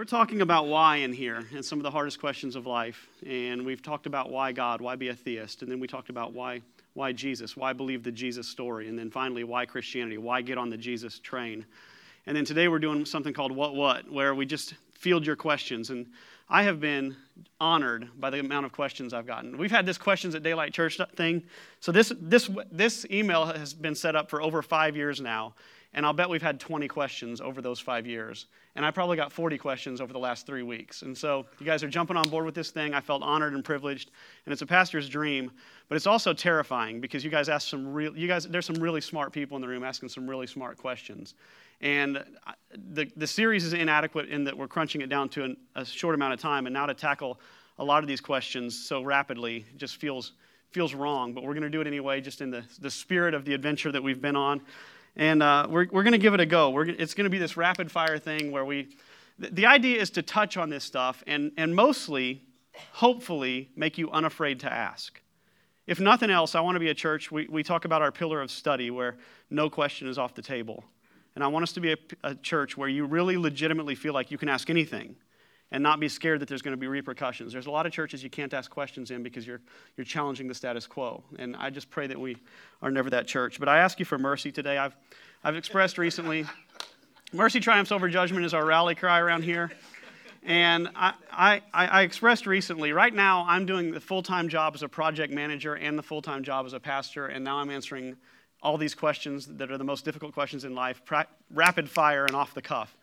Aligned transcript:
We're 0.00 0.04
talking 0.04 0.40
about 0.40 0.66
why 0.66 0.96
in 0.96 1.12
here 1.12 1.44
and 1.54 1.62
some 1.62 1.78
of 1.78 1.82
the 1.82 1.90
hardest 1.90 2.20
questions 2.20 2.56
of 2.56 2.66
life. 2.66 3.06
And 3.26 3.66
we've 3.66 3.82
talked 3.82 4.06
about 4.06 4.30
why 4.30 4.50
God, 4.50 4.80
why 4.80 4.96
be 4.96 5.08
a 5.08 5.14
theist. 5.14 5.60
And 5.60 5.70
then 5.70 5.78
we 5.78 5.86
talked 5.86 6.08
about 6.08 6.32
why, 6.32 6.62
why 6.94 7.12
Jesus, 7.12 7.54
why 7.54 7.74
believe 7.74 8.02
the 8.02 8.10
Jesus 8.10 8.48
story. 8.48 8.88
And 8.88 8.98
then 8.98 9.10
finally, 9.10 9.44
why 9.44 9.66
Christianity, 9.66 10.16
why 10.16 10.40
get 10.40 10.56
on 10.56 10.70
the 10.70 10.78
Jesus 10.78 11.18
train. 11.18 11.66
And 12.24 12.34
then 12.34 12.46
today 12.46 12.66
we're 12.66 12.78
doing 12.78 13.04
something 13.04 13.34
called 13.34 13.52
What 13.52 13.74
What, 13.74 14.10
where 14.10 14.34
we 14.34 14.46
just 14.46 14.72
field 14.94 15.26
your 15.26 15.36
questions. 15.36 15.90
And 15.90 16.06
I 16.48 16.62
have 16.62 16.80
been 16.80 17.14
honored 17.60 18.08
by 18.18 18.30
the 18.30 18.40
amount 18.40 18.64
of 18.64 18.72
questions 18.72 19.12
I've 19.12 19.26
gotten. 19.26 19.58
We've 19.58 19.70
had 19.70 19.84
this 19.84 19.98
questions 19.98 20.34
at 20.34 20.42
Daylight 20.42 20.72
Church 20.72 20.98
thing. 21.14 21.42
So 21.80 21.92
this, 21.92 22.10
this, 22.22 22.48
this 22.72 23.04
email 23.10 23.44
has 23.44 23.74
been 23.74 23.94
set 23.94 24.16
up 24.16 24.30
for 24.30 24.40
over 24.40 24.62
five 24.62 24.96
years 24.96 25.20
now. 25.20 25.52
And 25.92 26.06
I'll 26.06 26.12
bet 26.12 26.28
we've 26.28 26.40
had 26.40 26.60
20 26.60 26.86
questions 26.86 27.40
over 27.40 27.60
those 27.60 27.80
five 27.80 28.06
years. 28.06 28.46
And 28.76 28.86
I 28.86 28.92
probably 28.92 29.16
got 29.16 29.32
40 29.32 29.58
questions 29.58 30.00
over 30.00 30.12
the 30.12 30.20
last 30.20 30.46
three 30.46 30.62
weeks. 30.62 31.02
And 31.02 31.18
so 31.18 31.46
you 31.58 31.66
guys 31.66 31.82
are 31.82 31.88
jumping 31.88 32.16
on 32.16 32.28
board 32.28 32.44
with 32.44 32.54
this 32.54 32.70
thing. 32.70 32.94
I 32.94 33.00
felt 33.00 33.22
honored 33.22 33.54
and 33.54 33.64
privileged. 33.64 34.12
And 34.46 34.52
it's 34.52 34.62
a 34.62 34.66
pastor's 34.66 35.08
dream, 35.08 35.50
but 35.88 35.96
it's 35.96 36.06
also 36.06 36.32
terrifying 36.32 37.00
because 37.00 37.24
you 37.24 37.30
guys 37.30 37.48
ask 37.48 37.68
some 37.68 37.92
real, 37.92 38.16
you 38.16 38.28
guys, 38.28 38.46
there's 38.46 38.66
some 38.66 38.76
really 38.76 39.00
smart 39.00 39.32
people 39.32 39.56
in 39.56 39.62
the 39.62 39.66
room 39.66 39.82
asking 39.82 40.10
some 40.10 40.30
really 40.30 40.46
smart 40.46 40.78
questions. 40.78 41.34
And 41.80 42.22
the, 42.92 43.10
the 43.16 43.26
series 43.26 43.64
is 43.64 43.72
inadequate 43.72 44.28
in 44.28 44.44
that 44.44 44.56
we're 44.56 44.68
crunching 44.68 45.00
it 45.00 45.08
down 45.08 45.28
to 45.30 45.44
an, 45.44 45.56
a 45.74 45.84
short 45.84 46.14
amount 46.14 46.34
of 46.34 46.40
time. 46.40 46.66
And 46.66 46.72
now 46.74 46.86
to 46.86 46.94
tackle 46.94 47.40
a 47.80 47.84
lot 47.84 48.04
of 48.04 48.06
these 48.06 48.20
questions 48.20 48.78
so 48.78 49.02
rapidly 49.02 49.64
just 49.76 49.96
feels, 49.96 50.32
feels 50.70 50.94
wrong. 50.94 51.32
But 51.32 51.42
we're 51.42 51.54
going 51.54 51.62
to 51.62 51.70
do 51.70 51.80
it 51.80 51.88
anyway, 51.88 52.20
just 52.20 52.42
in 52.42 52.50
the, 52.50 52.62
the 52.78 52.90
spirit 52.90 53.34
of 53.34 53.44
the 53.44 53.54
adventure 53.54 53.90
that 53.90 54.02
we've 54.02 54.20
been 54.20 54.36
on. 54.36 54.60
And 55.16 55.42
uh, 55.42 55.66
we're, 55.68 55.86
we're 55.90 56.02
going 56.02 56.12
to 56.12 56.18
give 56.18 56.34
it 56.34 56.40
a 56.40 56.46
go. 56.46 56.70
We're, 56.70 56.88
it's 56.88 57.14
going 57.14 57.24
to 57.24 57.30
be 57.30 57.38
this 57.38 57.56
rapid 57.56 57.90
fire 57.90 58.18
thing 58.18 58.52
where 58.52 58.64
we, 58.64 58.96
the 59.38 59.66
idea 59.66 60.00
is 60.00 60.10
to 60.10 60.22
touch 60.22 60.56
on 60.56 60.70
this 60.70 60.84
stuff 60.84 61.22
and, 61.26 61.52
and 61.56 61.74
mostly, 61.74 62.42
hopefully, 62.92 63.70
make 63.76 63.98
you 63.98 64.10
unafraid 64.10 64.60
to 64.60 64.72
ask. 64.72 65.20
If 65.86 65.98
nothing 65.98 66.30
else, 66.30 66.54
I 66.54 66.60
want 66.60 66.76
to 66.76 66.80
be 66.80 66.90
a 66.90 66.94
church. 66.94 67.32
We, 67.32 67.48
we 67.48 67.62
talk 67.62 67.84
about 67.84 68.02
our 68.02 68.12
pillar 68.12 68.40
of 68.40 68.50
study 68.50 68.90
where 68.90 69.16
no 69.50 69.68
question 69.68 70.08
is 70.08 70.18
off 70.18 70.34
the 70.34 70.42
table. 70.42 70.84
And 71.34 71.42
I 71.42 71.48
want 71.48 71.62
us 71.64 71.72
to 71.72 71.80
be 71.80 71.92
a, 71.92 71.96
a 72.22 72.34
church 72.34 72.76
where 72.76 72.88
you 72.88 73.06
really 73.06 73.36
legitimately 73.36 73.94
feel 73.94 74.14
like 74.14 74.30
you 74.30 74.38
can 74.38 74.48
ask 74.48 74.70
anything 74.70 75.16
and 75.72 75.82
not 75.82 76.00
be 76.00 76.08
scared 76.08 76.40
that 76.40 76.48
there's 76.48 76.62
going 76.62 76.72
to 76.72 76.80
be 76.80 76.88
repercussions. 76.88 77.52
There's 77.52 77.66
a 77.66 77.70
lot 77.70 77.86
of 77.86 77.92
churches 77.92 78.22
you 78.24 78.30
can't 78.30 78.52
ask 78.52 78.70
questions 78.70 79.10
in 79.10 79.22
because 79.22 79.46
you're, 79.46 79.60
you're 79.96 80.04
challenging 80.04 80.48
the 80.48 80.54
status 80.54 80.86
quo. 80.86 81.22
And 81.38 81.54
I 81.56 81.70
just 81.70 81.90
pray 81.90 82.06
that 82.08 82.18
we 82.18 82.36
are 82.82 82.90
never 82.90 83.10
that 83.10 83.26
church. 83.26 83.60
But 83.60 83.68
I 83.68 83.78
ask 83.78 83.98
you 83.98 84.04
for 84.04 84.18
mercy 84.18 84.50
today. 84.50 84.78
I've, 84.78 84.96
I've 85.44 85.56
expressed 85.56 85.96
recently 85.96 86.46
mercy 87.32 87.60
triumphs 87.60 87.92
over 87.92 88.08
judgment 88.08 88.44
is 88.44 88.54
our 88.54 88.64
rally 88.64 88.94
cry 88.94 89.20
around 89.20 89.42
here. 89.42 89.70
And 90.42 90.88
I, 90.96 91.14
I, 91.30 91.62
I 91.74 92.02
expressed 92.02 92.46
recently, 92.46 92.92
right 92.92 93.12
now, 93.12 93.44
I'm 93.46 93.66
doing 93.66 93.92
the 93.92 94.00
full 94.00 94.22
time 94.22 94.48
job 94.48 94.74
as 94.74 94.82
a 94.82 94.88
project 94.88 95.32
manager 95.32 95.74
and 95.74 95.98
the 95.98 96.02
full 96.02 96.22
time 96.22 96.42
job 96.42 96.64
as 96.64 96.72
a 96.72 96.80
pastor, 96.80 97.26
and 97.26 97.44
now 97.44 97.58
I'm 97.58 97.70
answering 97.70 98.16
all 98.62 98.78
these 98.78 98.94
questions 98.94 99.46
that 99.46 99.70
are 99.70 99.78
the 99.78 99.84
most 99.84 100.04
difficult 100.04 100.32
questions 100.32 100.64
in 100.64 100.74
life, 100.74 101.02
pra- 101.04 101.26
rapid 101.52 101.88
fire 101.88 102.24
and 102.24 102.34
off 102.34 102.54
the 102.54 102.62
cuff. 102.62 102.96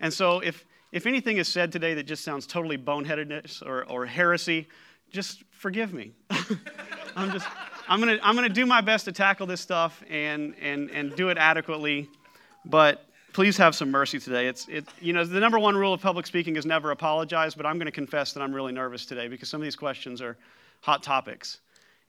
And 0.00 0.12
so, 0.12 0.40
if, 0.40 0.66
if 0.92 1.06
anything 1.06 1.38
is 1.38 1.48
said 1.48 1.72
today 1.72 1.94
that 1.94 2.04
just 2.04 2.22
sounds 2.22 2.46
totally 2.46 2.76
boneheadedness 2.76 3.66
or, 3.66 3.84
or 3.88 4.04
heresy, 4.04 4.68
just 5.10 5.42
forgive 5.50 5.92
me. 5.94 6.12
I'm 7.16 7.32
just, 7.32 7.46
I'm 7.88 7.98
gonna, 7.98 8.18
I'm 8.22 8.34
gonna 8.34 8.48
do 8.50 8.66
my 8.66 8.82
best 8.82 9.06
to 9.06 9.12
tackle 9.12 9.46
this 9.46 9.60
stuff 9.60 10.02
and, 10.08 10.54
and, 10.60 10.90
and 10.90 11.16
do 11.16 11.30
it 11.30 11.38
adequately, 11.38 12.08
but 12.66 13.06
please 13.32 13.56
have 13.56 13.74
some 13.74 13.90
mercy 13.90 14.18
today. 14.18 14.46
It's, 14.46 14.68
it, 14.68 14.84
you 15.00 15.14
know, 15.14 15.24
the 15.24 15.40
number 15.40 15.58
one 15.58 15.74
rule 15.74 15.94
of 15.94 16.00
public 16.02 16.26
speaking 16.26 16.56
is 16.56 16.66
never 16.66 16.90
apologize, 16.90 17.54
but 17.54 17.64
I'm 17.64 17.78
gonna 17.78 17.90
confess 17.90 18.34
that 18.34 18.42
I'm 18.42 18.54
really 18.54 18.72
nervous 18.72 19.06
today 19.06 19.28
because 19.28 19.48
some 19.48 19.60
of 19.60 19.64
these 19.64 19.76
questions 19.76 20.20
are 20.20 20.36
hot 20.82 21.02
topics. 21.02 21.60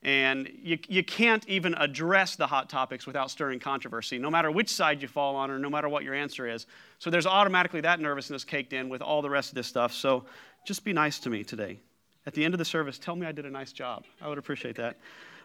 And 0.04 0.50
you, 0.62 0.78
you 0.86 1.02
can't 1.02 1.48
even 1.48 1.74
address 1.74 2.36
the 2.36 2.46
hot 2.46 2.68
topics 2.68 3.06
without 3.06 3.30
stirring 3.30 3.58
controversy, 3.58 4.18
no 4.18 4.30
matter 4.30 4.50
which 4.50 4.68
side 4.68 5.00
you 5.00 5.08
fall 5.08 5.34
on 5.34 5.50
or 5.50 5.58
no 5.58 5.70
matter 5.70 5.88
what 5.88 6.04
your 6.04 6.14
answer 6.14 6.46
is. 6.46 6.66
So 6.98 7.08
there's 7.08 7.26
automatically 7.26 7.80
that 7.80 8.00
nervousness 8.00 8.44
caked 8.44 8.74
in 8.74 8.90
with 8.90 9.00
all 9.00 9.22
the 9.22 9.30
rest 9.30 9.48
of 9.48 9.54
this 9.54 9.66
stuff. 9.66 9.94
So 9.94 10.26
just 10.66 10.84
be 10.84 10.92
nice 10.92 11.18
to 11.20 11.30
me 11.30 11.42
today. 11.42 11.78
At 12.26 12.34
the 12.34 12.44
end 12.44 12.52
of 12.52 12.58
the 12.58 12.66
service, 12.66 12.98
tell 12.98 13.16
me 13.16 13.26
I 13.26 13.32
did 13.32 13.46
a 13.46 13.50
nice 13.50 13.72
job. 13.72 14.04
I 14.20 14.28
would 14.28 14.38
appreciate 14.38 14.76
that. 14.76 14.98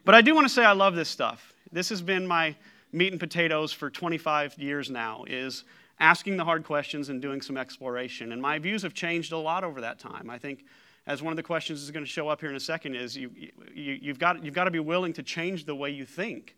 But 0.03 0.15
I 0.15 0.21
do 0.21 0.35
want 0.35 0.47
to 0.47 0.53
say 0.53 0.65
I 0.65 0.73
love 0.73 0.93
this 0.95 1.09
stuff. 1.09 1.53
This 1.71 1.87
has 1.89 2.01
been 2.01 2.27
my 2.27 2.55
meat 2.91 3.11
and 3.11 3.19
potatoes 3.19 3.71
for 3.71 3.89
25 3.89 4.57
years 4.57 4.89
now, 4.89 5.23
is 5.27 5.63
asking 5.99 6.37
the 6.37 6.45
hard 6.45 6.65
questions 6.65 7.09
and 7.09 7.21
doing 7.21 7.41
some 7.41 7.57
exploration. 7.57 8.31
And 8.31 8.41
my 8.41 8.59
views 8.59 8.81
have 8.83 8.93
changed 8.93 9.31
a 9.31 9.37
lot 9.37 9.63
over 9.63 9.81
that 9.81 9.99
time. 9.99 10.29
I 10.29 10.37
think 10.37 10.65
as 11.09 11.23
one 11.23 11.33
of 11.33 11.37
the 11.37 11.43
questions 11.43 11.81
is 11.81 11.89
going 11.89 12.05
to 12.05 12.09
show 12.09 12.29
up 12.29 12.39
here 12.39 12.51
in 12.51 12.55
a 12.55 12.59
second, 12.59 12.93
is 12.93 13.17
you, 13.17 13.31
you, 13.73 13.97
you've, 13.99 14.19
got, 14.19 14.45
you've 14.45 14.53
got 14.53 14.65
to 14.65 14.71
be 14.71 14.79
willing 14.79 15.11
to 15.13 15.23
change 15.23 15.65
the 15.65 15.73
way 15.73 15.89
you 15.89 16.05
think 16.05 16.55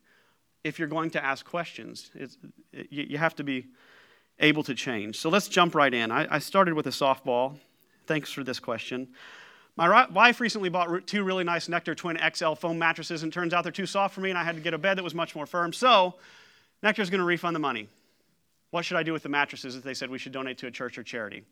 if 0.65 0.77
you're 0.77 0.89
going 0.89 1.09
to 1.11 1.23
ask 1.23 1.45
questions. 1.45 2.11
It, 2.13 2.35
you, 2.89 3.17
have 3.17 3.33
to 3.37 3.45
be 3.45 3.67
able 4.39 4.61
to 4.63 4.75
change. 4.75 5.17
So 5.17 5.29
let's 5.29 5.47
jump 5.47 5.73
right 5.73 5.93
in. 5.93 6.11
I, 6.11 6.35
I 6.35 6.39
started 6.39 6.73
with 6.73 6.85
a 6.87 6.91
softball. 6.91 7.59
Thanks 8.07 8.29
for 8.29 8.43
this 8.43 8.59
question. 8.59 9.07
My 9.77 10.05
wife 10.07 10.41
recently 10.41 10.67
bought 10.67 11.07
two 11.07 11.23
really 11.23 11.45
nice 11.45 11.69
Nectar 11.69 11.95
Twin 11.95 12.19
XL 12.33 12.55
foam 12.55 12.77
mattresses, 12.77 13.23
and 13.23 13.31
turns 13.31 13.53
out 13.53 13.63
they're 13.63 13.71
too 13.71 13.85
soft 13.85 14.13
for 14.13 14.19
me, 14.19 14.31
and 14.31 14.37
I 14.37 14.43
had 14.43 14.55
to 14.55 14.61
get 14.61 14.73
a 14.73 14.77
bed 14.77 14.97
that 14.97 15.03
was 15.03 15.15
much 15.15 15.33
more 15.33 15.45
firm. 15.45 15.71
So, 15.71 16.15
Nectar's 16.83 17.09
going 17.09 17.19
to 17.19 17.25
refund 17.25 17.55
the 17.55 17.61
money. 17.61 17.87
What 18.71 18.83
should 18.83 18.97
I 18.97 19.03
do 19.03 19.13
with 19.13 19.23
the 19.23 19.29
mattresses 19.29 19.77
if 19.77 19.83
they 19.83 19.93
said 19.93 20.09
we 20.09 20.17
should 20.17 20.33
donate 20.33 20.57
to 20.57 20.67
a 20.67 20.71
church 20.71 20.97
or 20.97 21.03
charity? 21.03 21.43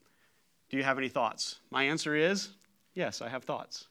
Do 0.70 0.76
you 0.76 0.84
have 0.84 0.98
any 0.98 1.08
thoughts? 1.08 1.60
My 1.72 1.84
answer 1.84 2.14
is 2.14 2.50
Yes, 2.94 3.22
I 3.22 3.30
have 3.30 3.44
thoughts. 3.44 3.88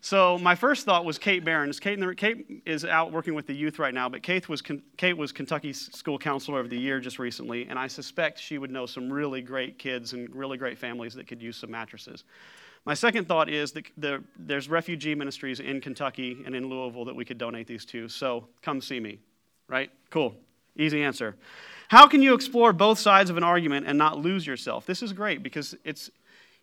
so 0.00 0.38
my 0.38 0.54
first 0.54 0.84
thought 0.84 1.04
was 1.04 1.18
Kate 1.18 1.44
Behrens. 1.44 1.80
Kate, 1.80 1.98
Kate, 2.16 2.62
is 2.64 2.84
out 2.84 3.12
working 3.12 3.34
with 3.34 3.46
the 3.46 3.54
youth 3.54 3.78
right 3.78 3.94
now, 3.94 4.08
but 4.08 4.22
Kate 4.22 4.48
was, 4.48 4.62
Kate 4.96 5.16
was 5.16 5.32
Kentucky's 5.32 5.90
school 5.94 6.18
counselor 6.18 6.60
of 6.60 6.70
the 6.70 6.78
year 6.78 7.00
just 7.00 7.18
recently, 7.18 7.66
and 7.66 7.78
I 7.78 7.86
suspect 7.86 8.38
she 8.38 8.58
would 8.58 8.70
know 8.70 8.86
some 8.86 9.12
really 9.12 9.42
great 9.42 9.78
kids 9.78 10.12
and 10.12 10.34
really 10.34 10.56
great 10.56 10.78
families 10.78 11.14
that 11.14 11.26
could 11.26 11.42
use 11.42 11.56
some 11.56 11.70
mattresses. 11.70 12.24
My 12.86 12.94
second 12.94 13.26
thought 13.26 13.48
is 13.48 13.72
that 13.72 13.86
the, 13.96 14.22
there's 14.38 14.68
refugee 14.68 15.14
ministries 15.14 15.60
in 15.60 15.80
Kentucky 15.80 16.42
and 16.44 16.54
in 16.54 16.68
Louisville 16.68 17.06
that 17.06 17.16
we 17.16 17.24
could 17.24 17.38
donate 17.38 17.66
these 17.66 17.84
to, 17.86 18.08
so 18.08 18.46
come 18.62 18.80
see 18.80 19.00
me. 19.00 19.18
Right? 19.68 19.90
Cool. 20.10 20.36
Easy 20.76 21.02
answer. 21.02 21.36
How 21.88 22.06
can 22.06 22.22
you 22.22 22.34
explore 22.34 22.72
both 22.72 22.98
sides 22.98 23.30
of 23.30 23.36
an 23.36 23.44
argument 23.44 23.86
and 23.86 23.96
not 23.96 24.18
lose 24.18 24.46
yourself? 24.46 24.84
This 24.84 25.02
is 25.02 25.12
great 25.12 25.42
because 25.42 25.74
it's, 25.84 26.10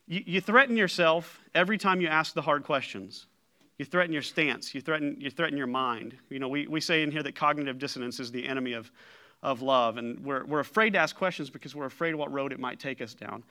you, 0.07 0.23
you 0.25 0.41
threaten 0.41 0.77
yourself 0.77 1.39
every 1.53 1.77
time 1.77 2.01
you 2.01 2.07
ask 2.07 2.33
the 2.33 2.41
hard 2.41 2.63
questions. 2.63 3.27
You 3.77 3.85
threaten 3.85 4.13
your 4.13 4.21
stance. 4.21 4.75
You 4.75 4.81
threaten, 4.81 5.17
you 5.19 5.29
threaten 5.29 5.57
your 5.57 5.67
mind. 5.67 6.15
You 6.29 6.39
know, 6.39 6.47
we, 6.47 6.67
we 6.67 6.81
say 6.81 7.01
in 7.01 7.11
here 7.11 7.23
that 7.23 7.35
cognitive 7.35 7.79
dissonance 7.79 8.19
is 8.19 8.31
the 8.31 8.47
enemy 8.47 8.73
of, 8.73 8.91
of 9.41 9.61
love. 9.61 9.97
And 9.97 10.19
we're, 10.23 10.45
we're 10.45 10.59
afraid 10.59 10.93
to 10.93 10.99
ask 10.99 11.15
questions 11.15 11.49
because 11.49 11.75
we're 11.75 11.85
afraid 11.85 12.13
of 12.13 12.19
what 12.19 12.31
road 12.31 12.51
it 12.53 12.59
might 12.59 12.79
take 12.79 13.01
us 13.01 13.13
down. 13.13 13.43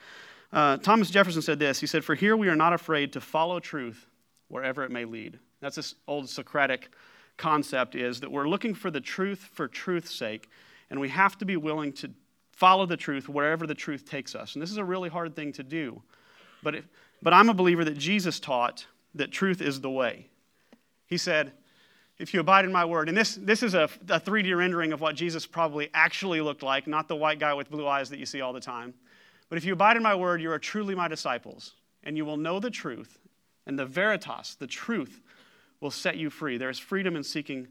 Uh, 0.52 0.76
Thomas 0.76 1.10
Jefferson 1.10 1.42
said 1.42 1.58
this 1.58 1.80
He 1.80 1.86
said, 1.86 2.04
For 2.04 2.14
here 2.14 2.36
we 2.36 2.48
are 2.48 2.56
not 2.56 2.72
afraid 2.72 3.12
to 3.14 3.20
follow 3.20 3.60
truth 3.60 4.06
wherever 4.48 4.84
it 4.84 4.90
may 4.90 5.04
lead. 5.04 5.38
That's 5.60 5.76
this 5.76 5.94
old 6.06 6.28
Socratic 6.28 6.90
concept 7.36 7.94
is 7.94 8.20
that 8.20 8.30
we're 8.30 8.48
looking 8.48 8.74
for 8.74 8.90
the 8.90 9.00
truth 9.00 9.48
for 9.52 9.66
truth's 9.66 10.14
sake, 10.14 10.48
and 10.90 11.00
we 11.00 11.08
have 11.08 11.38
to 11.38 11.44
be 11.44 11.56
willing 11.56 11.92
to 11.94 12.10
follow 12.52 12.84
the 12.84 12.96
truth 12.96 13.28
wherever 13.28 13.66
the 13.66 13.74
truth 13.74 14.04
takes 14.04 14.34
us. 14.34 14.54
And 14.54 14.62
this 14.62 14.70
is 14.70 14.76
a 14.76 14.84
really 14.84 15.08
hard 15.08 15.34
thing 15.34 15.52
to 15.52 15.62
do. 15.62 16.02
But, 16.62 16.74
if, 16.76 16.84
but 17.22 17.32
I'm 17.32 17.48
a 17.48 17.54
believer 17.54 17.84
that 17.84 17.98
Jesus 17.98 18.40
taught 18.40 18.86
that 19.14 19.32
truth 19.32 19.60
is 19.60 19.80
the 19.80 19.90
way. 19.90 20.26
He 21.06 21.16
said, 21.16 21.52
if 22.18 22.34
you 22.34 22.40
abide 22.40 22.66
in 22.66 22.72
my 22.72 22.84
word, 22.84 23.08
and 23.08 23.16
this, 23.16 23.34
this 23.34 23.62
is 23.62 23.74
a, 23.74 23.84
a 24.08 24.20
3D 24.20 24.56
rendering 24.56 24.92
of 24.92 25.00
what 25.00 25.16
Jesus 25.16 25.46
probably 25.46 25.88
actually 25.94 26.42
looked 26.42 26.62
like, 26.62 26.86
not 26.86 27.08
the 27.08 27.16
white 27.16 27.38
guy 27.38 27.54
with 27.54 27.70
blue 27.70 27.86
eyes 27.86 28.10
that 28.10 28.18
you 28.18 28.26
see 28.26 28.42
all 28.42 28.52
the 28.52 28.60
time. 28.60 28.92
But 29.48 29.56
if 29.56 29.64
you 29.64 29.72
abide 29.72 29.96
in 29.96 30.02
my 30.02 30.14
word, 30.14 30.42
you 30.42 30.52
are 30.52 30.58
truly 30.58 30.94
my 30.94 31.08
disciples, 31.08 31.72
and 32.04 32.16
you 32.16 32.26
will 32.26 32.36
know 32.36 32.60
the 32.60 32.70
truth, 32.70 33.18
and 33.66 33.78
the 33.78 33.86
veritas, 33.86 34.54
the 34.58 34.66
truth, 34.66 35.22
will 35.80 35.90
set 35.90 36.18
you 36.18 36.28
free. 36.28 36.58
There 36.58 36.68
is 36.68 36.78
freedom 36.78 37.16
in 37.16 37.24
seeking 37.24 37.68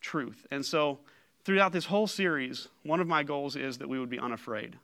truth. 0.00 0.46
And 0.50 0.64
so, 0.64 1.00
throughout 1.44 1.72
this 1.72 1.86
whole 1.86 2.06
series, 2.06 2.68
one 2.84 3.00
of 3.00 3.08
my 3.08 3.24
goals 3.24 3.56
is 3.56 3.78
that 3.78 3.88
we 3.88 3.98
would 3.98 4.10
be 4.10 4.18
unafraid. 4.18 4.76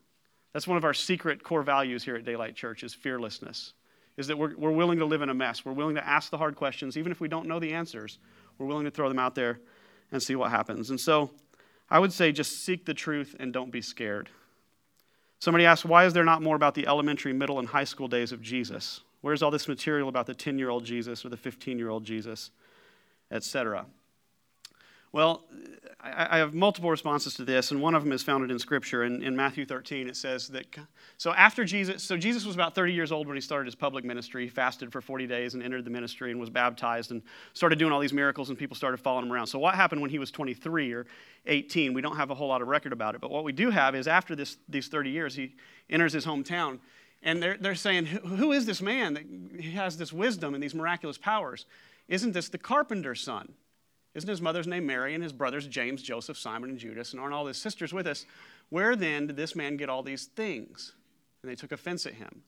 That's 0.55 0.69
one 0.69 0.79
of 0.79 0.85
our 0.85 0.95
secret 0.95 1.43
core 1.43 1.63
values 1.63 2.05
here 2.05 2.15
at 2.17 2.25
Daylight 2.25 2.55
Church 2.55 2.85
is 2.85 2.95
fearlessness. 2.95 3.75
Is 4.17 4.29
that 4.29 4.39
we're, 4.39 4.57
we're 4.57 4.71
willing 4.71 5.01
to 5.01 5.05
live 5.05 5.21
in 5.21 5.29
a 5.29 5.35
mess. 5.35 5.65
We're 5.65 5.73
willing 5.73 5.97
to 5.97 6.09
ask 6.09 6.31
the 6.31 6.39
hard 6.39 6.55
questions, 6.55 6.97
even 6.97 7.11
if 7.11 7.21
we 7.21 7.27
don't 7.27 7.49
know 7.49 7.59
the 7.59 7.75
answers. 7.75 8.19
We're 8.57 8.67
willing 8.67 8.85
to 8.85 8.91
throw 8.93 9.09
them 9.09 9.19
out 9.19 9.35
there 9.35 9.59
and 10.13 10.23
see 10.23 10.37
what 10.37 10.51
happens. 10.51 10.91
And 10.91 11.01
so 11.01 11.33
I 11.91 11.99
would 11.99 12.13
say 12.13 12.31
just 12.31 12.65
seek 12.65 12.87
the 12.87 12.95
truth 12.95 13.35
and 13.41 13.53
don't 13.53 13.73
be 13.73 13.83
scared. 13.83 14.31
Somebody 15.41 15.67
asked, 15.67 15.85
why 15.85 16.07
is 16.07 16.13
there 16.13 16.25
not 16.25 16.41
more 16.41 16.55
about 16.55 16.75
the 16.75 16.87
elementary, 16.87 17.33
middle, 17.33 17.59
and 17.59 17.69
high 17.69 17.85
school 17.85 18.07
days 18.07 18.31
of 18.31 18.41
Jesus? 18.41 19.01
Where's 19.21 19.43
all 19.43 19.51
this 19.51 19.67
material 19.67 20.09
about 20.09 20.27
the 20.27 20.35
10 20.35 20.57
year 20.59 20.71
old 20.71 20.85
Jesus 20.85 21.25
or 21.25 21.31
the 21.31 21.37
15 21.37 21.79
year 21.79 21.91
old 21.91 22.05
Jesus, 22.05 22.53
etc.? 23.33 23.87
Well, 25.15 25.45
I, 26.01 26.39
have 26.39 26.55
multiple 26.55 26.91
responses 26.91 27.35
to 27.35 27.45
this, 27.45 27.71
and 27.71 27.81
one 27.81 27.95
of 27.95 28.03
them 28.03 28.11
is 28.11 28.25
founded 28.25 28.51
in 28.51 28.59
Scripture. 28.59 29.05
In, 29.05 29.23
in 29.23 29.37
Matthew 29.37 29.65
13, 29.65 30.09
it 30.09 30.17
says 30.17 30.49
that 30.49 30.67
so 31.19 31.33
after 31.33 31.65
Jesus, 31.65 32.03
so 32.03 32.17
Jesus 32.17 32.45
was 32.45 32.57
about 32.57 32.75
30 32.75 32.93
years 32.93 33.13
old 33.13 33.29
when 33.29 33.37
he 33.37 33.41
started 33.41 33.67
his 33.67 33.77
public 33.77 34.05
ministry. 34.05 34.43
He 34.43 34.49
fasted 34.49 34.91
for 34.91 35.01
40 35.01 35.29
days 35.29 35.55
and 35.55 35.63
entered 35.63 35.85
the 35.85 35.91
ministry 35.91 36.33
and 36.33 36.41
was 36.41 36.51
baptized 36.51 37.13
and 37.13 37.23
started 37.53 37.79
doing 37.79 37.93
all 37.93 38.01
these 38.01 38.13
miracles, 38.13 38.49
and 38.49 38.59
people 38.59 38.77
started 38.77 38.99
following 38.99 39.27
him 39.27 39.33
around. 39.33 39.47
So 39.47 39.61
what 39.61 39.77
happened 39.77 40.01
when 40.01 40.11
he 40.11 40.19
was 40.19 40.33
23 40.33 40.93
or 40.93 41.07
18? 41.47 41.95
We 41.95 42.03
don't 42.03 42.17
have 42.17 42.31
a 42.31 42.35
whole 42.35 42.49
lot 42.49 42.61
of 42.61 42.67
record 42.67 42.93
about 42.93 43.15
it, 43.15 43.21
but 43.21 43.31
what 43.31 43.45
we 43.45 43.53
do 43.53 43.71
have 43.71 43.95
is 43.95 44.09
after 44.09 44.35
this, 44.35 44.57
these 44.69 44.89
30 44.89 45.11
years, 45.11 45.37
he 45.37 45.55
enters 45.89 46.13
his 46.13 46.27
hometown, 46.27 46.81
and 47.23 47.41
they're, 47.41 47.57
they're 47.57 47.77
saying, 47.77 48.07
Who 48.07 48.51
is 48.51 48.67
this 48.67 48.83
man 48.83 49.15
that 49.15 49.65
has 49.75 49.97
this 49.97 50.13
wisdom 50.13 50.55
and 50.55 50.63
these 50.63 50.75
miraculous 50.75 51.19
powers? 51.19 51.67
Isn't 52.09 52.33
this 52.33 52.49
the 52.49 52.59
carpenter's 52.59 53.21
son? 53.21 53.55
Isn't 54.15 54.31
his 54.31 54.41
mother's 54.41 54.67
name 54.67 54.87
Mary 54.87 55.15
and 55.15 55.23
his 55.23 55.33
brothers 55.33 55.67
James, 55.67 56.03
Joseph, 56.03 56.39
Simon, 56.39 56.71
and 56.71 56.79
Judas? 56.79 57.13
And 57.13 57.21
aren't 57.21 57.35
all 57.35 57.47
his 57.47 57.57
sisters 57.57 57.93
with 57.93 58.07
us? 58.07 58.27
Where 58.71 58.95
then 58.95 59.27
did 59.27 59.37
this 59.37 59.57
man 59.57 59.77
get 59.77 59.89
all 59.89 60.03
these 60.03 60.27
things? 60.27 60.93
And 61.43 61.51
they 61.51 61.57
took 61.57 61.73
offense 61.73 62.07
at 62.07 62.15
him. 62.15 62.43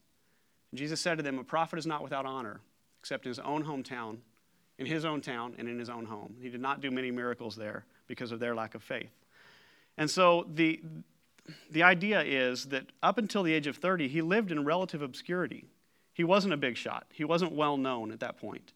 And 0.70 0.78
Jesus 0.78 1.00
said 1.00 1.16
to 1.18 1.22
them, 1.22 1.38
A 1.38 1.44
prophet 1.44 1.78
is 1.78 1.86
not 1.86 2.02
without 2.02 2.24
honor, 2.24 2.60
except 3.00 3.26
in 3.26 3.30
his 3.30 3.40
own 3.40 3.64
hometown, 3.64 4.18
in 4.78 4.86
his 4.86 5.04
own 5.04 5.20
town, 5.20 5.54
and 5.58 5.68
in 5.68 5.78
his 5.78 5.90
own 5.90 6.06
home. 6.06 6.36
He 6.40 6.48
did 6.48 6.60
not 6.60 6.80
do 6.80 6.90
many 6.90 7.10
miracles 7.10 7.56
there 7.56 7.84
because 8.06 8.30
of 8.30 8.38
their 8.38 8.54
lack 8.54 8.74
of 8.74 8.82
faith. 8.82 9.10
And 9.98 10.08
so 10.08 10.46
the, 10.54 10.80
the 11.70 11.82
idea 11.82 12.22
is 12.22 12.66
that 12.66 12.86
up 13.02 13.19
until 13.19 13.42
the 13.42 13.52
age 13.52 13.66
of 13.66 13.76
30, 13.76 14.08
he 14.08 14.22
lived 14.22 14.52
in 14.52 14.64
relative 14.64 15.02
obscurity. 15.02 15.64
He 16.12 16.24
wasn't 16.24 16.54
a 16.54 16.56
big 16.56 16.76
shot, 16.76 17.06
he 17.12 17.24
wasn't 17.24 17.52
well 17.52 17.76
known 17.76 18.12
at 18.12 18.20
that 18.20 18.38
point. 18.38 18.72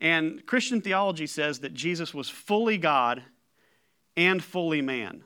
And 0.00 0.44
Christian 0.46 0.80
theology 0.80 1.26
says 1.26 1.60
that 1.60 1.74
Jesus 1.74 2.14
was 2.14 2.28
fully 2.28 2.78
God 2.78 3.22
and 4.16 4.42
fully 4.42 4.80
man. 4.80 5.22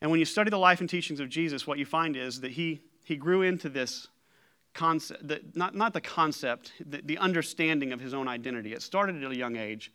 And 0.00 0.10
when 0.10 0.20
you 0.20 0.26
study 0.26 0.50
the 0.50 0.58
life 0.58 0.80
and 0.80 0.88
teachings 0.88 1.20
of 1.20 1.28
Jesus, 1.28 1.66
what 1.66 1.78
you 1.78 1.86
find 1.86 2.16
is 2.16 2.40
that 2.40 2.52
he, 2.52 2.82
he 3.04 3.16
grew 3.16 3.42
into 3.42 3.68
this 3.68 4.08
concept, 4.74 5.26
the, 5.26 5.40
not, 5.54 5.74
not 5.74 5.92
the 5.92 6.00
concept, 6.00 6.72
the, 6.84 7.02
the 7.04 7.18
understanding 7.18 7.92
of 7.92 8.00
his 8.00 8.14
own 8.14 8.28
identity. 8.28 8.72
It 8.72 8.82
started 8.82 9.22
at 9.22 9.30
a 9.30 9.36
young 9.36 9.56
age, 9.56 9.92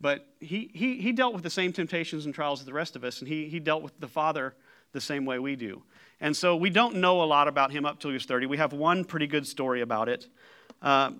but 0.00 0.26
he, 0.40 0.70
he, 0.74 1.00
he 1.00 1.12
dealt 1.12 1.34
with 1.34 1.42
the 1.42 1.50
same 1.50 1.72
temptations 1.72 2.26
and 2.26 2.34
trials 2.34 2.60
as 2.60 2.66
the 2.66 2.72
rest 2.72 2.96
of 2.96 3.04
us, 3.04 3.20
and 3.20 3.28
he, 3.28 3.48
he 3.48 3.60
dealt 3.60 3.82
with 3.82 3.98
the 4.00 4.08
Father 4.08 4.54
the 4.92 5.00
same 5.00 5.24
way 5.24 5.38
we 5.38 5.56
do. 5.56 5.82
And 6.20 6.36
so 6.36 6.56
we 6.56 6.70
don't 6.70 6.96
know 6.96 7.22
a 7.22 7.24
lot 7.26 7.48
about 7.48 7.70
him 7.70 7.84
up 7.84 8.00
till 8.00 8.10
he 8.10 8.14
was 8.14 8.24
30. 8.24 8.46
We 8.46 8.56
have 8.56 8.72
one 8.72 9.04
pretty 9.04 9.26
good 9.26 9.46
story 9.46 9.80
about 9.80 10.08
it. 10.08 10.26
Uh, 10.80 11.10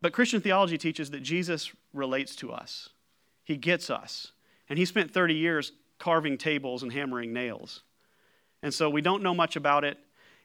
but 0.00 0.12
Christian 0.12 0.40
theology 0.40 0.78
teaches 0.78 1.10
that 1.10 1.22
Jesus 1.22 1.72
relates 1.92 2.36
to 2.36 2.52
us, 2.52 2.90
He 3.44 3.56
gets 3.56 3.90
us. 3.90 4.32
And 4.68 4.78
He 4.78 4.84
spent 4.84 5.10
30 5.10 5.34
years 5.34 5.72
carving 5.98 6.38
tables 6.38 6.82
and 6.82 6.92
hammering 6.92 7.32
nails. 7.32 7.82
And 8.62 8.72
so 8.72 8.90
we 8.90 9.00
don't 9.00 9.22
know 9.22 9.34
much 9.34 9.56
about 9.56 9.84
it. 9.84 9.98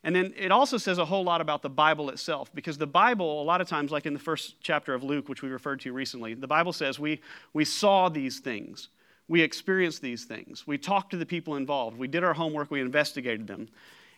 And 0.03 0.15
then 0.15 0.33
it 0.37 0.51
also 0.51 0.77
says 0.77 0.97
a 0.97 1.05
whole 1.05 1.23
lot 1.23 1.39
about 1.39 1.61
the 1.61 1.69
Bible 1.69 2.09
itself, 2.09 2.53
because 2.53 2.77
the 2.77 2.87
Bible, 2.87 3.41
a 3.41 3.43
lot 3.43 3.61
of 3.61 3.69
times, 3.69 3.89
like 3.89 4.05
in 4.05 4.13
the 4.13 4.19
first 4.19 4.55
chapter 4.61 4.93
of 4.93 5.03
Luke, 5.03 5.29
which 5.29 5.41
we 5.41 5.49
referred 5.49 5.79
to 5.81 5.93
recently, 5.93 6.33
the 6.33 6.47
Bible 6.47 6.73
says 6.73 6.99
we, 6.99 7.21
we 7.53 7.63
saw 7.63 8.09
these 8.09 8.39
things, 8.39 8.89
we 9.29 9.41
experienced 9.41 10.01
these 10.01 10.25
things, 10.25 10.67
we 10.67 10.77
talked 10.77 11.11
to 11.11 11.17
the 11.17 11.25
people 11.25 11.55
involved, 11.55 11.97
we 11.97 12.09
did 12.09 12.23
our 12.23 12.33
homework, 12.33 12.69
we 12.69 12.81
investigated 12.81 13.47
them. 13.47 13.69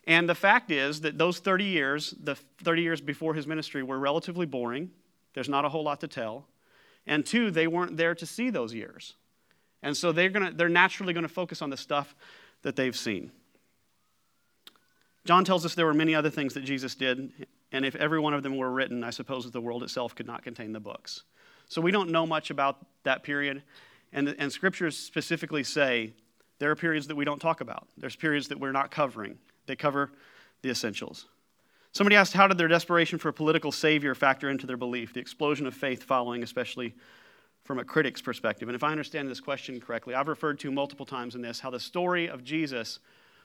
And 0.08 0.28
the 0.28 0.36
fact 0.36 0.72
is 0.72 1.02
that 1.02 1.20
those 1.20 1.40
30 1.40 1.66
years, 1.66 2.16
the 2.24 2.36
30 2.64 2.82
years 2.82 3.02
before 3.02 3.36
his 3.36 3.46
ministry, 3.46 3.84
were 3.84 4.00
relatively 4.00 4.48
boring. 4.48 4.90
There's 5.36 5.50
not 5.50 5.66
a 5.66 5.70
whole 5.70 5.84
lot 5.84 6.00
to 6.02 6.08
tell. 6.08 6.48
And 7.06 7.24
two, 7.24 7.52
they 7.52 7.68
weren't 7.68 7.98
there 7.98 8.16
to 8.16 8.26
see 8.26 8.50
those 8.50 8.74
years. 8.74 9.14
And 9.84 9.96
so 9.96 10.12
they're, 10.12 10.30
gonna, 10.30 10.52
they're 10.52 10.70
naturally 10.70 11.14
going 11.14 11.28
to 11.28 11.30
focus 11.30 11.62
on 11.62 11.70
the 11.70 11.78
stuff 11.78 12.16
that 12.64 12.76
they've 12.76 12.96
seen. 12.96 13.32
John 15.26 15.44
tells 15.44 15.66
us 15.66 15.76
there 15.76 15.86
were 15.86 15.94
many 15.94 16.16
other 16.16 16.30
things 16.30 16.54
that 16.56 16.64
Jesus 16.64 16.96
did, 16.96 17.32
and 17.72 17.86
if 17.86 17.96
every 17.96 18.20
one 18.20 18.34
of 18.34 18.44
them 18.44 18.58
were 18.58 18.72
written, 18.72 19.04
I 19.04 19.10
suppose 19.10 19.44
that 19.44 19.54
the 19.54 19.62
world 19.62 19.84
itself 19.84 20.16
could 20.16 20.28
not 20.28 20.44
contain 20.44 20.72
the 20.72 20.80
books. 20.80 21.24
So 21.68 21.82
we 21.82 21.92
don't 21.92 22.12
know 22.12 22.26
much 22.26 22.52
about 22.52 22.78
that 23.04 23.24
period, 23.24 23.64
and, 24.14 24.36
and 24.38 24.52
scriptures 24.52 24.98
specifically 24.98 25.64
say 25.64 26.14
there 26.60 26.72
are 26.72 26.76
periods 26.76 27.08
that 27.08 27.16
we 27.16 27.26
don't 27.26 27.40
talk 27.40 27.62
about. 27.62 27.88
There's 27.98 28.16
periods 28.16 28.48
that 28.50 28.60
we're 28.60 28.72
not 28.72 28.92
covering. 28.92 29.38
They 29.66 29.76
cover 29.76 30.12
the 30.62 30.70
essentials. 30.70 31.26
Somebody 31.96 32.18
asked, 32.18 32.34
how 32.34 32.50
did 32.50 32.58
their 32.58 32.68
desperation 32.68 33.18
for 33.20 33.30
a 33.30 33.34
political 33.34 33.72
savior 33.72 34.14
factor 34.14 34.50
into 34.50 34.68
their 34.68 34.76
belief? 34.76 35.14
The 35.14 35.22
explosion 35.22 35.66
of 35.66 35.74
faith 35.74 36.04
following, 36.04 36.44
especially 36.44 36.94
from 37.64 37.80
a 37.80 37.86
critic's 37.86 38.22
perspective. 38.22 38.68
And 38.68 38.76
if 38.76 38.84
I 38.84 38.92
understand 38.92 39.30
this 39.30 39.40
question 39.40 39.80
correctly, 39.80 40.14
I've 40.14 40.28
referred 40.28 40.60
to 40.60 40.72
multiple 40.72 41.06
times 41.06 41.36
in 41.36 41.42
this 41.42 41.62
how 41.62 41.70
the 41.70 41.80
story 41.80 42.28
of 42.28 42.44
Jesus 42.44 43.00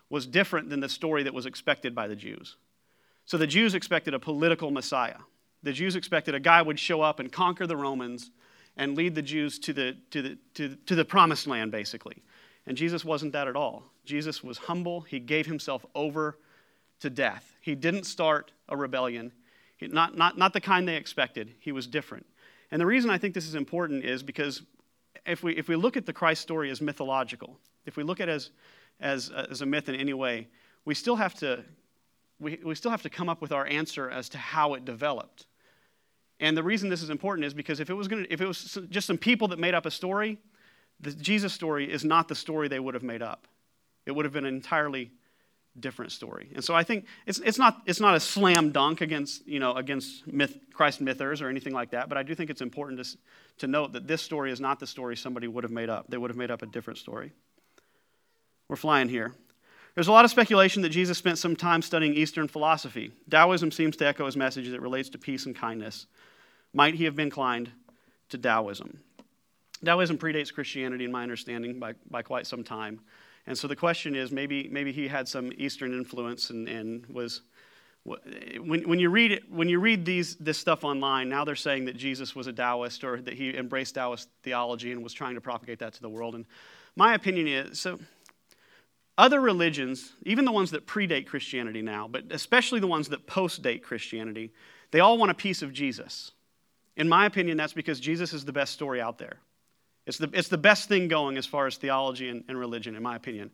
was 0.09 0.27
different 0.27 0.69
than 0.69 0.81
the 0.81 0.89
story 0.89 1.23
that 1.23 1.33
was 1.33 1.47
expected 1.47 1.95
by 1.95 2.09
the 2.09 2.17
Jews. 2.17 2.57
So 3.25 3.39
the 3.39 3.47
Jews 3.47 3.77
expected 3.77 4.15
a 4.15 4.19
political 4.19 4.73
Messiah. 4.73 5.19
The 5.63 5.73
Jews 5.73 5.95
expected 5.95 6.35
a 6.35 6.41
guy 6.41 6.61
would 6.61 6.81
show 6.81 7.03
up 7.03 7.21
and 7.21 7.31
conquer 7.31 7.69
the 7.69 7.77
Romans 7.77 8.33
and 8.77 8.97
lead 8.97 9.15
the 9.15 9.23
Jews 9.23 9.61
to 9.61 9.73
the, 9.73 9.97
to 10.11 10.23
the, 10.23 10.39
to 10.55 10.75
to 10.87 10.97
the 10.97 11.05
promised 11.05 11.47
land, 11.47 11.71
basically. 11.71 12.21
And 12.67 12.77
Jesus 12.77 13.05
wasn't 13.05 13.33
that 13.33 13.47
at 13.47 13.55
all. 13.55 13.85
Jesus 14.05 14.43
was 14.43 14.59
humble, 14.59 15.03
he 15.03 15.21
gave 15.21 15.47
himself 15.47 15.87
over 15.95 16.37
to 17.01 17.11
death. 17.11 17.57
He 17.61 17.75
didn't 17.75 18.05
start 18.05 18.53
a 18.69 18.77
rebellion, 18.77 19.33
not, 19.81 20.17
not, 20.17 20.39
not 20.39 20.53
the 20.53 20.61
kind 20.61 20.87
they 20.87 20.97
expected. 20.97 21.55
He 21.61 21.73
was 21.73 21.87
different. 21.87 22.27
And 22.71 22.81
the 22.81 22.87
reason 22.87 23.11
I 23.11 23.19
think 23.19 23.35
this 23.35 23.47
is 23.47 23.55
important 23.55 24.05
is 24.05 24.23
because 24.23 24.63
if 25.27 25.43
we, 25.43 25.57
if 25.57 25.69
we 25.69 25.77
look 25.77 25.97
at 25.97 26.07
the 26.07 26.13
Christ 26.13 26.43
story 26.43 26.71
as 26.71 26.81
mythological, 26.81 27.59
if 27.87 27.97
we 27.97 28.03
look 28.03 28.21
at 28.21 28.29
it 28.29 28.33
as, 28.33 28.51
as, 29.01 29.31
uh, 29.31 29.47
as 29.51 29.63
a 29.63 29.67
myth 29.67 29.89
in 29.89 29.95
any 29.95 30.13
way, 30.13 30.49
we 30.85 30.95
still 30.95 31.17
have 31.17 31.35
to 31.35 31.65
we, 32.39 32.59
we 32.65 32.75
still 32.75 32.91
have 32.91 33.03
to 33.03 33.11
come 33.11 33.29
up 33.29 33.43
with 33.43 33.53
our 33.53 33.67
answer 33.67 34.09
as 34.09 34.31
to 34.31 34.39
how 34.39 34.73
it 34.73 34.87
developed. 34.87 35.47
And 36.41 36.57
the 36.57 36.63
reason 36.63 36.89
this 36.89 37.03
is 37.03 37.11
important 37.11 37.45
is 37.45 37.53
because 37.53 37.81
if 37.81 37.91
it 37.91 37.95
was 37.95 38.09
going 38.09 38.27
if 38.31 38.41
it 38.41 38.47
was 38.47 38.79
just 38.89 39.07
some 39.07 39.19
people 39.19 39.49
that 39.49 39.59
made 39.59 39.75
up 39.75 39.85
a 39.85 39.91
story, 39.91 40.39
the 41.01 41.13
Jesus 41.13 41.53
story 41.53 41.91
is 41.91 42.05
not 42.05 42.29
the 42.29 42.35
story 42.35 42.67
they 42.69 42.81
would 42.81 42.95
have 42.95 43.03
made 43.03 43.23
up. 43.23 43.47
It 44.07 44.13
would 44.13 44.25
have 44.25 44.33
been 44.33 44.47
entirely 44.47 45.13
different 45.79 46.11
story. 46.11 46.51
And 46.55 46.65
so 46.65 46.75
I 46.75 46.83
think 46.83 47.07
it's, 47.27 47.39
it's, 47.39 47.59
not, 47.59 47.83
it's 47.87 48.01
not 48.01 48.15
a 48.15 48.21
slam 48.21 48.73
dunk 48.73 49.01
against, 49.01 49.47
you 49.47 49.61
know, 49.61 49.75
against 49.75 50.27
myth, 50.27 50.59
Christ 50.75 51.01
mythers 51.01 51.41
or 51.41 51.49
anything 51.49 51.73
like 51.73 51.91
that, 51.91 52.09
but 52.09 52.19
I 52.19 52.23
do 52.23 52.35
think 52.35 52.51
it's 52.51 52.61
important 52.61 53.05
to, 53.05 53.19
to 53.59 53.67
note 53.67 53.93
that 53.93 54.07
this 54.07 54.21
story 54.21 54.51
is 54.51 54.61
not 54.61 54.81
the 54.81 54.87
story 54.87 55.17
somebody 55.17 55.47
would 55.47 55.65
have 55.65 55.71
made 55.71 55.89
up. 55.89 56.07
They 56.09 56.17
would 56.17 56.31
have 56.31 56.37
made 56.37 56.51
up 56.51 56.63
a 56.63 56.67
different 56.67 56.99
story. 56.99 57.33
We're 58.69 58.77
flying 58.77 59.09
here. 59.09 59.33
There's 59.95 60.09
a 60.09 60.13
lot 60.13 60.25
of 60.25 60.31
speculation 60.31 60.83
that 60.83 60.91
Jesus 60.91 61.19
spent 61.19 61.39
some 61.39 61.57
time 61.57 61.83
studying 61.83 62.15
Eastern 62.15 62.47
philosophy. 62.47 63.13
Taoism 63.29 63.71
seems 63.71 63.97
to 63.97 64.07
echo 64.07 64.27
his 64.27 64.37
message 64.37 64.69
that 64.71 64.81
relates 64.81 65.09
to 65.11 65.19
peace 65.19 65.47
and 65.47 65.55
kindness. 65.55 66.07
Might 66.73 66.95
he 66.95 67.05
have 67.05 67.17
been 67.17 67.27
inclined 67.27 67.71
to 68.29 68.39
Taoism? 68.39 69.01
Taoism 69.85 70.19
predates 70.19 70.53
Christianity, 70.53 71.05
in 71.05 71.13
my 71.13 71.23
understanding, 71.23 71.79
by, 71.81 71.95
by 72.09 72.23
quite 72.23 72.47
some 72.47 72.63
time. 72.63 73.01
And 73.51 73.59
so 73.59 73.67
the 73.67 73.75
question 73.75 74.15
is 74.15 74.31
maybe, 74.31 74.69
maybe 74.71 74.93
he 74.93 75.09
had 75.09 75.27
some 75.27 75.53
Eastern 75.57 75.93
influence 75.93 76.51
and, 76.51 76.69
and 76.69 77.05
was. 77.07 77.43
When, 78.05 78.89
when, 78.89 78.99
you 78.99 79.11
read 79.11 79.31
it, 79.31 79.53
when 79.53 79.69
you 79.69 79.79
read 79.79 80.07
these, 80.07 80.37
this 80.37 80.57
stuff 80.57 80.85
online, 80.85 81.29
now 81.29 81.45
they're 81.45 81.55
saying 81.55 81.85
that 81.85 81.99
Jesus 81.99 82.35
was 82.35 82.47
a 82.47 82.53
Taoist 82.53 83.05
or 83.05 83.21
that 83.21 83.35
he 83.35 83.55
embraced 83.55 83.97
Taoist 83.97 84.29
theology 84.43 84.93
and 84.93 85.03
was 85.03 85.13
trying 85.13 85.35
to 85.35 85.41
propagate 85.41 85.81
that 85.81 85.93
to 85.95 86.01
the 86.01 86.09
world. 86.09 86.35
And 86.35 86.47
my 86.97 87.13
opinion 87.13 87.47
is 87.47 87.79
so 87.79 87.99
other 89.19 89.41
religions, 89.41 90.13
even 90.25 90.47
the 90.47 90.53
ones 90.53 90.71
that 90.71 90.87
predate 90.87 91.27
Christianity 91.27 91.83
now, 91.83 92.09
but 92.09 92.25
especially 92.31 92.81
the 92.81 92.87
ones 92.87 93.09
that 93.09 93.27
post 93.27 93.61
date 93.61 93.83
Christianity, 93.83 94.51
they 94.93 95.01
all 95.01 95.19
want 95.19 95.31
a 95.31 95.35
piece 95.35 95.61
of 95.61 95.75
Jesus. 95.75 96.33
In 96.97 97.07
my 97.07 97.27
opinion, 97.27 97.59
that's 97.59 97.75
because 97.75 98.01
Jesus 98.01 98.33
is 98.33 98.47
the 98.47 98.53
best 98.53 98.73
story 98.73 99.01
out 99.01 99.19
there. 99.19 99.41
It's 100.07 100.19
the, 100.19 100.31
it's 100.33 100.49
the 100.49 100.59
best 100.59 100.89
thing 100.89 101.09
going 101.09 101.37
as 101.37 101.47
far 101.47 101.67
as 101.67 101.77
theology 101.77 102.29
and, 102.29 102.45
and 102.49 102.59
religion, 102.59 102.97
in 102.97 103.03
my 103.03 103.17
opinion. 103.17 103.51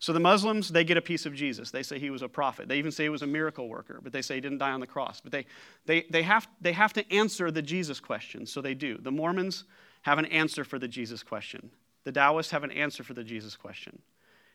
So 0.00 0.12
the 0.12 0.20
Muslims, 0.20 0.68
they 0.68 0.84
get 0.84 0.96
a 0.96 1.02
piece 1.02 1.24
of 1.24 1.34
Jesus. 1.34 1.70
They 1.70 1.82
say 1.82 1.98
he 1.98 2.10
was 2.10 2.22
a 2.22 2.28
prophet. 2.28 2.68
They 2.68 2.78
even 2.78 2.92
say 2.92 3.04
he 3.04 3.08
was 3.08 3.22
a 3.22 3.26
miracle 3.26 3.68
worker, 3.68 4.00
but 4.02 4.12
they 4.12 4.20
say 4.20 4.34
he 4.34 4.40
didn't 4.40 4.58
die 4.58 4.72
on 4.72 4.80
the 4.80 4.86
cross. 4.86 5.20
But 5.20 5.32
they, 5.32 5.46
they, 5.86 6.02
they, 6.10 6.22
have, 6.22 6.46
they 6.60 6.72
have 6.72 6.92
to 6.94 7.12
answer 7.12 7.50
the 7.50 7.62
Jesus 7.62 8.00
question, 8.00 8.44
so 8.44 8.60
they 8.60 8.74
do. 8.74 8.98
The 8.98 9.12
Mormons 9.12 9.64
have 10.02 10.18
an 10.18 10.26
answer 10.26 10.64
for 10.64 10.78
the 10.78 10.88
Jesus 10.88 11.22
question. 11.22 11.70
The 12.02 12.12
Taoists 12.12 12.52
have 12.52 12.64
an 12.64 12.72
answer 12.72 13.02
for 13.02 13.14
the 13.14 13.24
Jesus 13.24 13.56
question. 13.56 14.02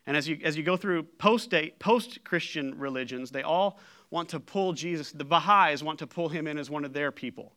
And 0.06 0.16
as 0.16 0.28
you, 0.28 0.38
as 0.44 0.56
you 0.56 0.62
go 0.62 0.76
through 0.76 1.04
post-Christian 1.18 2.78
religions, 2.78 3.30
they 3.30 3.42
all 3.42 3.80
want 4.10 4.28
to 4.28 4.40
pull 4.40 4.72
Jesus, 4.72 5.10
the 5.10 5.24
Baha'is 5.24 5.82
want 5.82 5.98
to 5.98 6.06
pull 6.06 6.28
him 6.28 6.46
in 6.46 6.58
as 6.58 6.70
one 6.70 6.84
of 6.84 6.92
their 6.92 7.10
people. 7.10 7.52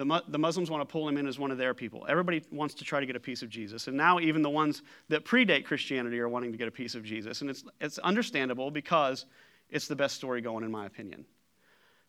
The, 0.00 0.22
the 0.28 0.38
Muslims 0.38 0.70
want 0.70 0.80
to 0.80 0.90
pull 0.90 1.06
him 1.06 1.18
in 1.18 1.26
as 1.26 1.38
one 1.38 1.50
of 1.50 1.58
their 1.58 1.74
people. 1.74 2.06
Everybody 2.08 2.42
wants 2.50 2.72
to 2.76 2.84
try 2.84 3.00
to 3.00 3.06
get 3.06 3.16
a 3.16 3.20
piece 3.20 3.42
of 3.42 3.50
Jesus. 3.50 3.86
And 3.86 3.98
now, 3.98 4.18
even 4.18 4.40
the 4.40 4.48
ones 4.48 4.80
that 5.10 5.26
predate 5.26 5.66
Christianity 5.66 6.18
are 6.20 6.28
wanting 6.28 6.52
to 6.52 6.56
get 6.56 6.68
a 6.68 6.70
piece 6.70 6.94
of 6.94 7.04
Jesus. 7.04 7.42
And 7.42 7.50
it's, 7.50 7.64
it's 7.82 7.98
understandable 7.98 8.70
because 8.70 9.26
it's 9.68 9.88
the 9.88 9.96
best 9.96 10.16
story 10.16 10.40
going, 10.40 10.64
in 10.64 10.70
my 10.70 10.86
opinion. 10.86 11.26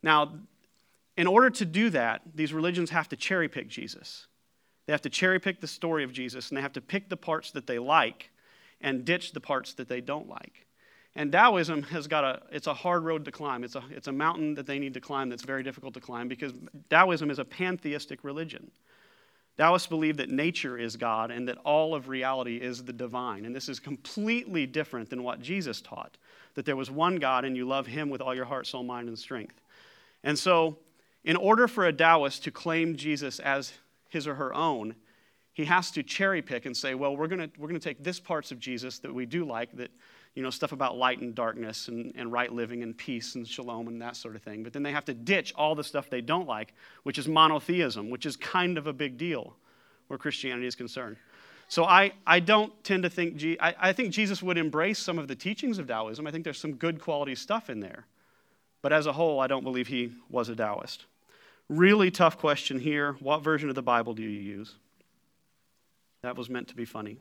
Now, 0.02 0.36
in 1.18 1.28
order 1.28 1.50
to 1.50 1.66
do 1.66 1.90
that, 1.90 2.22
these 2.34 2.54
religions 2.54 2.92
have 2.92 3.10
to 3.10 3.18
cherry 3.18 3.50
pick 3.50 3.68
Jesus. 3.68 4.28
They 4.86 4.94
have 4.94 5.02
to 5.02 5.10
cherry 5.10 5.42
pick 5.42 5.60
the 5.60 5.68
story 5.68 6.06
of 6.06 6.14
Jesus, 6.14 6.48
and 6.48 6.58
they 6.58 6.62
have 6.62 6.72
to 6.74 6.82
pick 6.82 7.10
the 7.10 7.18
parts 7.18 7.52
that 7.52 7.68
they 7.68 7.78
like 7.78 8.30
and 8.80 9.04
ditch 9.04 9.34
the 9.34 9.42
parts 9.42 9.74
that 9.74 9.90
they 9.90 10.00
don't 10.00 10.30
like. 10.30 10.66
And 11.16 11.32
Taoism 11.32 11.84
has 11.84 12.08
got 12.08 12.24
a, 12.24 12.42
it's 12.52 12.68
a 12.68 12.74
hard 12.74 13.04
road 13.04 13.26
to 13.26 13.32
climb. 13.32 13.64
It's 13.64 13.76
a, 13.76 13.84
it's 13.90 14.08
a 14.08 14.14
mountain 14.14 14.56
that 14.56 14.66
they 14.66 14.80
need 14.80 14.94
to 14.94 15.02
climb 15.02 15.30
that's 15.30 15.44
very 15.44 15.62
difficult 15.62 15.94
to 15.96 16.00
climb 16.00 16.28
because 16.28 16.54
Taoism 16.90 17.30
is 17.30 17.40
a 17.40 17.46
pantheistic 17.46 18.24
religion. 18.24 18.72
Taoists 19.58 19.88
believe 19.88 20.18
that 20.18 20.30
nature 20.30 20.78
is 20.78 20.96
God 20.96 21.30
and 21.30 21.48
that 21.48 21.58
all 21.60 21.94
of 21.94 22.08
reality 22.08 22.58
is 22.58 22.84
the 22.84 22.94
divine. 22.94 23.46
And 23.46 23.54
this 23.54 23.68
is 23.68 23.80
completely 23.80 24.66
different 24.66 25.10
than 25.10 25.24
what 25.24 25.42
Jesus 25.42 25.82
taught 25.82 26.18
that 26.56 26.66
there 26.66 26.76
was 26.76 26.92
one 26.92 27.16
God 27.16 27.46
and 27.46 27.56
you 27.56 27.66
love 27.66 27.88
him 27.88 28.10
with 28.10 28.20
all 28.20 28.36
your 28.36 28.44
heart, 28.44 28.68
soul, 28.68 28.84
mind, 28.84 29.08
and 29.08 29.18
strength. 29.18 29.62
And 30.24 30.38
so, 30.38 30.78
in 31.24 31.38
order 31.38 31.68
for 31.68 31.86
a 31.86 31.94
Taoist 31.94 32.44
to 32.44 32.52
claim 32.52 32.98
Jesus 32.98 33.40
as 33.40 33.72
his 34.10 34.28
or 34.28 34.36
her 34.36 34.54
own, 34.54 34.96
he 35.54 35.66
has 35.66 35.92
to 35.92 36.04
cherry 36.04 36.42
pick 36.42 36.66
and 36.66 36.76
say, 36.76 36.96
well, 36.96 37.16
we're 37.16 37.28
going 37.28 37.52
we're 37.58 37.68
going 37.68 37.80
to 37.80 37.84
take 37.84 38.04
this 38.04 38.20
parts 38.20 38.52
of 38.52 38.60
Jesus 38.60 39.00
that 39.00 39.14
we 39.14 39.26
do 39.26 39.46
like, 39.46 39.72
that, 39.78 39.92
you 40.36 40.42
know, 40.42 40.50
stuff 40.50 40.72
about 40.72 40.98
light 40.98 41.20
and 41.20 41.36
darkness 41.36 41.88
and, 41.90 42.14
and 42.16 42.32
right 42.32 42.52
living 42.52 42.84
and 42.84 42.98
peace 42.98 43.36
and 43.36 43.48
shalom 43.48 43.88
and 43.88 44.02
that 44.02 44.16
sort 44.16 44.36
of 44.36 44.42
thing. 44.42 44.64
But 44.64 44.72
then 44.74 44.84
they 44.84 44.92
have 44.92 45.06
to 45.06 45.14
ditch 45.14 45.54
all 45.56 45.76
the 45.76 45.84
stuff 45.84 46.10
they 46.10 46.22
don't 46.22 46.48
like, 46.48 46.74
which 47.04 47.18
is 47.18 47.28
monotheism, 47.28 48.10
which 48.10 48.26
is 48.26 48.38
kind 48.38 48.78
of 48.78 48.88
a 48.88 48.94
big 48.94 49.18
deal 49.18 49.56
where 50.08 50.18
Christianity 50.18 50.68
is 50.68 50.76
concerned. 50.76 51.18
So 51.68 51.86
I, 51.86 52.12
I 52.28 52.40
don't 52.40 52.72
tend 52.84 53.04
to 53.04 53.10
think, 53.10 53.42
I, 53.62 53.76
I 53.80 53.94
think 53.94 54.12
Jesus 54.12 54.42
would 54.44 54.58
embrace 54.58 55.00
some 55.00 55.18
of 55.18 55.28
the 55.28 55.36
teachings 55.36 55.80
of 55.80 55.88
Taoism. 55.88 56.28
I 56.28 56.32
think 56.32 56.44
there's 56.44 56.60
some 56.60 56.76
good 56.76 57.02
quality 57.02 57.36
stuff 57.36 57.70
in 57.70 57.80
there. 57.80 58.06
But 58.82 58.94
as 58.94 59.06
a 59.06 59.14
whole, 59.14 59.40
I 59.40 59.48
don't 59.48 59.64
believe 59.64 59.88
he 59.88 60.12
was 60.30 60.50
a 60.50 60.56
Taoist. 60.56 61.06
Really 61.70 62.12
tough 62.12 62.38
question 62.38 62.80
here. 62.80 63.14
What 63.20 63.44
version 63.44 63.70
of 63.70 63.76
the 63.76 63.82
Bible 63.82 64.14
do 64.14 64.22
you 64.22 64.30
use? 64.30 64.76
That 66.24 66.36
was 66.38 66.50
meant 66.50 66.68
to 66.70 66.76
be 66.76 66.86
funny. 66.86 67.18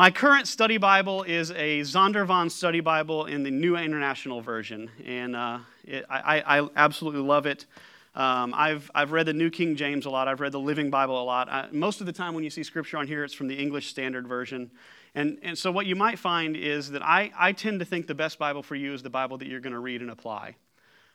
My 0.00 0.10
current 0.10 0.48
study 0.48 0.78
Bible 0.78 1.24
is 1.24 1.50
a 1.50 1.80
Zondervan 1.80 2.50
study 2.50 2.80
Bible 2.80 3.26
in 3.26 3.42
the 3.42 3.50
New 3.50 3.76
International 3.76 4.40
Version, 4.40 4.90
and 5.04 5.36
uh, 5.36 5.58
it, 5.84 6.06
I, 6.08 6.40
I, 6.40 6.68
absolutely 6.74 7.20
love 7.20 7.44
it. 7.44 7.66
Um, 8.14 8.54
I've, 8.56 8.90
I've 8.94 9.12
read 9.12 9.26
the 9.26 9.34
New 9.34 9.50
King 9.50 9.76
James 9.76 10.06
a 10.06 10.10
lot, 10.10 10.26
I've 10.26 10.40
read 10.40 10.52
the 10.52 10.58
Living 10.58 10.88
Bible 10.88 11.22
a 11.22 11.24
lot. 11.24 11.50
I, 11.50 11.68
most 11.70 12.00
of 12.00 12.06
the 12.06 12.14
time, 12.14 12.32
when 12.32 12.44
you 12.44 12.48
see 12.48 12.62
scripture 12.62 12.96
on 12.96 13.08
here, 13.08 13.24
it's 13.24 13.34
from 13.34 13.46
the 13.46 13.54
English 13.56 13.88
Standard 13.88 14.26
Version. 14.26 14.70
And, 15.14 15.38
and 15.42 15.58
so, 15.58 15.70
what 15.70 15.84
you 15.84 15.96
might 15.96 16.18
find 16.18 16.56
is 16.56 16.92
that 16.92 17.02
I, 17.04 17.30
I 17.38 17.52
tend 17.52 17.80
to 17.80 17.84
think 17.84 18.06
the 18.06 18.14
best 18.14 18.38
Bible 18.38 18.62
for 18.62 18.76
you 18.76 18.94
is 18.94 19.02
the 19.02 19.10
Bible 19.10 19.36
that 19.36 19.48
you're 19.48 19.60
going 19.60 19.74
to 19.74 19.80
read 19.80 20.00
and 20.00 20.10
apply. 20.10 20.56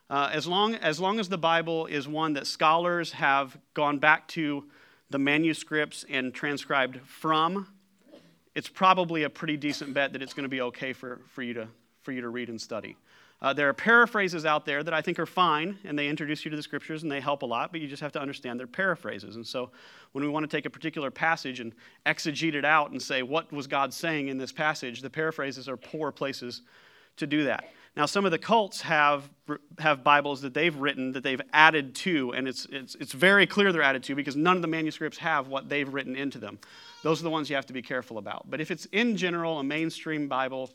Uh, 0.08 0.30
as, 0.32 0.46
long, 0.46 0.76
as 0.76 1.00
long 1.00 1.18
as 1.18 1.28
the 1.28 1.38
Bible 1.38 1.86
is 1.86 2.06
one 2.06 2.34
that 2.34 2.46
scholars 2.46 3.10
have 3.10 3.58
gone 3.74 3.98
back 3.98 4.28
to 4.28 4.62
the 5.10 5.18
manuscripts 5.18 6.04
and 6.08 6.32
transcribed 6.32 7.00
from, 7.00 7.66
it's 8.56 8.68
probably 8.70 9.24
a 9.24 9.30
pretty 9.30 9.58
decent 9.58 9.92
bet 9.92 10.14
that 10.14 10.22
it's 10.22 10.32
going 10.32 10.44
to 10.44 10.48
be 10.48 10.62
okay 10.62 10.94
for, 10.94 11.20
for, 11.28 11.42
you, 11.42 11.52
to, 11.52 11.68
for 12.00 12.12
you 12.12 12.22
to 12.22 12.30
read 12.30 12.48
and 12.48 12.58
study. 12.58 12.96
Uh, 13.42 13.52
there 13.52 13.68
are 13.68 13.74
paraphrases 13.74 14.46
out 14.46 14.64
there 14.64 14.82
that 14.82 14.94
I 14.94 15.02
think 15.02 15.18
are 15.18 15.26
fine, 15.26 15.76
and 15.84 15.98
they 15.98 16.08
introduce 16.08 16.42
you 16.42 16.50
to 16.50 16.56
the 16.56 16.62
scriptures 16.62 17.02
and 17.02 17.12
they 17.12 17.20
help 17.20 17.42
a 17.42 17.46
lot, 17.46 17.70
but 17.70 17.82
you 17.82 17.86
just 17.86 18.00
have 18.00 18.12
to 18.12 18.18
understand 18.18 18.58
they're 18.58 18.66
paraphrases. 18.66 19.36
And 19.36 19.46
so 19.46 19.70
when 20.12 20.24
we 20.24 20.30
want 20.30 20.42
to 20.50 20.56
take 20.56 20.64
a 20.64 20.70
particular 20.70 21.10
passage 21.10 21.60
and 21.60 21.74
exegete 22.06 22.54
it 22.54 22.64
out 22.64 22.92
and 22.92 23.02
say, 23.02 23.22
what 23.22 23.52
was 23.52 23.66
God 23.66 23.92
saying 23.92 24.28
in 24.28 24.38
this 24.38 24.52
passage, 24.52 25.02
the 25.02 25.10
paraphrases 25.10 25.68
are 25.68 25.76
poor 25.76 26.10
places 26.10 26.62
to 27.16 27.26
do 27.26 27.44
that. 27.44 27.64
Now, 27.96 28.04
some 28.04 28.26
of 28.26 28.30
the 28.30 28.38
cults 28.38 28.82
have, 28.82 29.30
have 29.78 30.04
Bibles 30.04 30.42
that 30.42 30.52
they've 30.52 30.76
written 30.76 31.12
that 31.12 31.22
they've 31.22 31.40
added 31.54 31.94
to, 31.96 32.34
and 32.34 32.46
it's, 32.46 32.66
it's, 32.70 32.94
it's 32.96 33.12
very 33.12 33.46
clear 33.46 33.72
they're 33.72 33.80
added 33.80 34.02
to 34.04 34.14
because 34.14 34.36
none 34.36 34.54
of 34.54 34.60
the 34.60 34.68
manuscripts 34.68 35.16
have 35.18 35.48
what 35.48 35.70
they've 35.70 35.88
written 35.88 36.14
into 36.14 36.38
them. 36.38 36.58
Those 37.02 37.20
are 37.20 37.24
the 37.24 37.30
ones 37.30 37.48
you 37.48 37.56
have 37.56 37.66
to 37.66 37.72
be 37.72 37.80
careful 37.80 38.18
about. 38.18 38.50
But 38.50 38.60
if 38.60 38.70
it's 38.70 38.84
in 38.86 39.16
general 39.16 39.58
a 39.58 39.64
mainstream 39.64 40.28
Bible, 40.28 40.70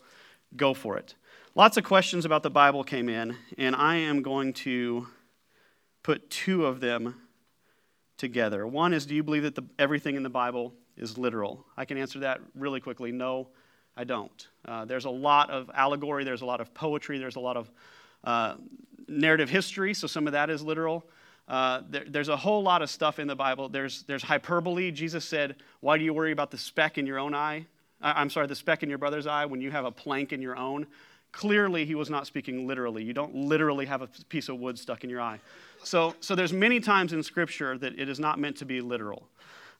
go 0.56 0.74
for 0.74 0.96
it. 0.96 1.14
Lots 1.54 1.76
of 1.76 1.84
questions 1.84 2.24
about 2.24 2.42
the 2.42 2.50
Bible 2.50 2.82
came 2.82 3.08
in, 3.08 3.36
and 3.56 3.76
I 3.76 3.96
am 3.96 4.22
going 4.22 4.52
to 4.54 5.06
put 6.02 6.28
two 6.28 6.66
of 6.66 6.80
them 6.80 7.14
together. 8.16 8.66
One 8.66 8.92
is 8.92 9.06
Do 9.06 9.14
you 9.14 9.22
believe 9.22 9.44
that 9.44 9.54
the, 9.54 9.64
everything 9.78 10.16
in 10.16 10.24
the 10.24 10.30
Bible 10.30 10.74
is 10.96 11.16
literal? 11.16 11.64
I 11.76 11.84
can 11.84 11.98
answer 11.98 12.20
that 12.20 12.40
really 12.54 12.80
quickly. 12.80 13.12
No, 13.12 13.48
I 13.96 14.04
don't. 14.04 14.48
Uh, 14.64 14.84
there's 14.84 15.04
a 15.04 15.10
lot 15.10 15.50
of 15.50 15.70
allegory, 15.74 16.24
there's 16.24 16.42
a 16.42 16.46
lot 16.46 16.60
of 16.60 16.72
poetry, 16.74 17.18
there's 17.18 17.36
a 17.36 17.40
lot 17.40 17.56
of 17.56 17.70
uh, 18.24 18.54
narrative 19.08 19.50
history, 19.50 19.94
so 19.94 20.06
some 20.06 20.26
of 20.26 20.32
that 20.32 20.50
is 20.50 20.62
literal. 20.62 21.04
Uh, 21.48 21.82
there, 21.90 22.04
there's 22.06 22.28
a 22.28 22.36
whole 22.36 22.62
lot 22.62 22.82
of 22.82 22.88
stuff 22.88 23.18
in 23.18 23.26
the 23.26 23.34
Bible. 23.34 23.68
There's, 23.68 24.04
there's 24.04 24.22
hyperbole. 24.22 24.90
Jesus 24.92 25.24
said, 25.24 25.56
Why 25.80 25.98
do 25.98 26.04
you 26.04 26.14
worry 26.14 26.32
about 26.32 26.50
the 26.50 26.58
speck 26.58 26.98
in 26.98 27.06
your 27.06 27.18
own 27.18 27.34
eye? 27.34 27.66
I'm 28.00 28.30
sorry, 28.30 28.46
the 28.46 28.56
speck 28.56 28.82
in 28.82 28.88
your 28.88 28.98
brother's 28.98 29.26
eye 29.26 29.44
when 29.44 29.60
you 29.60 29.70
have 29.70 29.84
a 29.84 29.90
plank 29.90 30.32
in 30.32 30.42
your 30.42 30.56
own? 30.56 30.86
Clearly, 31.30 31.84
he 31.84 31.94
was 31.94 32.10
not 32.10 32.26
speaking 32.26 32.66
literally. 32.66 33.02
You 33.02 33.12
don't 33.12 33.34
literally 33.34 33.86
have 33.86 34.02
a 34.02 34.08
piece 34.28 34.48
of 34.48 34.58
wood 34.58 34.78
stuck 34.78 35.04
in 35.04 35.10
your 35.10 35.20
eye. 35.20 35.40
So, 35.82 36.14
so 36.20 36.34
there's 36.34 36.52
many 36.52 36.78
times 36.80 37.12
in 37.12 37.22
Scripture 37.22 37.78
that 37.78 37.98
it 37.98 38.08
is 38.08 38.20
not 38.20 38.38
meant 38.38 38.56
to 38.58 38.64
be 38.64 38.80
literal. 38.80 39.28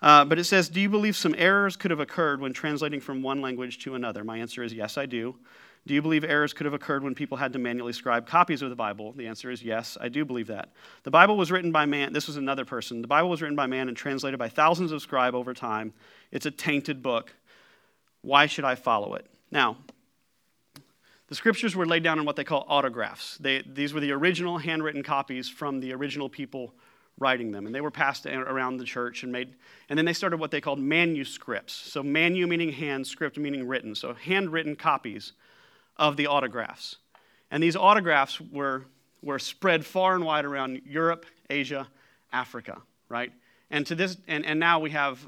Uh, 0.03 0.25
but 0.25 0.39
it 0.39 0.45
says, 0.45 0.69
Do 0.69 0.81
you 0.81 0.89
believe 0.89 1.17
some 1.17 1.35
errors 1.39 1.77
could 1.77 1.93
have 1.93 2.01
occurred 2.01 2.41
when 2.41 2.53
translating 2.53 3.01
from 3.01 3.23
one 3.23 3.41
language 3.41 3.79
to 3.85 3.95
another? 3.95 4.25
My 4.25 4.39
answer 4.39 4.63
is 4.63 4.75
yes, 4.75 4.99
I 4.99 5.07
do. 5.07 5.37
Do 5.87 5.95
you 5.95 6.03
believe 6.03 6.23
errors 6.23 6.53
could 6.53 6.65
have 6.65 6.75
occurred 6.75 7.03
when 7.03 7.15
people 7.15 7.37
had 7.37 7.53
to 7.55 7.59
manually 7.59 7.93
scribe 7.93 8.27
copies 8.27 8.63
of 8.63 8.71
the 8.71 8.77
Bible? 8.77 9.13
The 9.13 9.27
answer 9.27 9.51
is 9.51 9.63
yes, 9.63 9.97
I 10.01 10.09
do 10.09 10.25
believe 10.25 10.49
that. 10.49 10.71
The 11.03 11.11
Bible 11.11 11.37
was 11.37 11.51
written 11.51 11.73
by 11.73 11.87
man. 11.87 12.13
This 12.13 12.27
was 12.27 12.37
another 12.37 12.65
person. 12.65 13.01
The 13.01 13.09
Bible 13.09 13.31
was 13.31 13.43
written 13.43 13.57
by 13.57 13.67
man 13.67 13.89
and 13.89 13.97
translated 13.97 14.39
by 14.39 14.49
thousands 14.49 14.93
of 14.93 15.03
scribes 15.03 15.35
over 15.35 15.55
time. 15.55 15.93
It's 16.31 16.47
a 16.47 16.53
tainted 16.53 17.03
book. 17.03 17.35
Why 18.23 18.47
should 18.47 18.65
I 18.65 18.77
follow 18.77 19.15
it? 19.15 19.27
Now, 19.51 19.77
the 21.29 21.35
scriptures 21.35 21.75
were 21.75 21.87
laid 21.87 22.05
down 22.05 22.19
in 22.19 22.25
what 22.25 22.37
they 22.37 22.45
call 22.45 22.65
autographs. 22.69 23.39
They, 23.39 23.63
these 23.67 23.93
were 23.93 24.01
the 24.01 24.13
original 24.13 24.59
handwritten 24.59 25.03
copies 25.03 25.49
from 25.49 25.81
the 25.81 25.93
original 25.95 26.29
people 26.29 26.75
writing 27.23 27.53
them. 27.53 27.67
And 27.67 27.75
they 27.75 27.81
were 27.81 27.91
passed 27.91 28.27
around 28.27 28.77
the 28.77 28.85
church 28.85 29.23
and 29.23 29.33
made, 29.33 29.55
and 29.89 29.99
then 29.99 30.05
they 30.05 30.13
started 30.13 30.39
what 30.39 30.51
they 30.51 30.61
called 30.61 30.81
manuscripts. 30.81 31.73
So, 31.73 32.03
manu 32.03 32.47
meaning 32.47 32.73
hand, 32.73 33.07
script 33.07 33.39
meaning 33.39 33.67
written. 33.67 33.95
So, 33.95 34.13
handwritten 34.13 34.77
copies 34.77 35.33
of 35.97 36.17
the 36.17 36.27
autographs. 36.27 36.97
And 37.51 37.63
these 37.63 37.77
autographs 37.77 38.41
were, 38.41 38.85
were 39.23 39.39
spread 39.39 39.87
far 39.87 40.15
and 40.15 40.25
wide 40.25 40.45
around 40.45 40.83
Europe, 40.85 41.25
Asia, 41.49 41.87
Africa, 42.33 42.83
right? 43.09 43.33
And 43.71 43.87
to 43.87 43.95
this, 43.95 44.17
and, 44.27 44.45
and 44.45 44.59
now 44.59 44.81
we 44.81 44.91
have, 44.91 45.25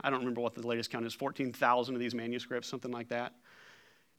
I 0.00 0.10
don't 0.10 0.20
remember 0.20 0.40
what 0.40 0.54
the 0.54 0.66
latest 0.66 0.90
count 0.90 1.06
is, 1.06 1.14
14,000 1.14 1.94
of 1.94 2.00
these 2.00 2.14
manuscripts, 2.14 2.68
something 2.68 2.90
like 2.90 3.08
that. 3.08 3.32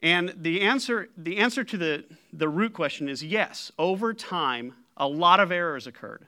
And 0.02 0.34
the 0.36 0.62
answer, 0.62 1.10
the 1.18 1.38
answer 1.38 1.64
to 1.64 1.78
the, 1.78 2.06
the 2.34 2.50
root 2.50 2.74
question 2.74 3.08
is 3.08 3.24
yes. 3.24 3.72
Over 3.78 4.14
time, 4.14 4.74
a 4.98 5.08
lot 5.08 5.40
of 5.40 5.52
errors 5.52 5.88
occurred. 5.88 6.26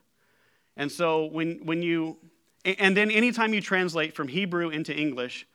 And 0.78 0.92
so 0.92 1.26
when, 1.26 1.66
when 1.66 1.82
you, 1.82 2.18
and 2.66 2.98
then 2.98 3.12
anytime 3.12 3.54
you 3.54 3.62
translate 3.62 4.16
from 4.16 4.28
Hebrew 4.28 4.70
into 4.70 4.96
English 4.96 5.48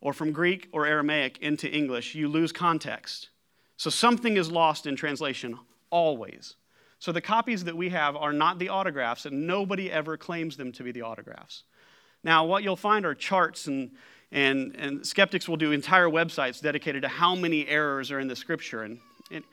or 0.00 0.12
from 0.12 0.32
Greek 0.32 0.68
or 0.72 0.86
Aramaic 0.86 1.38
into 1.38 1.70
English, 1.70 2.14
you 2.14 2.28
lose 2.28 2.52
context. 2.52 3.30
So 3.76 3.90
something 3.90 4.36
is 4.36 4.50
lost 4.50 4.86
in 4.86 4.96
translation 4.96 5.58
always. 5.90 6.56
So 6.98 7.12
the 7.12 7.20
copies 7.20 7.64
that 7.64 7.76
we 7.76 7.90
have 7.90 8.16
are 8.16 8.32
not 8.32 8.58
the 8.58 8.70
autographs, 8.70 9.26
and 9.26 9.46
nobody 9.46 9.90
ever 9.92 10.16
claims 10.16 10.56
them 10.56 10.72
to 10.72 10.82
be 10.82 10.92
the 10.92 11.02
autographs. 11.02 11.64
Now, 12.24 12.44
what 12.44 12.62
you'll 12.62 12.74
find 12.74 13.04
are 13.04 13.14
charts, 13.14 13.66
and, 13.66 13.90
and, 14.32 14.74
and 14.76 15.06
skeptics 15.06 15.48
will 15.48 15.58
do 15.58 15.72
entire 15.72 16.08
websites 16.08 16.60
dedicated 16.60 17.02
to 17.02 17.08
how 17.08 17.34
many 17.34 17.68
errors 17.68 18.10
are 18.10 18.18
in 18.18 18.28
the 18.28 18.36
scripture. 18.36 18.82
And, 18.82 18.98
and 19.30 19.44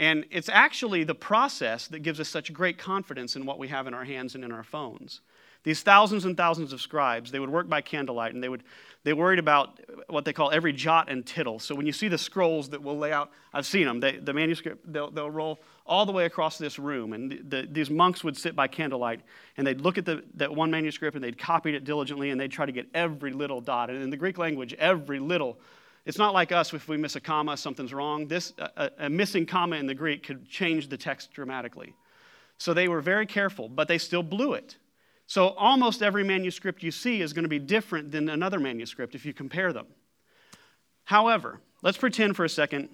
and 0.00 0.24
it's 0.30 0.48
actually 0.48 1.04
the 1.04 1.14
process 1.14 1.86
that 1.88 2.00
gives 2.00 2.18
us 2.20 2.28
such 2.28 2.52
great 2.54 2.78
confidence 2.78 3.36
in 3.36 3.44
what 3.44 3.58
we 3.58 3.68
have 3.68 3.86
in 3.86 3.92
our 3.92 4.04
hands 4.04 4.34
and 4.34 4.42
in 4.42 4.50
our 4.50 4.64
phones. 4.64 5.20
These 5.62 5.82
thousands 5.82 6.24
and 6.24 6.38
thousands 6.38 6.72
of 6.72 6.80
scribes, 6.80 7.30
they 7.30 7.38
would 7.38 7.50
work 7.50 7.68
by 7.68 7.82
candlelight 7.82 8.32
and 8.32 8.42
they 8.42 8.48
would 8.48 8.64
they 9.02 9.12
worried 9.12 9.38
about 9.38 9.80
what 10.08 10.24
they 10.24 10.32
call 10.32 10.50
every 10.50 10.72
jot 10.72 11.10
and 11.10 11.24
tittle. 11.24 11.58
So 11.58 11.74
when 11.74 11.86
you 11.86 11.92
see 11.92 12.08
the 12.08 12.18
scrolls 12.18 12.68
that 12.70 12.82
will 12.82 12.98
lay 12.98 13.12
out, 13.12 13.30
I've 13.52 13.64
seen 13.64 13.86
them, 13.86 14.00
they, 14.00 14.16
the 14.16 14.34
manuscript, 14.34 14.90
they'll, 14.92 15.10
they'll 15.10 15.30
roll 15.30 15.58
all 15.86 16.04
the 16.04 16.12
way 16.12 16.26
across 16.26 16.58
this 16.58 16.78
room. 16.78 17.14
And 17.14 17.30
the, 17.30 17.62
the, 17.62 17.68
these 17.70 17.88
monks 17.88 18.22
would 18.24 18.36
sit 18.36 18.54
by 18.54 18.68
candlelight 18.68 19.20
and 19.56 19.66
they'd 19.66 19.80
look 19.80 19.96
at 19.96 20.04
the, 20.04 20.22
that 20.34 20.54
one 20.54 20.70
manuscript 20.70 21.14
and 21.14 21.24
they'd 21.24 21.38
copy 21.38 21.74
it 21.74 21.84
diligently 21.84 22.28
and 22.28 22.38
they'd 22.38 22.52
try 22.52 22.66
to 22.66 22.72
get 22.72 22.88
every 22.92 23.32
little 23.32 23.62
dot. 23.62 23.88
And 23.88 24.02
in 24.02 24.10
the 24.10 24.18
Greek 24.18 24.36
language, 24.36 24.74
every 24.74 25.18
little 25.18 25.58
it's 26.04 26.18
not 26.18 26.32
like 26.32 26.52
us, 26.52 26.72
if 26.72 26.88
we 26.88 26.96
miss 26.96 27.16
a 27.16 27.20
comma, 27.20 27.56
something's 27.56 27.92
wrong. 27.92 28.26
This, 28.26 28.52
a, 28.58 28.90
a 28.98 29.10
missing 29.10 29.46
comma 29.46 29.76
in 29.76 29.86
the 29.86 29.94
Greek 29.94 30.26
could 30.26 30.48
change 30.48 30.88
the 30.88 30.96
text 30.96 31.32
dramatically. 31.32 31.94
So 32.58 32.74
they 32.74 32.88
were 32.88 33.00
very 33.00 33.26
careful, 33.26 33.68
but 33.68 33.88
they 33.88 33.98
still 33.98 34.22
blew 34.22 34.54
it. 34.54 34.76
So 35.26 35.48
almost 35.48 36.02
every 36.02 36.24
manuscript 36.24 36.82
you 36.82 36.90
see 36.90 37.20
is 37.20 37.32
going 37.32 37.44
to 37.44 37.48
be 37.48 37.58
different 37.58 38.10
than 38.10 38.28
another 38.28 38.58
manuscript 38.58 39.14
if 39.14 39.24
you 39.24 39.32
compare 39.32 39.72
them. 39.72 39.86
However, 41.04 41.60
let's 41.82 41.98
pretend 41.98 42.36
for 42.36 42.44
a 42.44 42.48
second 42.48 42.88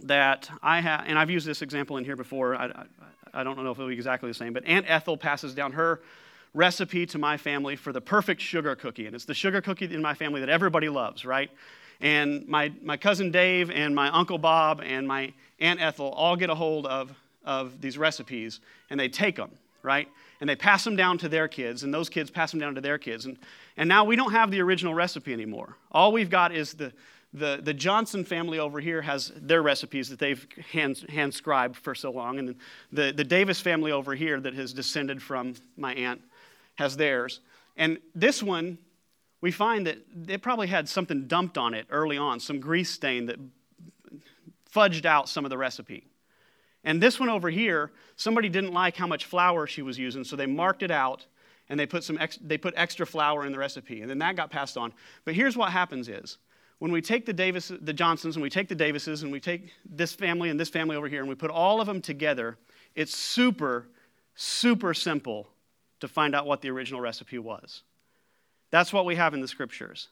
that 0.00 0.50
I 0.62 0.80
have, 0.80 1.04
and 1.06 1.18
I've 1.18 1.30
used 1.30 1.46
this 1.46 1.62
example 1.62 1.96
in 1.96 2.04
here 2.04 2.16
before. 2.16 2.56
I, 2.56 2.66
I, 2.66 2.84
I 3.32 3.44
don't 3.44 3.62
know 3.62 3.70
if 3.70 3.78
it'll 3.78 3.88
be 3.88 3.94
exactly 3.94 4.28
the 4.28 4.34
same, 4.34 4.52
but 4.52 4.64
Aunt 4.64 4.86
Ethel 4.88 5.16
passes 5.16 5.54
down 5.54 5.72
her 5.72 6.00
recipe 6.54 7.06
to 7.06 7.18
my 7.18 7.36
family 7.36 7.76
for 7.76 7.92
the 7.92 8.00
perfect 8.00 8.40
sugar 8.40 8.74
cookie. 8.76 9.06
And 9.06 9.14
it's 9.14 9.24
the 9.24 9.34
sugar 9.34 9.60
cookie 9.60 9.92
in 9.92 10.02
my 10.02 10.14
family 10.14 10.40
that 10.40 10.48
everybody 10.48 10.88
loves, 10.88 11.24
right? 11.24 11.50
And 12.00 12.46
my, 12.48 12.72
my 12.82 12.96
cousin 12.96 13.30
Dave 13.30 13.70
and 13.70 13.94
my 13.94 14.08
uncle 14.08 14.38
Bob 14.38 14.82
and 14.84 15.06
my 15.06 15.32
Aunt 15.60 15.80
Ethel 15.80 16.10
all 16.10 16.36
get 16.36 16.50
a 16.50 16.54
hold 16.54 16.86
of, 16.86 17.12
of 17.44 17.80
these 17.80 17.96
recipes 17.96 18.60
and 18.90 18.98
they 18.98 19.08
take 19.08 19.36
them, 19.36 19.50
right? 19.82 20.08
And 20.40 20.50
they 20.50 20.56
pass 20.56 20.84
them 20.84 20.96
down 20.96 21.18
to 21.18 21.28
their 21.28 21.48
kids, 21.48 21.84
and 21.84 21.94
those 21.94 22.08
kids 22.08 22.30
pass 22.30 22.50
them 22.50 22.60
down 22.60 22.74
to 22.74 22.80
their 22.80 22.98
kids. 22.98 23.24
And, 23.24 23.38
and 23.76 23.88
now 23.88 24.04
we 24.04 24.16
don't 24.16 24.32
have 24.32 24.50
the 24.50 24.60
original 24.60 24.92
recipe 24.92 25.32
anymore. 25.32 25.76
All 25.92 26.12
we've 26.12 26.28
got 26.28 26.54
is 26.54 26.74
the, 26.74 26.92
the, 27.32 27.60
the 27.62 27.74
Johnson 27.74 28.24
family 28.24 28.58
over 28.58 28.80
here 28.80 29.02
has 29.02 29.32
their 29.36 29.62
recipes 29.62 30.08
that 30.08 30.18
they've 30.18 30.46
hand, 30.72 31.04
hand 31.08 31.32
scribed 31.32 31.76
for 31.76 31.94
so 31.94 32.10
long. 32.10 32.38
And 32.38 32.56
the, 32.92 33.12
the 33.12 33.24
Davis 33.24 33.60
family 33.60 33.90
over 33.90 34.14
here 34.14 34.40
that 34.40 34.54
has 34.54 34.72
descended 34.72 35.22
from 35.22 35.54
my 35.76 35.94
aunt 35.94 36.20
has 36.76 36.96
theirs. 36.96 37.40
And 37.76 37.98
this 38.14 38.42
one, 38.42 38.78
we 39.44 39.50
find 39.50 39.86
that 39.86 39.98
it 40.26 40.40
probably 40.40 40.66
had 40.66 40.88
something 40.88 41.26
dumped 41.26 41.58
on 41.58 41.74
it 41.74 41.86
early 41.90 42.16
on, 42.16 42.40
some 42.40 42.60
grease 42.60 42.88
stain 42.88 43.26
that 43.26 43.36
fudged 44.74 45.04
out 45.04 45.28
some 45.28 45.44
of 45.44 45.50
the 45.50 45.58
recipe. 45.58 46.06
And 46.82 46.98
this 46.98 47.20
one 47.20 47.28
over 47.28 47.50
here, 47.50 47.92
somebody 48.16 48.48
didn't 48.48 48.72
like 48.72 48.96
how 48.96 49.06
much 49.06 49.26
flour 49.26 49.66
she 49.66 49.82
was 49.82 49.98
using, 49.98 50.24
so 50.24 50.34
they 50.34 50.46
marked 50.46 50.82
it 50.82 50.90
out 50.90 51.26
and 51.68 51.78
they 51.78 51.84
put, 51.84 52.04
some 52.04 52.16
ex- 52.16 52.38
they 52.40 52.56
put 52.56 52.72
extra 52.74 53.06
flour 53.06 53.44
in 53.44 53.52
the 53.52 53.58
recipe. 53.58 54.00
And 54.00 54.08
then 54.08 54.16
that 54.20 54.34
got 54.34 54.50
passed 54.50 54.78
on. 54.78 54.94
But 55.26 55.34
here's 55.34 55.58
what 55.58 55.70
happens 55.70 56.08
is 56.08 56.38
when 56.78 56.90
we 56.90 57.02
take 57.02 57.26
the 57.26 57.34
Davis, 57.34 57.70
the 57.82 57.92
Johnsons 57.92 58.36
and 58.36 58.42
we 58.42 58.48
take 58.48 58.68
the 58.70 58.74
Davises 58.74 59.24
and 59.24 59.30
we 59.30 59.40
take 59.40 59.70
this 59.84 60.14
family 60.14 60.48
and 60.48 60.58
this 60.58 60.70
family 60.70 60.96
over 60.96 61.06
here 61.06 61.20
and 61.20 61.28
we 61.28 61.34
put 61.34 61.50
all 61.50 61.82
of 61.82 61.86
them 61.86 62.00
together, 62.00 62.56
it's 62.94 63.14
super, 63.14 63.88
super 64.36 64.94
simple 64.94 65.50
to 66.00 66.08
find 66.08 66.34
out 66.34 66.46
what 66.46 66.62
the 66.62 66.70
original 66.70 67.02
recipe 67.02 67.38
was. 67.38 67.82
That's 68.74 68.92
what 68.92 69.04
we 69.04 69.14
have 69.14 69.34
in 69.34 69.40
the 69.40 69.46
scriptures. 69.46 70.08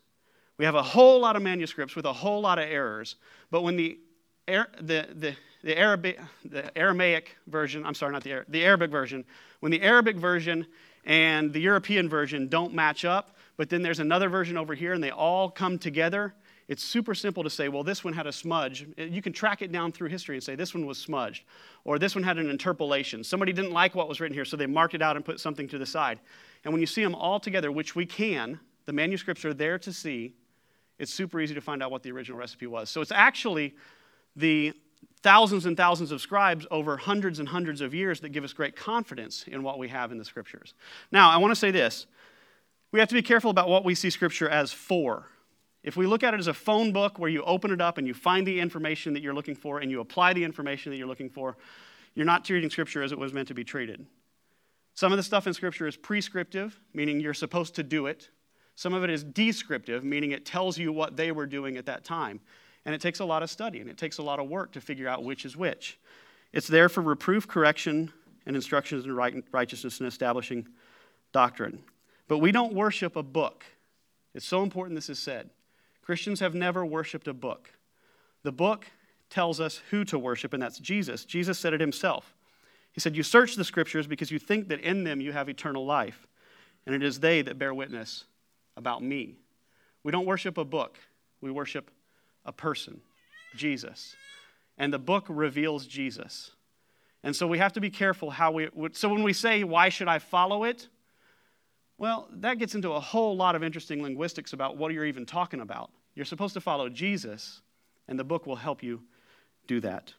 We 0.57 0.64
have 0.66 0.76
a 0.76 0.85
whole 0.85 1.19
lot 1.19 1.35
of 1.35 1.42
manuscripts 1.42 1.97
with 1.97 2.04
a 2.04 2.12
whole 2.12 2.40
lot 2.40 2.61
of 2.61 2.66
errors, 2.66 3.16
but 3.50 3.62
when 3.62 3.75
the, 3.75 3.99
the, 4.47 5.09
the, 5.16 5.35
the, 5.64 5.76
Arabic, 5.76 6.21
the 6.45 6.78
Aramaic 6.78 7.37
version, 7.49 7.85
I'm 7.85 7.97
sorry, 7.97 8.12
not 8.12 8.23
the, 8.23 8.45
the 8.47 8.64
Arabic 8.64 8.92
version, 8.92 9.25
when 9.59 9.73
the 9.73 9.83
Arabic 9.83 10.14
version 10.14 10.64
and 11.04 11.52
the 11.52 11.59
European 11.59 12.09
version 12.09 12.47
don't 12.47 12.73
match 12.73 13.04
up, 13.04 13.37
but 13.57 13.69
then 13.69 13.83
there's 13.83 13.99
another 13.99 14.28
version 14.28 14.57
over 14.57 14.75
here 14.75 14.92
and 14.92 15.02
they 15.02 15.11
all 15.11 15.50
come 15.50 15.76
together, 15.76 16.33
it's 16.69 16.83
super 16.83 17.14
simple 17.14 17.42
to 17.42 17.50
say, 17.50 17.69
well, 17.69 17.83
this 17.83 18.04
one 18.04 18.12
had 18.12 18.26
a 18.26 18.33
smudge. 18.33 18.87
You 18.97 19.21
can 19.21 19.33
track 19.33 19.62
it 19.62 19.73
down 19.73 19.92
through 19.92 20.09
history 20.09 20.37
and 20.37 20.42
say, 20.42 20.54
this 20.54 20.75
one 20.75 20.87
was 20.87 20.99
smudged, 20.99 21.45
or 21.85 21.99
this 21.99 22.14
one 22.14 22.25
had 22.25 22.38
an 22.38 22.49
interpolation. 22.49 23.25
Somebody 23.25 23.52
didn't 23.52 23.73
like 23.73 23.95
what 23.95 24.09
was 24.09 24.21
written 24.21 24.35
here, 24.35 24.45
so 24.45 24.57
they 24.57 24.66
marked 24.66 24.95
it 24.95 25.02
out 25.02 25.16
and 25.16 25.25
put 25.25 25.40
something 25.40 25.69
to 25.69 25.78
the 25.78 25.87
side. 25.87 26.21
And 26.64 26.73
when 26.73 26.81
you 26.81 26.87
see 26.87 27.02
them 27.02 27.14
all 27.14 27.40
together, 27.40 27.73
which 27.73 27.97
we 27.97 28.07
can, 28.07 28.61
the 28.87 28.92
manuscripts 28.92 29.45
are 29.45 29.54
there 29.54 29.78
to 29.81 29.92
see, 29.92 30.35
it's 30.99 31.12
super 31.12 31.40
easy 31.40 31.54
to 31.54 31.61
find 31.61 31.83
out 31.83 31.90
what 31.90 32.02
the 32.02 32.12
original 32.12 32.38
recipe 32.38 32.66
was. 32.66 32.88
So 32.88 33.00
it's 33.00 33.12
actually 33.12 33.75
the 34.37 34.73
thousands 35.23 35.66
and 35.66 35.76
thousands 35.76 36.12
of 36.12 36.21
scribes 36.21 36.66
over 36.71 36.97
hundreds 36.97 37.38
and 37.38 37.49
hundreds 37.49 37.81
of 37.81 37.95
years 37.95 38.21
that 38.21 38.31
give 38.31 38.45
us 38.45 38.52
great 38.52 38.76
confidence 38.76 39.45
in 39.47 39.62
what 39.62 39.78
we 39.78 39.88
have 39.88 40.12
in 40.12 40.19
the 40.19 40.25
scriptures. 40.25 40.75
Now, 41.11 41.31
I 41.31 41.37
want 41.38 41.50
to 41.50 41.57
say 41.57 41.71
this. 41.71 42.07
We 42.92 43.00
have 43.00 43.09
to 43.09 43.14
be 43.14 43.23
careful 43.23 43.50
about 43.50 43.69
what 43.69 43.85
we 43.85 43.95
see 43.95 44.11
scripture 44.11 44.49
as 44.49 44.73
for. 44.73 45.26
If 45.83 45.97
we 45.97 46.07
look 46.07 46.23
at 46.23 46.33
it 46.33 46.41
as 46.41 46.47
a 46.47 46.55
phone 46.55 46.93
book 46.93 47.19
where 47.19 47.31
you 47.31 47.43
open 47.43 47.73
it 47.73 47.81
up 47.81 47.99
and 47.99 48.07
you 48.07 48.15
find 48.15 48.47
the 48.47 48.61
information 48.61 49.15
that 49.15 49.23
you're 49.23 49.35
looking 49.35 49.57
for 49.57 49.81
and 49.81 49.91
you 49.91 50.01
apply 50.01 50.33
the 50.33 50.45
information 50.45 50.91
that 50.91 50.97
you're 50.97 51.09
looking 51.09 51.31
for, 51.31 51.57
you're 52.15 52.27
not 52.27 52.45
treating 52.45 52.71
Scripture 52.71 53.03
as 53.03 53.11
it 53.11 53.19
was 53.19 53.33
meant 53.33 53.49
to 53.49 53.55
be 53.55 53.65
treated. 53.65 54.07
Some 54.95 55.12
of 55.12 55.17
the 55.17 55.23
stuff 55.23 55.47
in 55.47 55.55
Scripture 55.55 55.87
is 55.87 55.97
prescriptive, 55.97 56.79
meaning 56.95 57.19
you're 57.19 57.35
supposed 57.35 57.75
to 57.77 57.83
do 57.83 58.07
it. 58.07 58.29
Some 58.77 58.95
of 58.95 59.03
it 59.05 59.11
is 59.11 59.25
descriptive, 59.25 60.05
meaning 60.05 60.33
it 60.33 60.47
tells 60.47 60.79
you 60.79 60.93
what 60.93 61.17
they 61.17 61.33
were 61.33 61.47
doing 61.47 61.77
at 61.77 61.87
that 61.87 62.05
time. 62.05 62.41
And 62.85 62.95
it 62.95 63.01
takes 63.01 63.21
a 63.21 63.25
lot 63.25 63.43
of 63.43 63.51
study 63.51 63.81
and 63.81 63.89
it 63.89 63.97
takes 63.97 64.19
a 64.19 64.23
lot 64.23 64.39
of 64.39 64.49
work 64.49 64.73
to 64.73 64.81
figure 64.81 65.09
out 65.09 65.25
which 65.25 65.45
is 65.45 65.57
which. 65.57 65.99
It's 66.53 66.69
there 66.69 66.89
for 66.89 67.01
reproof, 67.01 67.49
correction, 67.49 68.12
and 68.47 68.57
instructions 68.57 69.05
in 69.05 69.15
righteousness 69.15 70.01
and 70.01 70.07
establishing 70.07 70.68
doctrine. 71.33 71.83
But 72.29 72.38
we 72.38 72.53
don't 72.53 72.75
worship 72.75 73.16
a 73.16 73.23
book. 73.23 73.64
It's 74.35 74.47
so 74.47 74.62
important 74.62 74.97
this 74.97 75.11
is 75.11 75.18
said. 75.18 75.51
Christians 76.03 76.41
have 76.41 76.55
never 76.55 76.85
worshiped 76.85 77.29
a 77.29 77.33
book. 77.33 77.71
The 78.43 78.53
book 78.53 78.87
tells 79.31 79.61
us 79.61 79.81
who 79.91 80.05
to 80.05 80.19
worship, 80.19 80.53
and 80.53 80.62
that's 80.62 80.79
Jesus. 80.79 81.25
Jesus 81.25 81.59
said 81.59 81.73
it 81.73 81.81
himself. 81.81 82.35
He 82.93 83.01
said, 83.01 83.17
You 83.17 83.23
search 83.23 83.55
the 83.55 83.65
scriptures 83.65 84.07
because 84.07 84.31
you 84.31 84.38
think 84.38 84.69
that 84.69 84.81
in 84.81 85.05
them 85.05 85.21
you 85.21 85.33
have 85.33 85.49
eternal 85.49 85.87
life, 85.87 86.27
and 86.85 86.95
it 86.95 87.03
is 87.03 87.21
they 87.21 87.41
that 87.43 87.59
bear 87.59 87.73
witness 87.73 88.25
about 88.77 89.03
me. 89.03 89.37
We 90.03 90.12
don't 90.12 90.27
worship 90.27 90.59
a 90.59 90.65
book, 90.65 90.99
we 91.41 91.51
worship 91.51 91.91
a 92.45 92.53
person, 92.53 93.01
Jesus. 93.57 94.15
And 94.77 94.93
the 94.93 94.99
book 94.99 95.27
reveals 95.29 95.87
Jesus. 95.87 96.53
And 97.23 97.37
so 97.37 97.47
we 97.47 97.59
have 97.59 97.73
to 97.75 97.81
be 97.81 97.91
careful 97.91 98.31
how 98.31 98.51
we. 98.51 98.69
So 98.93 99.09
when 99.09 99.23
we 99.23 99.33
say, 99.33 99.65
Why 99.65 99.88
should 99.88 100.09
I 100.09 100.19
follow 100.19 100.65
it? 100.65 100.88
Well, 102.03 102.27
that 102.41 102.59
gets 102.59 102.75
into 102.75 102.91
a 102.91 102.99
whole 102.99 103.37
lot 103.37 103.55
of 103.55 103.62
interesting 103.62 104.03
linguistics 104.03 104.53
about 104.53 104.77
what 104.77 104.93
you're 104.93 105.05
even 105.05 105.25
talking 105.25 105.61
about. 105.61 105.93
You're 106.17 106.25
supposed 106.25 106.53
to 106.55 106.61
follow 106.61 106.88
Jesus, 106.88 107.62
and 108.09 108.19
the 108.19 108.25
book 108.25 108.45
will 108.45 108.57
help 108.57 108.83
you 108.83 109.05
do 109.69 109.79
that. 109.83 110.12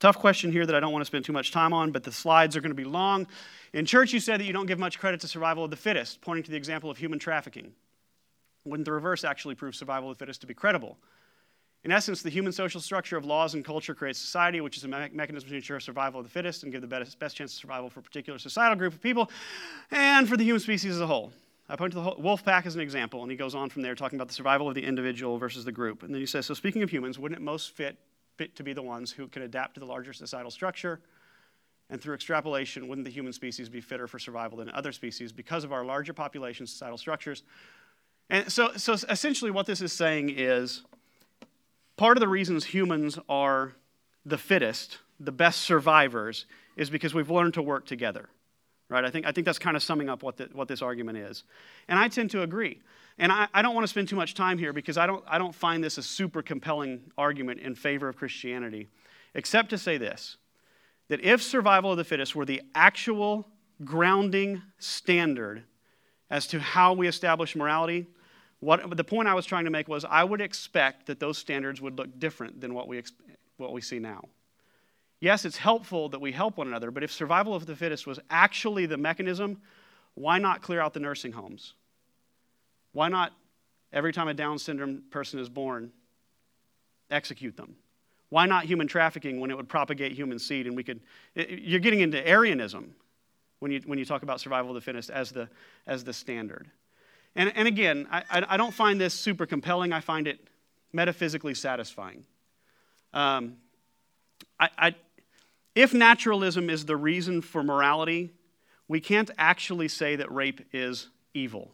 Tough 0.00 0.18
question 0.18 0.52
here 0.52 0.66
that 0.66 0.74
I 0.74 0.80
don't 0.80 0.92
want 0.92 1.00
to 1.00 1.06
spend 1.06 1.24
too 1.24 1.32
much 1.32 1.50
time 1.50 1.72
on, 1.72 1.92
but 1.92 2.04
the 2.04 2.12
slides 2.12 2.58
are 2.58 2.60
going 2.60 2.72
to 2.72 2.74
be 2.76 2.84
long. 2.84 3.26
In 3.72 3.86
church, 3.86 4.12
you 4.12 4.20
said 4.20 4.38
that 4.38 4.44
you 4.44 4.52
don't 4.52 4.66
give 4.66 4.78
much 4.78 4.98
credit 4.98 5.20
to 5.22 5.28
survival 5.28 5.64
of 5.64 5.70
the 5.70 5.76
fittest, 5.76 6.20
pointing 6.20 6.42
to 6.42 6.50
the 6.50 6.58
example 6.58 6.90
of 6.90 6.98
human 6.98 7.18
trafficking. 7.18 7.72
Wouldn't 8.66 8.84
the 8.84 8.92
reverse 8.92 9.24
actually 9.24 9.54
prove 9.54 9.74
survival 9.74 10.10
of 10.10 10.18
the 10.18 10.22
fittest 10.22 10.42
to 10.42 10.46
be 10.46 10.52
credible? 10.52 10.98
In 11.84 11.92
essence, 11.92 12.22
the 12.22 12.30
human 12.30 12.52
social 12.52 12.80
structure 12.80 13.16
of 13.16 13.24
laws 13.24 13.54
and 13.54 13.64
culture 13.64 13.94
creates 13.94 14.18
society, 14.18 14.60
which 14.60 14.76
is 14.76 14.84
a 14.84 14.88
me- 14.88 15.10
mechanism 15.12 15.48
to 15.48 15.54
ensure 15.54 15.78
survival 15.78 16.20
of 16.20 16.26
the 16.26 16.30
fittest 16.30 16.64
and 16.64 16.72
give 16.72 16.80
the 16.80 16.88
best, 16.88 17.18
best 17.18 17.36
chance 17.36 17.52
of 17.52 17.60
survival 17.60 17.88
for 17.88 18.00
a 18.00 18.02
particular 18.02 18.38
societal 18.38 18.76
group 18.76 18.94
of 18.94 19.00
people 19.00 19.30
and 19.90 20.28
for 20.28 20.36
the 20.36 20.44
human 20.44 20.60
species 20.60 20.94
as 20.96 21.00
a 21.00 21.06
whole. 21.06 21.32
I 21.68 21.76
point 21.76 21.92
to 21.92 22.00
the 22.00 22.14
wolf 22.18 22.44
pack 22.44 22.66
as 22.66 22.74
an 22.74 22.80
example, 22.80 23.22
and 23.22 23.30
he 23.30 23.36
goes 23.36 23.54
on 23.54 23.68
from 23.68 23.82
there 23.82 23.94
talking 23.94 24.18
about 24.18 24.28
the 24.28 24.34
survival 24.34 24.68
of 24.68 24.74
the 24.74 24.84
individual 24.84 25.38
versus 25.38 25.64
the 25.64 25.72
group. 25.72 26.02
And 26.02 26.12
then 26.14 26.20
he 26.20 26.26
says, 26.26 26.46
So, 26.46 26.54
speaking 26.54 26.82
of 26.82 26.90
humans, 26.90 27.18
wouldn't 27.18 27.38
it 27.38 27.44
most 27.44 27.72
fit, 27.72 27.98
fit 28.36 28.56
to 28.56 28.62
be 28.62 28.72
the 28.72 28.82
ones 28.82 29.12
who 29.12 29.28
can 29.28 29.42
adapt 29.42 29.74
to 29.74 29.80
the 29.80 29.86
larger 29.86 30.14
societal 30.14 30.50
structure? 30.50 31.00
And 31.90 32.00
through 32.00 32.14
extrapolation, 32.14 32.88
wouldn't 32.88 33.04
the 33.04 33.10
human 33.10 33.32
species 33.32 33.68
be 33.68 33.80
fitter 33.80 34.06
for 34.06 34.18
survival 34.18 34.58
than 34.58 34.70
other 34.70 34.92
species 34.92 35.30
because 35.30 35.62
of 35.62 35.72
our 35.72 35.84
larger 35.84 36.12
population, 36.14 36.66
societal 36.66 36.98
structures? 36.98 37.42
And 38.30 38.50
so, 38.50 38.72
so 38.76 38.94
essentially, 38.94 39.50
what 39.50 39.66
this 39.66 39.80
is 39.80 39.92
saying 39.92 40.30
is 40.30 40.82
Part 41.98 42.16
of 42.16 42.20
the 42.20 42.28
reasons 42.28 42.64
humans 42.64 43.18
are 43.28 43.74
the 44.24 44.38
fittest, 44.38 44.98
the 45.18 45.32
best 45.32 45.62
survivors, 45.62 46.46
is 46.76 46.90
because 46.90 47.12
we've 47.12 47.28
learned 47.28 47.54
to 47.54 47.62
work 47.62 47.86
together. 47.86 48.28
Right? 48.88 49.04
I 49.04 49.10
think, 49.10 49.26
I 49.26 49.32
think 49.32 49.44
that's 49.44 49.58
kind 49.58 49.76
of 49.76 49.82
summing 49.82 50.08
up 50.08 50.22
what, 50.22 50.36
the, 50.36 50.48
what 50.52 50.68
this 50.68 50.80
argument 50.80 51.18
is. 51.18 51.42
And 51.88 51.98
I 51.98 52.06
tend 52.08 52.30
to 52.30 52.42
agree. 52.42 52.80
And 53.18 53.32
I, 53.32 53.48
I 53.52 53.62
don't 53.62 53.74
want 53.74 53.82
to 53.82 53.88
spend 53.88 54.08
too 54.08 54.16
much 54.16 54.34
time 54.34 54.58
here 54.58 54.72
because 54.72 54.96
I 54.96 55.08
don't, 55.08 55.24
I 55.26 55.38
don't 55.38 55.54
find 55.54 55.82
this 55.82 55.98
a 55.98 56.02
super 56.02 56.40
compelling 56.40 57.00
argument 57.18 57.60
in 57.60 57.74
favor 57.74 58.08
of 58.08 58.16
Christianity, 58.16 58.88
except 59.34 59.70
to 59.70 59.78
say 59.78 59.98
this 59.98 60.36
that 61.08 61.20
if 61.22 61.42
survival 61.42 61.90
of 61.90 61.96
the 61.96 62.04
fittest 62.04 62.36
were 62.36 62.44
the 62.44 62.62
actual 62.74 63.48
grounding 63.82 64.62
standard 64.78 65.64
as 66.30 66.46
to 66.46 66.60
how 66.60 66.92
we 66.92 67.08
establish 67.08 67.56
morality, 67.56 68.06
what, 68.60 68.96
the 68.96 69.04
point 69.04 69.28
I 69.28 69.34
was 69.34 69.46
trying 69.46 69.64
to 69.64 69.70
make 69.70 69.88
was 69.88 70.04
I 70.04 70.24
would 70.24 70.40
expect 70.40 71.06
that 71.06 71.20
those 71.20 71.38
standards 71.38 71.80
would 71.80 71.96
look 71.96 72.18
different 72.18 72.60
than 72.60 72.74
what 72.74 72.88
we, 72.88 73.02
what 73.56 73.72
we 73.72 73.80
see 73.80 73.98
now. 73.98 74.24
Yes, 75.20 75.44
it's 75.44 75.56
helpful 75.56 76.08
that 76.10 76.20
we 76.20 76.32
help 76.32 76.58
one 76.58 76.68
another, 76.68 76.90
but 76.90 77.02
if 77.02 77.12
survival 77.12 77.54
of 77.54 77.66
the 77.66 77.74
fittest 77.74 78.06
was 78.06 78.20
actually 78.30 78.86
the 78.86 78.96
mechanism, 78.96 79.60
why 80.14 80.38
not 80.38 80.62
clear 80.62 80.80
out 80.80 80.94
the 80.94 81.00
nursing 81.00 81.32
homes? 81.32 81.74
Why 82.92 83.08
not, 83.08 83.32
every 83.92 84.12
time 84.12 84.28
a 84.28 84.34
Down 84.34 84.58
syndrome 84.58 85.02
person 85.10 85.40
is 85.40 85.48
born, 85.48 85.92
execute 87.10 87.56
them? 87.56 87.76
Why 88.30 88.46
not 88.46 88.64
human 88.64 88.86
trafficking 88.86 89.40
when 89.40 89.50
it 89.50 89.56
would 89.56 89.68
propagate 89.68 90.12
human 90.12 90.38
seed 90.38 90.66
and 90.66 90.76
we 90.76 90.84
could? 90.84 91.00
You're 91.34 91.80
getting 91.80 92.00
into 92.00 92.18
Aryanism 92.28 92.90
when 93.60 93.72
you, 93.72 93.80
when 93.86 93.98
you 93.98 94.04
talk 94.04 94.22
about 94.22 94.40
survival 94.40 94.70
of 94.70 94.74
the 94.74 94.80
fittest 94.80 95.10
as 95.10 95.30
the, 95.30 95.48
as 95.86 96.04
the 96.04 96.12
standard. 96.12 96.70
And, 97.38 97.52
and 97.54 97.68
again, 97.68 98.08
I, 98.10 98.44
I 98.48 98.56
don't 98.56 98.74
find 98.74 99.00
this 99.00 99.14
super 99.14 99.46
compelling. 99.46 99.92
I 99.92 100.00
find 100.00 100.26
it 100.26 100.40
metaphysically 100.92 101.54
satisfying. 101.54 102.24
Um, 103.14 103.58
I, 104.58 104.68
I, 104.76 104.94
if 105.76 105.94
naturalism 105.94 106.68
is 106.68 106.84
the 106.84 106.96
reason 106.96 107.40
for 107.40 107.62
morality, 107.62 108.32
we 108.88 108.98
can't 108.98 109.30
actually 109.38 109.86
say 109.86 110.16
that 110.16 110.32
rape 110.32 110.66
is 110.72 111.10
evil. 111.32 111.70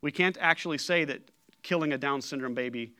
We 0.00 0.12
can't 0.12 0.38
actually 0.40 0.78
say 0.78 1.04
that 1.06 1.22
killing 1.64 1.92
a 1.92 1.98
Down 1.98 2.22
syndrome 2.22 2.54
baby 2.54 2.92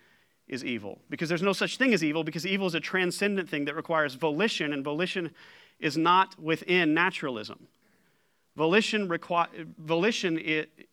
is 0.49 0.65
evil 0.65 0.99
because 1.09 1.29
there's 1.29 1.43
no 1.43 1.53
such 1.53 1.77
thing 1.77 1.95
as 1.95 2.03
evil 2.03 2.25
because 2.25 2.45
evil 2.45 2.67
is 2.67 2.75
a 2.75 2.81
transcendent 2.81 3.49
thing 3.49 3.67
that 3.67 3.77
requires 3.77 4.15
volition, 4.15 4.73
and 4.73 4.83
volition 4.83 5.31
is 5.79 5.97
not 5.97 6.37
within 6.43 6.93
naturalism. 6.93 7.69
Volition, 8.57 9.09
requi- 9.09 9.69
volition 9.79 10.39
it, 10.39 10.88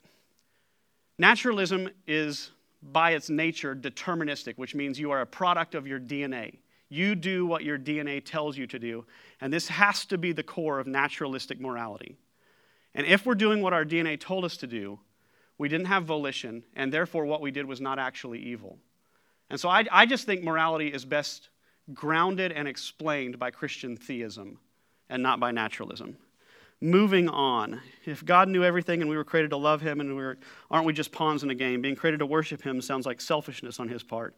naturalism 1.18 1.90
is 2.08 2.52
by 2.82 3.12
its 3.12 3.30
nature 3.30 3.76
deterministic, 3.76 4.58
which 4.58 4.76
means 4.76 5.00
you 5.00 5.12
are 5.12 5.22
a 5.22 5.26
product 5.26 5.76
of 5.76 5.88
your 5.88 6.00
DNA. 6.00 6.58
You 6.90 7.16
do 7.16 7.46
what 7.46 7.64
your 7.64 7.80
DNA 7.80 8.24
tells 8.24 8.58
you 8.58 8.68
to 8.68 8.78
do, 8.78 9.06
and 9.42 9.52
this 9.52 9.68
has 9.70 10.06
to 10.06 10.18
be 10.18 10.32
the 10.32 10.44
core 10.44 10.80
of 10.80 10.88
naturalistic 10.88 11.60
morality. 11.60 12.16
And 12.94 13.06
if 13.08 13.26
we're 13.26 13.36
doing 13.36 13.62
what 13.62 13.74
our 13.74 13.84
DNA 13.84 14.20
told 14.20 14.46
us 14.46 14.58
to 14.58 14.68
do, 14.68 15.00
we 15.58 15.68
didn't 15.68 15.88
have 15.88 16.06
volition, 16.06 16.64
and 16.76 16.92
therefore 16.92 17.26
what 17.26 17.42
we 17.42 17.52
did 17.52 17.66
was 17.66 17.82
not 17.82 17.98
actually 17.98 18.40
evil. 18.40 18.78
And 19.50 19.60
so 19.60 19.70
I, 19.70 19.86
I 19.92 20.06
just 20.06 20.26
think 20.26 20.44
morality 20.44 20.88
is 20.88 21.06
best 21.06 21.50
grounded 21.94 22.52
and 22.52 22.68
explained 22.68 23.40
by 23.40 23.52
Christian 23.52 23.96
theism 23.96 24.60
and 25.10 25.22
not 25.22 25.40
by 25.40 25.52
naturalism. 25.52 26.18
Moving 26.82 27.30
on. 27.30 27.82
If 28.06 28.24
God 28.24 28.50
knew 28.50 28.64
everything 28.64 29.02
and 29.02 29.10
we 29.10 29.16
were 29.16 29.24
created 29.24 29.50
to 29.52 29.58
love 29.58 29.82
Him, 29.82 30.00
and 30.00 30.10
we 30.10 30.22
were, 30.22 30.38
aren't 30.70 30.86
we 30.86 30.94
just 30.94 31.12
pawns 31.12 31.44
in 31.44 31.50
a 31.50 31.56
game? 31.56 31.82
Being 31.82 31.96
created 31.96 32.20
to 32.20 32.26
worship 32.26 32.62
Him 32.62 32.82
sounds 32.82 33.06
like 33.06 33.22
selfishness 33.22 33.80
on 33.80 33.88
His 33.88 34.04
part, 34.04 34.36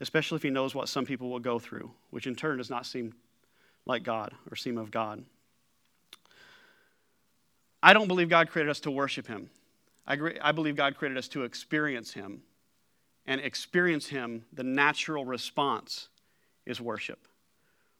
especially 0.00 0.36
if 0.36 0.42
He 0.42 0.50
knows 0.50 0.74
what 0.74 0.88
some 0.88 1.04
people 1.04 1.30
will 1.30 1.40
go 1.40 1.58
through, 1.58 1.90
which 2.10 2.26
in 2.26 2.34
turn 2.34 2.58
does 2.58 2.70
not 2.70 2.86
seem 2.86 3.14
like 3.86 4.02
God 4.02 4.32
or 4.50 4.56
seem 4.56 4.78
of 4.78 4.90
God. 4.90 5.24
I 7.82 7.92
don't 7.92 8.08
believe 8.08 8.30
God 8.30 8.48
created 8.48 8.70
us 8.70 8.80
to 8.80 8.90
worship 8.90 9.26
Him. 9.26 9.50
I, 10.06 10.16
I 10.40 10.52
believe 10.52 10.76
God 10.76 10.96
created 10.96 11.18
us 11.18 11.28
to 11.28 11.44
experience 11.44 12.12
Him. 12.12 12.42
And 13.26 13.40
experience 13.40 14.08
Him, 14.08 14.44
the 14.52 14.64
natural 14.64 15.24
response 15.24 16.08
is 16.66 16.80
worship. 16.80 17.28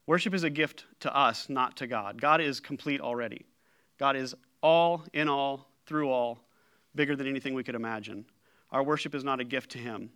Worship 0.06 0.34
is 0.34 0.44
a 0.44 0.50
gift 0.50 0.84
to 1.00 1.14
us, 1.14 1.48
not 1.48 1.76
to 1.78 1.86
God. 1.86 2.20
God 2.20 2.40
is 2.40 2.60
complete 2.60 3.00
already. 3.00 3.44
God 3.98 4.16
is 4.16 4.34
all, 4.62 5.04
in 5.12 5.28
all, 5.28 5.68
through 5.86 6.10
all, 6.10 6.40
bigger 6.94 7.16
than 7.16 7.26
anything 7.26 7.54
we 7.54 7.64
could 7.64 7.74
imagine. 7.74 8.24
Our 8.70 8.82
worship 8.82 9.14
is 9.14 9.24
not 9.24 9.40
a 9.40 9.44
gift 9.44 9.70
to 9.72 9.78
Him, 9.78 10.10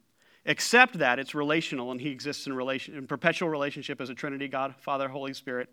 except 0.45 0.99
that 0.99 1.19
it's 1.19 1.35
relational 1.35 1.91
and 1.93 2.01
He 2.01 2.11
exists 2.11 2.47
in, 2.47 2.55
relation, 2.55 2.95
in 2.95 3.07
perpetual 3.07 3.49
relationship 3.49 4.01
as 4.01 4.11
a 4.11 4.15
Trinity 4.15 4.49
God, 4.49 4.75
Father, 4.81 5.09
Holy 5.09 5.35
Spirit. 5.35 5.69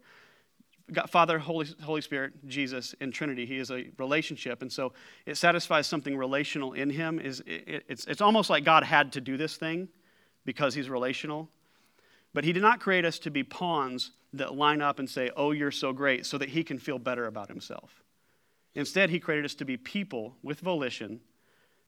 God, 0.92 1.10
Father, 1.10 1.40
Holy, 1.40 1.68
Holy 1.82 2.02
Spirit, 2.02 2.34
Jesus, 2.48 2.94
in 3.02 3.12
Trinity. 3.12 3.46
He 3.46 3.58
is 3.58 3.72
a 3.72 3.86
relationship. 3.98 4.62
And 4.62 4.72
so 4.72 4.94
it 5.26 5.36
satisfies 5.36 5.88
something 5.88 6.16
relational 6.16 6.74
in 6.74 6.92
him. 6.92 7.20
Is 7.20 7.42
it, 7.48 7.86
it's, 7.88 8.06
it's 8.06 8.22
almost 8.22 8.52
like 8.52 8.64
God 8.64 8.84
had 8.84 9.12
to 9.14 9.22
do 9.22 9.36
this 9.36 9.58
thing 9.58 9.88
because 10.46 10.76
he's 10.76 10.88
relational. 10.90 11.50
But 12.36 12.44
he 12.44 12.52
did 12.52 12.62
not 12.62 12.82
create 12.82 13.06
us 13.06 13.18
to 13.20 13.32
be 13.32 13.44
pawns 13.44 14.12
that 14.34 14.56
line 14.56 14.82
up 14.82 15.00
and 15.00 15.10
say, 15.10 15.32
Oh, 15.38 15.52
you're 15.52 15.72
so 15.72 15.94
great, 15.94 16.26
so 16.26 16.38
that 16.38 16.50
he 16.50 16.66
can 16.66 16.78
feel 16.78 17.00
better 17.00 17.28
about 17.28 17.48
himself. 17.48 18.04
Instead, 18.76 19.10
he 19.10 19.22
created 19.22 19.46
us 19.46 19.56
to 19.56 19.66
be 19.66 19.78
people 19.78 20.36
with 20.44 20.60
volition 20.60 21.22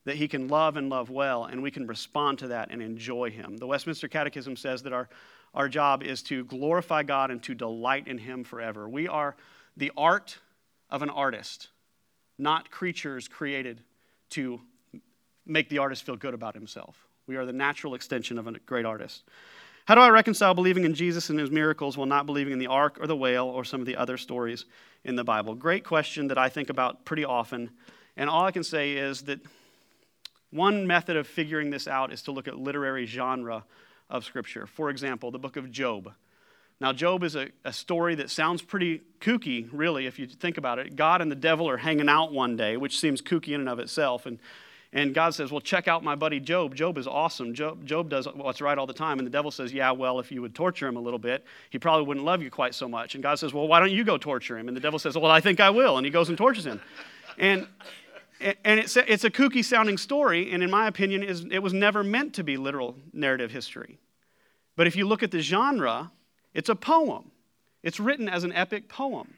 that 0.05 0.15
he 0.15 0.29
can 0.29 0.47
love 0.47 0.77
and 0.77 0.87
love 0.87 1.09
well, 1.09 1.43
and 1.43 1.61
we 1.61 1.69
can 1.69 1.85
respond 1.85 2.39
to 2.39 2.47
that 2.47 2.71
and 2.71 2.81
enjoy 2.81 3.29
him. 3.29 3.57
The 3.57 3.67
Westminster 3.67 4.07
Catechism 4.07 4.55
says 4.55 4.83
that 4.83 4.93
our, 4.93 5.09
our 5.53 5.67
job 5.67 6.01
is 6.01 6.23
to 6.23 6.45
glorify 6.45 7.03
God 7.03 7.29
and 7.29 7.43
to 7.43 7.53
delight 7.53 8.07
in 8.07 8.17
him 8.17 8.45
forever. 8.45 8.87
We 8.87 9.09
are 9.09 9.35
the 9.75 9.91
art 9.97 10.37
of 10.89 11.01
an 11.01 11.09
artist, 11.09 11.67
not 12.37 12.71
creatures 12.71 13.27
created 13.27 13.83
to 14.29 14.61
make 15.45 15.67
the 15.67 15.79
artist 15.79 16.05
feel 16.05 16.15
good 16.15 16.33
about 16.33 16.55
himself. 16.55 17.05
We 17.27 17.35
are 17.35 17.45
the 17.45 17.51
natural 17.51 17.95
extension 17.95 18.37
of 18.37 18.47
a 18.47 18.53
great 18.59 18.85
artist. 18.85 19.23
How 19.87 19.95
do 19.95 20.01
I 20.01 20.09
reconcile 20.09 20.53
believing 20.53 20.83
in 20.83 20.95
Jesus 20.95 21.29
and 21.29 21.39
his 21.39 21.49
miracles 21.49 21.95
while 21.95 22.07
not 22.07 22.25
believing 22.25 22.51
in 22.51 22.59
the 22.59 22.67
ark 22.67 22.97
or 22.99 23.07
the 23.07 23.15
whale 23.15 23.45
or 23.45 23.63
some 23.63 23.79
of 23.79 23.85
the 23.85 23.95
other 23.95 24.17
stories 24.17 24.65
in 25.05 25.15
the 25.15 25.23
Bible? 25.23 25.55
Great 25.55 25.85
question 25.85 26.27
that 26.27 26.37
I 26.37 26.49
think 26.49 26.69
about 26.69 27.05
pretty 27.05 27.23
often. 27.23 27.69
And 28.17 28.29
all 28.29 28.43
I 28.43 28.51
can 28.51 28.65
say 28.65 28.97
is 28.97 29.21
that 29.21 29.39
one 30.51 30.87
method 30.87 31.15
of 31.15 31.25
figuring 31.25 31.69
this 31.69 31.87
out 31.87 32.11
is 32.11 32.21
to 32.23 32.33
look 32.33 32.49
at 32.49 32.59
literary 32.59 33.05
genre 33.05 33.63
of 34.09 34.25
Scripture. 34.25 34.67
For 34.67 34.89
example, 34.89 35.31
the 35.31 35.39
book 35.39 35.55
of 35.55 35.71
Job. 35.71 36.11
Now, 36.81 36.91
Job 36.91 37.23
is 37.23 37.37
a, 37.37 37.47
a 37.63 37.71
story 37.71 38.15
that 38.15 38.29
sounds 38.29 38.61
pretty 38.61 39.03
kooky, 39.21 39.69
really, 39.71 40.05
if 40.05 40.19
you 40.19 40.27
think 40.27 40.57
about 40.57 40.79
it. 40.79 40.97
God 40.97 41.21
and 41.21 41.31
the 41.31 41.35
devil 41.35 41.69
are 41.69 41.77
hanging 41.77 42.09
out 42.09 42.33
one 42.33 42.57
day, 42.57 42.75
which 42.75 42.99
seems 42.99 43.21
kooky 43.21 43.53
in 43.53 43.61
and 43.61 43.69
of 43.69 43.79
itself. 43.79 44.25
And, 44.25 44.39
and 44.93 45.13
God 45.13 45.33
says, 45.33 45.51
Well, 45.51 45.61
check 45.61 45.87
out 45.87 46.03
my 46.03 46.15
buddy 46.15 46.39
Job. 46.39 46.73
Job 46.73 46.97
is 46.97 47.07
awesome. 47.07 47.53
Job, 47.53 47.85
Job 47.85 48.09
does 48.09 48.27
what's 48.33 48.61
right 48.61 48.77
all 48.77 48.87
the 48.87 48.93
time. 48.93 49.19
And 49.19 49.25
the 49.25 49.31
devil 49.31 49.51
says, 49.51 49.73
Yeah, 49.73 49.91
well, 49.91 50.19
if 50.19 50.31
you 50.31 50.41
would 50.41 50.55
torture 50.55 50.87
him 50.87 50.95
a 50.95 51.01
little 51.01 51.19
bit, 51.19 51.43
he 51.69 51.77
probably 51.77 52.05
wouldn't 52.05 52.25
love 52.25 52.41
you 52.41 52.49
quite 52.49 52.73
so 52.73 52.87
much. 52.87 53.15
And 53.15 53.21
God 53.21 53.37
says, 53.37 53.53
Well, 53.53 53.67
why 53.67 53.79
don't 53.79 53.91
you 53.91 54.03
go 54.03 54.17
torture 54.17 54.57
him? 54.57 54.67
And 54.67 54.77
the 54.77 54.81
devil 54.81 54.99
says, 54.99 55.17
Well, 55.17 55.31
I 55.31 55.41
think 55.41 55.59
I 55.59 55.69
will. 55.69 55.97
And 55.97 56.05
he 56.05 56.11
goes 56.11 56.29
and 56.29 56.37
tortures 56.37 56.65
him. 56.65 56.81
And 57.37 57.67
and 58.39 58.79
it's 58.79 58.95
a, 58.95 59.11
it's 59.11 59.23
a 59.23 59.31
kooky 59.31 59.65
sounding 59.65 59.97
story, 59.97 60.51
and 60.51 60.61
in 60.61 60.69
my 60.69 60.87
opinion, 60.87 61.23
it 61.23 61.59
was 61.59 61.73
never 61.73 62.03
meant 62.03 62.35
to 62.35 62.43
be 62.43 62.55
literal 62.55 62.95
narrative 63.11 63.49
history. 63.49 63.97
But 64.75 64.85
if 64.85 64.95
you 64.95 65.07
look 65.07 65.23
at 65.23 65.31
the 65.31 65.39
genre, 65.39 66.11
it's 66.53 66.69
a 66.69 66.75
poem. 66.75 67.31
It's 67.81 67.99
written 67.99 68.29
as 68.29 68.43
an 68.43 68.53
epic 68.53 68.89
poem. 68.89 69.33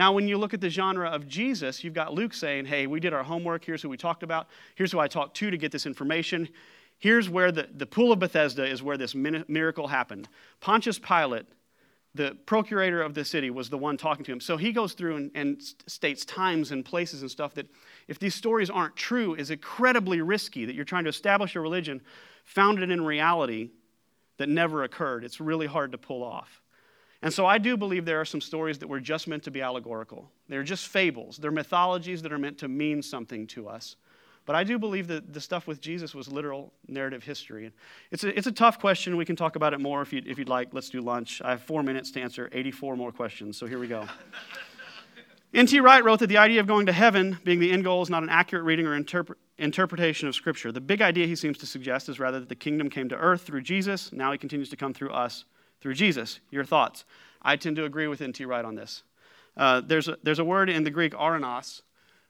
Now, 0.00 0.12
when 0.12 0.26
you 0.26 0.38
look 0.38 0.54
at 0.54 0.62
the 0.62 0.70
genre 0.70 1.10
of 1.10 1.28
Jesus, 1.28 1.84
you've 1.84 1.92
got 1.92 2.14
Luke 2.14 2.32
saying, 2.32 2.64
Hey, 2.64 2.86
we 2.86 3.00
did 3.00 3.12
our 3.12 3.22
homework. 3.22 3.66
Here's 3.66 3.82
who 3.82 3.90
we 3.90 3.98
talked 3.98 4.22
about. 4.22 4.48
Here's 4.74 4.90
who 4.90 4.98
I 4.98 5.08
talked 5.08 5.36
to 5.36 5.50
to 5.50 5.58
get 5.58 5.72
this 5.72 5.84
information. 5.84 6.48
Here's 6.96 7.28
where 7.28 7.52
the, 7.52 7.68
the 7.70 7.84
pool 7.84 8.10
of 8.10 8.18
Bethesda 8.18 8.64
is 8.64 8.82
where 8.82 8.96
this 8.96 9.14
miracle 9.14 9.88
happened. 9.88 10.26
Pontius 10.60 10.98
Pilate 10.98 11.44
the 12.14 12.34
procurator 12.46 13.02
of 13.02 13.12
the 13.12 13.26
city 13.26 13.50
was 13.50 13.68
the 13.68 13.76
one 13.76 13.98
talking 13.98 14.24
to 14.24 14.32
him. 14.32 14.40
So 14.40 14.56
he 14.56 14.72
goes 14.72 14.94
through 14.94 15.16
and, 15.16 15.30
and, 15.34 15.62
states 15.86 16.24
times 16.24 16.72
and 16.72 16.82
places 16.82 17.20
and 17.20 17.30
stuff 17.30 17.52
that, 17.54 17.66
if 18.08 18.18
these 18.18 18.34
stories 18.34 18.70
aren't 18.70 18.96
true, 18.96 19.34
is 19.34 19.50
incredibly 19.50 20.22
risky. 20.22 20.64
That 20.64 20.74
you're 20.74 20.86
trying 20.86 21.04
to 21.04 21.10
establish 21.10 21.54
a 21.56 21.60
religion 21.60 22.00
founded 22.44 22.90
in 22.90 23.04
reality 23.04 23.68
that 24.38 24.48
never 24.48 24.82
occurred. 24.82 25.24
It's 25.24 25.40
really 25.40 25.66
hard 25.66 25.92
to 25.92 25.98
pull 25.98 26.24
off. 26.24 26.59
And 27.22 27.32
so 27.32 27.44
I 27.44 27.58
do 27.58 27.76
believe 27.76 28.04
there 28.04 28.20
are 28.20 28.24
some 28.24 28.40
stories 28.40 28.78
that 28.78 28.88
were 28.88 29.00
just 29.00 29.28
meant 29.28 29.42
to 29.42 29.50
be 29.50 29.60
allegorical. 29.60 30.30
They're 30.48 30.62
just 30.62 30.88
fables, 30.88 31.36
they're 31.36 31.50
mythologies 31.50 32.22
that 32.22 32.32
are 32.32 32.38
meant 32.38 32.58
to 32.58 32.68
mean 32.68 33.02
something 33.02 33.46
to 33.48 33.68
us. 33.68 33.96
But 34.46 34.56
I 34.56 34.64
do 34.64 34.78
believe 34.78 35.06
that 35.08 35.32
the 35.32 35.40
stuff 35.40 35.66
with 35.66 35.80
Jesus 35.80 36.14
was 36.14 36.26
literal 36.26 36.72
narrative 36.88 37.22
history. 37.22 37.70
It's 38.10 38.24
a, 38.24 38.36
it's 38.36 38.46
a 38.46 38.52
tough 38.52 38.80
question. 38.80 39.16
We 39.16 39.26
can 39.26 39.36
talk 39.36 39.54
about 39.54 39.74
it 39.74 39.80
more 39.80 40.00
if 40.00 40.12
you'd, 40.12 40.26
if 40.26 40.38
you'd 40.38 40.48
like. 40.48 40.72
Let's 40.72 40.88
do 40.88 41.00
lunch. 41.00 41.42
I 41.44 41.50
have 41.50 41.62
four 41.62 41.82
minutes 41.82 42.10
to 42.12 42.20
answer 42.20 42.48
84 42.50 42.96
more 42.96 43.12
questions, 43.12 43.58
so 43.58 43.66
here 43.66 43.78
we 43.78 43.86
go. 43.86 44.06
N.T. 45.54 45.78
Wright 45.80 46.02
wrote 46.02 46.20
that 46.20 46.28
the 46.28 46.38
idea 46.38 46.60
of 46.60 46.66
going 46.66 46.86
to 46.86 46.92
heaven 46.92 47.36
being 47.44 47.60
the 47.60 47.70
end 47.70 47.84
goal 47.84 48.02
is 48.02 48.08
not 48.08 48.22
an 48.22 48.28
accurate 48.28 48.64
reading 48.64 48.86
or 48.86 48.98
interpre- 48.98 49.34
interpretation 49.58 50.26
of 50.26 50.34
Scripture. 50.34 50.72
The 50.72 50.80
big 50.80 51.02
idea 51.02 51.26
he 51.26 51.36
seems 51.36 51.58
to 51.58 51.66
suggest 51.66 52.08
is 52.08 52.18
rather 52.18 52.40
that 52.40 52.48
the 52.48 52.54
kingdom 52.54 52.88
came 52.88 53.08
to 53.08 53.16
earth 53.16 53.42
through 53.42 53.62
Jesus. 53.62 54.12
Now 54.12 54.32
he 54.32 54.38
continues 54.38 54.70
to 54.70 54.76
come 54.76 54.94
through 54.94 55.10
us 55.10 55.44
through 55.80 55.94
Jesus. 55.94 56.40
Your 56.50 56.64
thoughts? 56.64 57.04
I 57.42 57.56
tend 57.56 57.76
to 57.76 57.84
agree 57.84 58.06
with 58.06 58.20
N.T. 58.20 58.44
Wright 58.44 58.64
on 58.64 58.74
this. 58.74 59.02
Uh, 59.56 59.80
there's, 59.80 60.08
a, 60.08 60.18
there's 60.22 60.38
a 60.38 60.44
word 60.44 60.70
in 60.70 60.84
the 60.84 60.90
Greek, 60.90 61.12
ouranos, 61.12 61.82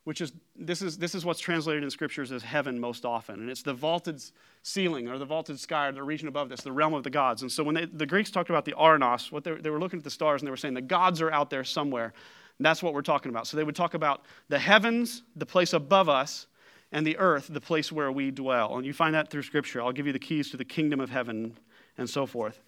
which 0.04 0.20
is 0.20 0.32
this, 0.56 0.82
is 0.82 0.98
this 0.98 1.14
is 1.14 1.24
what's 1.24 1.40
translated 1.40 1.84
in 1.84 1.90
scriptures 1.90 2.32
as 2.32 2.42
heaven 2.42 2.78
most 2.80 3.04
often. 3.04 3.40
And 3.40 3.50
it's 3.50 3.62
the 3.62 3.74
vaulted 3.74 4.22
ceiling 4.62 5.08
or 5.08 5.18
the 5.18 5.24
vaulted 5.24 5.58
sky 5.60 5.88
or 5.88 5.92
the 5.92 6.02
region 6.02 6.28
above 6.28 6.48
this, 6.48 6.62
the 6.62 6.72
realm 6.72 6.94
of 6.94 7.04
the 7.04 7.10
gods. 7.10 7.42
And 7.42 7.52
so 7.52 7.62
when 7.62 7.74
they, 7.74 7.84
the 7.84 8.06
Greeks 8.06 8.30
talked 8.30 8.50
about 8.50 8.64
the 8.64 8.72
ouranos, 8.72 9.30
what 9.30 9.44
they, 9.44 9.52
they 9.52 9.70
were 9.70 9.78
looking 9.78 9.98
at 9.98 10.04
the 10.04 10.10
stars 10.10 10.40
and 10.40 10.46
they 10.46 10.50
were 10.50 10.56
saying 10.56 10.74
the 10.74 10.80
gods 10.80 11.20
are 11.20 11.30
out 11.30 11.50
there 11.50 11.64
somewhere. 11.64 12.12
And 12.58 12.66
that's 12.66 12.82
what 12.82 12.94
we're 12.94 13.02
talking 13.02 13.30
about. 13.30 13.46
So 13.46 13.56
they 13.56 13.64
would 13.64 13.76
talk 13.76 13.94
about 13.94 14.24
the 14.48 14.58
heavens, 14.58 15.22
the 15.36 15.46
place 15.46 15.72
above 15.72 16.08
us, 16.08 16.46
and 16.92 17.06
the 17.06 17.16
earth, 17.18 17.48
the 17.48 17.60
place 17.60 17.92
where 17.92 18.10
we 18.10 18.30
dwell. 18.30 18.76
And 18.76 18.84
you 18.84 18.92
find 18.92 19.14
that 19.14 19.30
through 19.30 19.42
scripture. 19.42 19.80
I'll 19.80 19.92
give 19.92 20.06
you 20.06 20.12
the 20.12 20.18
keys 20.18 20.50
to 20.50 20.56
the 20.56 20.64
kingdom 20.64 21.00
of 21.00 21.08
heaven 21.08 21.56
and 21.96 22.08
so 22.08 22.26
forth. 22.26 22.60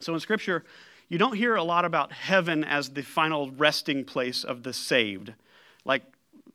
So 0.00 0.14
in 0.14 0.20
scripture, 0.20 0.64
you 1.08 1.18
don't 1.18 1.36
hear 1.36 1.54
a 1.54 1.62
lot 1.62 1.84
about 1.84 2.12
heaven 2.12 2.64
as 2.64 2.90
the 2.90 3.02
final 3.02 3.50
resting 3.52 4.04
place 4.04 4.44
of 4.44 4.62
the 4.62 4.72
saved. 4.72 5.32
Like 5.84 6.02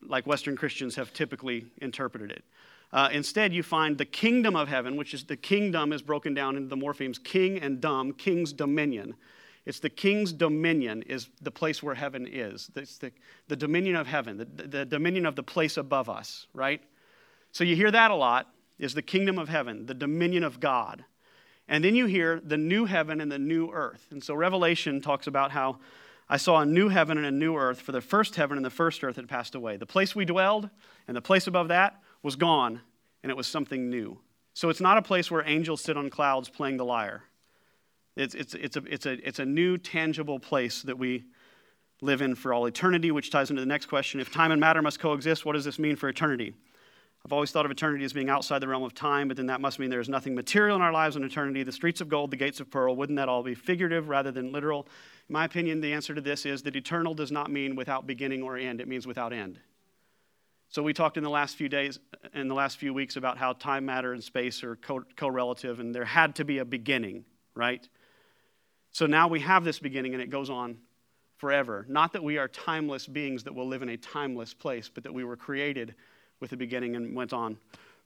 like 0.08 0.27
Western 0.27 0.56
Christians 0.56 0.95
have 0.95 1.13
typically 1.13 1.65
interpreted 1.82 2.32
it. 2.32 2.43
Uh, 2.91 3.10
instead, 3.12 3.54
you 3.54 3.63
find 3.63 3.97
the 3.97 4.06
kingdom 4.06 4.56
of 4.56 4.67
heaven, 4.67 4.97
which 4.97 5.13
is 5.13 5.23
the 5.23 5.38
kingdom 5.38 5.93
is 5.93 6.01
broken 6.01 6.34
down 6.34 6.58
into 6.58 6.67
the 6.67 6.75
morphemes 6.75 7.23
king 7.23 7.58
and 7.60 7.80
dumb, 7.80 8.12
king's 8.12 8.51
dominion. 8.51 9.15
It's 9.65 9.80
the 9.80 9.89
king's 9.89 10.34
dominion 10.34 11.04
is 11.04 11.30
the 11.41 11.51
place 11.51 11.82
where 11.82 11.95
heaven 11.95 12.27
is. 12.30 12.69
It's 12.75 12.97
the, 12.97 13.12
the 13.47 13.56
dominion 13.56 13.95
of 13.95 14.08
heaven, 14.08 14.38
the, 14.38 14.45
the 14.67 14.86
dominion 14.86 15.25
of 15.25 15.36
the 15.36 15.43
place 15.43 15.77
above 15.77 16.10
us, 16.10 16.47
right? 16.54 16.82
So 17.51 17.63
you 17.63 17.75
hear 17.75 17.91
that 17.91 18.12
a 18.12 18.15
lot, 18.15 18.47
is 18.80 18.95
the 18.95 19.01
kingdom 19.01 19.38
of 19.38 19.47
heaven, 19.47 19.86
the 19.86 19.93
dominion 19.93 20.43
of 20.43 20.60
God. 20.60 21.06
And 21.67 21.84
then 21.84 21.95
you 21.95 22.06
hear 22.06 22.41
the 22.43 22.58
new 22.58 22.86
heaven 22.86 23.21
and 23.21 23.32
the 23.32 23.39
new 23.39 23.69
earth. 23.71 24.08
And 24.12 24.24
so 24.24 24.34
Revelation 24.34 25.02
talks 25.02 25.28
about 25.28 25.52
how 25.52 25.80
I 26.28 26.38
saw 26.38 26.60
a 26.62 26.65
new 26.65 26.89
heaven 26.89 27.17
and 27.17 27.28
a 27.28 27.32
new 27.32 27.56
earth, 27.56 27.82
for 27.82 27.91
the 27.91 28.02
first 28.02 28.36
heaven 28.36 28.58
and 28.58 28.65
the 28.65 28.69
first 28.69 29.04
earth 29.04 29.17
had 29.17 29.28
passed 29.28 29.54
away. 29.54 29.78
The 29.78 29.86
place 29.86 30.15
we 30.15 30.26
dwelled 30.26 30.69
and 31.08 31.15
the 31.15 31.21
place 31.21 31.47
above 31.47 31.67
that 31.69 32.02
was 32.24 32.36
gone, 32.36 32.82
and 33.21 33.30
it 33.30 33.36
was 33.36 33.47
something 33.47 33.89
new. 33.89 34.17
So 34.54 34.69
it's 34.69 34.82
not 34.82 34.97
a 34.97 35.02
place 35.02 35.30
where 35.30 35.43
angels 35.45 35.82
sit 35.82 35.97
on 35.97 36.10
clouds 36.10 36.50
playing 36.50 36.78
the 36.78 36.86
lyre. 36.86 37.24
It's, 38.15 38.36
it's, 38.36 38.54
it's, 38.54 38.76
a, 38.76 38.84
it's, 38.86 39.06
a, 39.06 39.28
it's 39.28 39.39
a 39.39 39.45
new, 39.45 39.78
tangible 39.78 40.39
place 40.39 40.82
that 40.84 40.97
we 40.97 41.24
live 42.02 42.21
in 42.21 42.36
for 42.36 42.54
all 42.54 42.65
eternity, 42.65 43.12
which 43.12 43.30
ties 43.30 43.50
into 43.50 43.62
the 43.62 43.65
next 43.65 43.86
question. 43.86 44.19
If 44.19 44.32
time 44.32 44.52
and 44.52 44.60
matter 44.60 44.82
must 44.82 45.00
coexist, 45.00 45.45
what 45.45 45.54
does 45.54 45.65
this 45.65 45.80
mean 45.80 45.95
for 45.95 46.10
eternity? 46.10 46.54
I've 47.23 47.34
always 47.34 47.51
thought 47.51 47.65
of 47.65 47.71
eternity 47.71 48.03
as 48.03 48.13
being 48.13 48.29
outside 48.29 48.60
the 48.60 48.67
realm 48.67 48.84
of 48.84 48.95
time, 48.95 49.27
but 49.27 49.38
then 49.38 49.45
that 49.45 49.62
must 49.62 49.77
mean 49.77 49.91
there 49.91 49.99
is 49.99 50.10
nothing 50.10 50.34
material 50.34 50.75
in 50.75 50.81
our 50.81 50.91
lives 50.91 51.15
in 51.15 51.23
eternity. 51.23 51.62
The 51.62 51.71
streets 51.71 52.01
of 52.01 52.10
gold, 52.10 52.31
the 52.31 52.38
gates 52.38 52.60
of 52.60 52.71
pearl, 52.71 52.95
wouldn't 52.95 53.17
that 53.17 53.29
all 53.29 53.43
be 53.43 53.53
figurative 53.53 54.10
rather 54.10 54.31
than 54.31 54.51
literal? 54.51 54.88
In 55.29 55.34
my 55.34 55.45
opinion, 55.45 55.81
the 55.81 55.93
answer 55.93 56.15
to 56.15 56.21
this 56.21 56.47
is 56.47 56.63
that 56.63 56.75
eternal 56.75 57.13
does 57.13 57.31
not 57.31 57.51
mean 57.51 57.75
without 57.75 58.07
beginning 58.07 58.41
or 58.41 58.57
end, 58.57 58.81
it 58.81 58.88
means 58.88 59.05
without 59.05 59.34
end. 59.34 59.60
So 60.69 60.81
we 60.81 60.93
talked 60.93 61.17
in 61.17 61.23
the 61.23 61.29
last 61.29 61.57
few 61.57 61.69
days, 61.69 61.99
in 62.34 62.47
the 62.47 62.55
last 62.55 62.77
few 62.77 62.93
weeks, 62.93 63.17
about 63.17 63.38
how 63.38 63.53
time, 63.53 63.86
matter, 63.86 64.13
and 64.13 64.23
space 64.23 64.63
are 64.63 64.77
co 64.77 65.27
relative, 65.27 65.79
and 65.79 65.93
there 65.93 66.05
had 66.05 66.36
to 66.36 66.45
be 66.45 66.57
a 66.57 66.65
beginning, 66.65 67.25
right? 67.53 67.88
So 68.91 69.05
now 69.05 69.27
we 69.27 69.41
have 69.41 69.63
this 69.63 69.79
beginning, 69.79 70.13
and 70.13 70.23
it 70.23 70.29
goes 70.29 70.49
on 70.49 70.77
forever. 71.38 71.86
Not 71.88 72.13
that 72.13 72.23
we 72.23 72.38
are 72.38 72.47
timeless 72.47 73.05
beings 73.05 73.43
that 73.43 73.53
will 73.53 73.67
live 73.67 73.84
in 73.84 73.89
a 73.89 73.97
timeless 73.97 74.53
place, 74.53 74.89
but 74.93 75.03
that 75.03 75.13
we 75.13 75.23
were 75.23 75.36
created 75.36 75.93
with 76.41 76.51
a 76.51 76.58
beginning 76.58 76.97
and 76.97 77.15
went 77.15 77.32
on 77.32 77.58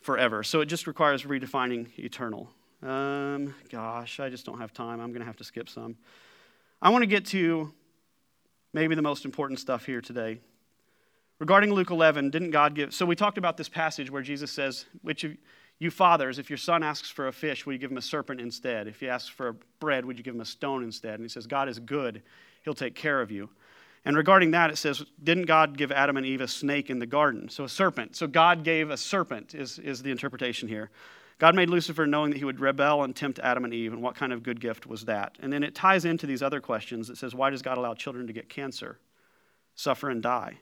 forever. 0.01 0.43
So 0.43 0.61
it 0.61 0.67
just 0.67 0.85
requires 0.85 1.23
redefining 1.23 1.87
eternal. 1.97 2.49
Um, 2.83 3.55
gosh, 3.71 4.19
I 4.19 4.29
just 4.29 4.45
don't 4.45 4.59
have 4.59 4.71
time. 4.71 4.99
I'm 4.99 5.09
going 5.09 5.21
to 5.21 5.25
have 5.25 5.37
to 5.37 5.43
skip 5.43 5.67
some. 5.67 5.95
I 6.81 6.89
want 6.89 7.01
to 7.01 7.07
get 7.07 7.25
to 7.27 7.73
maybe 8.73 8.93
the 8.93 9.01
most 9.01 9.25
important 9.25 9.59
stuff 9.59 9.85
here 9.85 10.01
today. 10.01 10.39
Regarding 11.39 11.73
Luke 11.73 11.89
11, 11.89 12.29
didn't 12.29 12.51
God 12.51 12.75
give? 12.75 12.93
So 12.93 13.05
we 13.05 13.15
talked 13.15 13.39
about 13.39 13.57
this 13.57 13.67
passage 13.67 14.11
where 14.11 14.21
Jesus 14.21 14.51
says, 14.51 14.85
Which 15.01 15.23
of 15.23 15.35
you 15.79 15.89
fathers, 15.89 16.37
if 16.37 16.49
your 16.49 16.57
son 16.57 16.83
asks 16.83 17.09
for 17.09 17.27
a 17.27 17.33
fish, 17.33 17.65
will 17.65 17.73
you 17.73 17.79
give 17.79 17.91
him 17.91 17.97
a 17.97 18.01
serpent 18.01 18.39
instead? 18.39 18.87
If 18.87 18.99
he 18.99 19.09
asks 19.09 19.29
for 19.29 19.57
bread, 19.79 20.05
would 20.05 20.17
you 20.17 20.23
give 20.23 20.35
him 20.35 20.41
a 20.41 20.45
stone 20.45 20.83
instead? 20.83 21.15
And 21.15 21.23
he 21.23 21.29
says, 21.29 21.47
God 21.47 21.67
is 21.67 21.79
good 21.79 22.21
He'll 22.65 22.73
take 22.73 22.95
care 22.95 23.21
of 23.21 23.31
you. 23.31 23.49
And 24.05 24.15
regarding 24.15 24.51
that, 24.51 24.69
it 24.69 24.77
says, 24.77 25.03
Didn't 25.23 25.45
God 25.45 25.77
give 25.77 25.91
Adam 25.91 26.15
and 26.15 26.25
Eve 26.25 26.41
a 26.41 26.47
snake 26.47 26.89
in 26.89 26.99
the 26.99 27.07
garden? 27.07 27.49
So 27.49 27.63
a 27.63 27.69
serpent. 27.69 28.15
So 28.15 28.27
God 28.27 28.63
gave 28.63 28.91
a 28.91 28.97
serpent, 28.97 29.55
is, 29.55 29.79
is 29.79 30.03
the 30.03 30.11
interpretation 30.11 30.69
here. 30.69 30.91
God 31.37 31.55
made 31.55 31.69
Lucifer 31.69 32.05
knowing 32.05 32.31
that 32.31 32.37
he 32.37 32.45
would 32.45 32.61
rebel 32.61 33.03
and 33.03 33.13
tempt 33.13 33.39
Adam 33.39 33.65
and 33.65 33.73
Eve, 33.73 33.91
and 33.91 34.01
what 34.01 34.15
kind 34.15 34.31
of 34.31 34.43
good 34.43 34.61
gift 34.61 34.85
was 34.85 35.05
that? 35.05 35.35
And 35.41 35.51
then 35.51 35.63
it 35.63 35.75
ties 35.75 36.05
into 36.05 36.25
these 36.25 36.41
other 36.41 36.61
questions. 36.61 37.09
It 37.09 37.17
says, 37.17 37.33
Why 37.33 37.49
does 37.49 37.63
God 37.63 37.77
allow 37.77 37.95
children 37.95 38.27
to 38.27 38.33
get 38.33 38.47
cancer, 38.47 38.99
suffer, 39.73 40.09
and 40.09 40.21
die? 40.21 40.59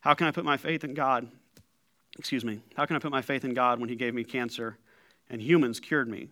How 0.00 0.14
can 0.14 0.26
I 0.26 0.30
put 0.30 0.46
my 0.46 0.56
faith 0.56 0.82
in 0.82 0.94
God? 0.94 1.28
Excuse 2.18 2.44
me. 2.44 2.60
How 2.76 2.86
can 2.86 2.96
I 2.96 2.98
put 2.98 3.12
my 3.12 3.22
faith 3.22 3.44
in 3.44 3.54
God 3.54 3.78
when 3.78 3.88
he 3.88 3.94
gave 3.94 4.14
me 4.14 4.24
cancer 4.24 4.78
and 5.28 5.40
humans 5.40 5.78
cured 5.78 6.08
me? 6.08 6.28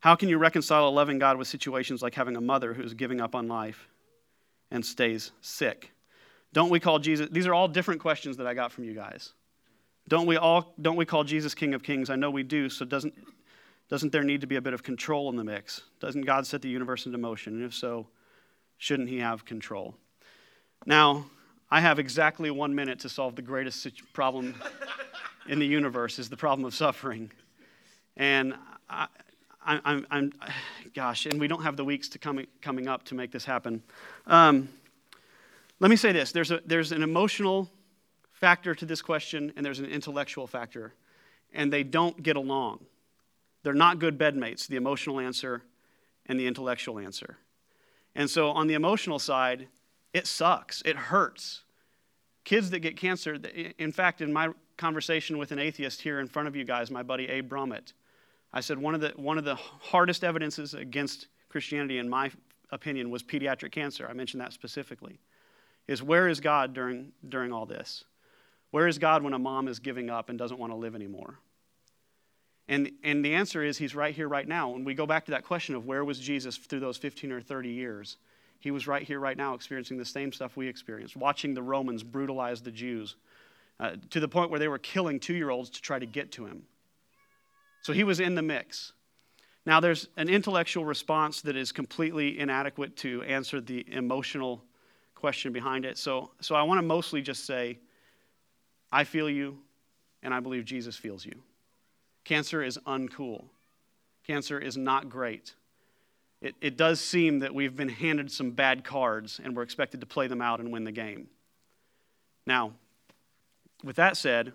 How 0.00 0.14
can 0.16 0.28
you 0.28 0.38
reconcile 0.38 0.88
a 0.88 0.90
loving 0.90 1.18
God 1.18 1.38
with 1.38 1.48
situations 1.48 2.02
like 2.02 2.14
having 2.14 2.36
a 2.36 2.40
mother 2.40 2.74
who 2.74 2.82
is 2.82 2.94
giving 2.94 3.20
up 3.20 3.34
on 3.34 3.48
life? 3.48 3.88
And 4.70 4.84
stays 4.84 5.32
sick? 5.40 5.92
Don't 6.52 6.70
we 6.70 6.80
call 6.80 6.98
Jesus? 6.98 7.28
These 7.30 7.46
are 7.46 7.54
all 7.54 7.68
different 7.68 8.00
questions 8.00 8.36
that 8.38 8.46
I 8.46 8.54
got 8.54 8.72
from 8.72 8.84
you 8.84 8.94
guys. 8.94 9.32
Don't 10.08 10.26
we 10.26 10.36
all 10.36 10.74
don't 10.80 10.96
we 10.96 11.04
call 11.04 11.24
Jesus 11.24 11.54
King 11.54 11.74
of 11.74 11.82
Kings? 11.82 12.08
I 12.10 12.16
know 12.16 12.30
we 12.30 12.42
do. 12.42 12.68
So 12.68 12.84
doesn't 12.84 13.14
doesn't 13.90 14.12
there 14.12 14.22
need 14.22 14.40
to 14.40 14.46
be 14.46 14.56
a 14.56 14.60
bit 14.60 14.74
of 14.74 14.82
control 14.82 15.28
in 15.30 15.36
the 15.36 15.44
mix? 15.44 15.82
Doesn't 16.00 16.22
God 16.22 16.46
set 16.46 16.62
the 16.62 16.68
universe 16.68 17.06
into 17.06 17.18
motion? 17.18 17.54
And 17.54 17.64
if 17.64 17.74
so, 17.74 18.06
shouldn't 18.78 19.08
he 19.08 19.18
have 19.18 19.44
control? 19.44 19.94
Now, 20.86 21.26
I 21.70 21.80
have 21.80 21.98
exactly 21.98 22.50
1 22.50 22.74
minute 22.74 23.00
to 23.00 23.08
solve 23.08 23.36
the 23.36 23.42
greatest 23.42 23.86
problem 24.12 24.54
in 25.48 25.58
the 25.58 25.66
universe 25.66 26.18
is 26.18 26.28
the 26.28 26.36
problem 26.36 26.64
of 26.64 26.74
suffering. 26.74 27.30
And 28.16 28.54
I, 28.88 29.08
I'm, 29.68 30.06
I'm, 30.10 30.32
gosh, 30.94 31.26
and 31.26 31.38
we 31.38 31.46
don't 31.46 31.62
have 31.62 31.76
the 31.76 31.84
weeks 31.84 32.08
to 32.10 32.18
coming, 32.18 32.46
coming 32.62 32.88
up 32.88 33.04
to 33.04 33.14
make 33.14 33.30
this 33.30 33.44
happen. 33.44 33.82
Um, 34.26 34.68
let 35.80 35.90
me 35.90 35.96
say 35.96 36.12
this 36.12 36.32
there's, 36.32 36.50
a, 36.50 36.60
there's 36.66 36.92
an 36.92 37.02
emotional 37.02 37.70
factor 38.32 38.74
to 38.74 38.86
this 38.86 39.02
question, 39.02 39.52
and 39.56 39.64
there's 39.64 39.78
an 39.78 39.86
intellectual 39.86 40.46
factor, 40.46 40.94
and 41.52 41.72
they 41.72 41.82
don't 41.82 42.22
get 42.22 42.36
along. 42.36 42.84
They're 43.62 43.74
not 43.74 43.98
good 43.98 44.18
bedmates, 44.18 44.66
the 44.66 44.76
emotional 44.76 45.20
answer 45.20 45.62
and 46.26 46.38
the 46.38 46.46
intellectual 46.46 46.98
answer. 46.98 47.38
And 48.14 48.28
so, 48.30 48.50
on 48.50 48.66
the 48.66 48.74
emotional 48.74 49.18
side, 49.18 49.68
it 50.12 50.26
sucks, 50.26 50.82
it 50.84 50.96
hurts. 50.96 51.62
Kids 52.44 52.70
that 52.70 52.80
get 52.80 52.96
cancer, 52.96 53.38
in 53.78 53.92
fact, 53.92 54.20
in 54.20 54.32
my 54.32 54.48
conversation 54.76 55.36
with 55.36 55.52
an 55.52 55.58
atheist 55.58 56.00
here 56.00 56.18
in 56.20 56.28
front 56.28 56.48
of 56.48 56.56
you 56.56 56.64
guys, 56.64 56.90
my 56.90 57.02
buddy 57.02 57.28
Abe 57.28 57.50
Brummett, 57.52 57.92
I 58.52 58.60
said 58.60 58.78
one 58.78 58.94
of 58.94 59.00
the, 59.00 59.12
one 59.16 59.38
of 59.38 59.44
the 59.44 59.56
hardest 59.56 60.24
evidences 60.24 60.74
against 60.74 61.28
Christianity, 61.48 61.98
in 61.98 62.08
my 62.08 62.30
opinion, 62.70 63.10
was 63.10 63.22
pediatric 63.22 63.72
cancer. 63.72 64.06
I 64.08 64.12
mentioned 64.12 64.40
that 64.40 64.52
specifically. 64.52 65.18
Is 65.86 66.02
where 66.02 66.28
is 66.28 66.40
God 66.40 66.74
during, 66.74 67.12
during 67.28 67.52
all 67.52 67.66
this? 67.66 68.04
Where 68.70 68.86
is 68.86 68.98
God 68.98 69.22
when 69.22 69.32
a 69.32 69.38
mom 69.38 69.68
is 69.68 69.78
giving 69.78 70.10
up 70.10 70.28
and 70.28 70.38
doesn't 70.38 70.58
want 70.58 70.72
to 70.72 70.76
live 70.76 70.94
anymore? 70.94 71.38
And, 72.68 72.92
and 73.02 73.24
the 73.24 73.34
answer 73.34 73.62
is 73.62 73.78
he's 73.78 73.94
right 73.94 74.14
here, 74.14 74.28
right 74.28 74.46
now. 74.46 74.68
When 74.68 74.84
we 74.84 74.92
go 74.92 75.06
back 75.06 75.24
to 75.26 75.30
that 75.30 75.44
question 75.44 75.74
of 75.74 75.86
where 75.86 76.04
was 76.04 76.20
Jesus 76.20 76.58
through 76.58 76.80
those 76.80 76.98
15 76.98 77.32
or 77.32 77.40
30 77.40 77.70
years, 77.70 78.18
he 78.60 78.70
was 78.70 78.86
right 78.86 79.02
here, 79.02 79.20
right 79.20 79.36
now, 79.36 79.54
experiencing 79.54 79.96
the 79.96 80.04
same 80.04 80.32
stuff 80.32 80.56
we 80.56 80.68
experienced, 80.68 81.16
watching 81.16 81.54
the 81.54 81.62
Romans 81.62 82.02
brutalize 82.02 82.60
the 82.60 82.70
Jews 82.70 83.16
uh, 83.80 83.92
to 84.10 84.20
the 84.20 84.28
point 84.28 84.50
where 84.50 84.60
they 84.60 84.68
were 84.68 84.78
killing 84.78 85.18
two 85.18 85.34
year 85.34 85.48
olds 85.48 85.70
to 85.70 85.80
try 85.80 85.98
to 85.98 86.06
get 86.06 86.32
to 86.32 86.44
him. 86.44 86.64
So 87.88 87.94
he 87.94 88.04
was 88.04 88.20
in 88.20 88.34
the 88.34 88.42
mix. 88.42 88.92
Now, 89.64 89.80
there's 89.80 90.08
an 90.18 90.28
intellectual 90.28 90.84
response 90.84 91.40
that 91.40 91.56
is 91.56 91.72
completely 91.72 92.38
inadequate 92.38 92.98
to 92.98 93.22
answer 93.22 93.62
the 93.62 93.82
emotional 93.90 94.62
question 95.14 95.54
behind 95.54 95.86
it. 95.86 95.96
So, 95.96 96.32
so 96.42 96.54
I 96.54 96.64
want 96.64 96.76
to 96.76 96.82
mostly 96.82 97.22
just 97.22 97.46
say, 97.46 97.78
I 98.92 99.04
feel 99.04 99.30
you, 99.30 99.56
and 100.22 100.34
I 100.34 100.40
believe 100.40 100.66
Jesus 100.66 100.96
feels 100.96 101.24
you. 101.24 101.32
Cancer 102.24 102.62
is 102.62 102.76
uncool. 102.86 103.46
Cancer 104.26 104.58
is 104.58 104.76
not 104.76 105.08
great. 105.08 105.54
It, 106.42 106.56
it 106.60 106.76
does 106.76 107.00
seem 107.00 107.38
that 107.38 107.54
we've 107.54 107.74
been 107.74 107.88
handed 107.88 108.30
some 108.30 108.50
bad 108.50 108.84
cards 108.84 109.40
and 109.42 109.56
we're 109.56 109.62
expected 109.62 110.00
to 110.00 110.06
play 110.06 110.26
them 110.26 110.42
out 110.42 110.60
and 110.60 110.70
win 110.70 110.84
the 110.84 110.92
game. 110.92 111.28
Now, 112.46 112.74
with 113.82 113.96
that 113.96 114.18
said, 114.18 114.52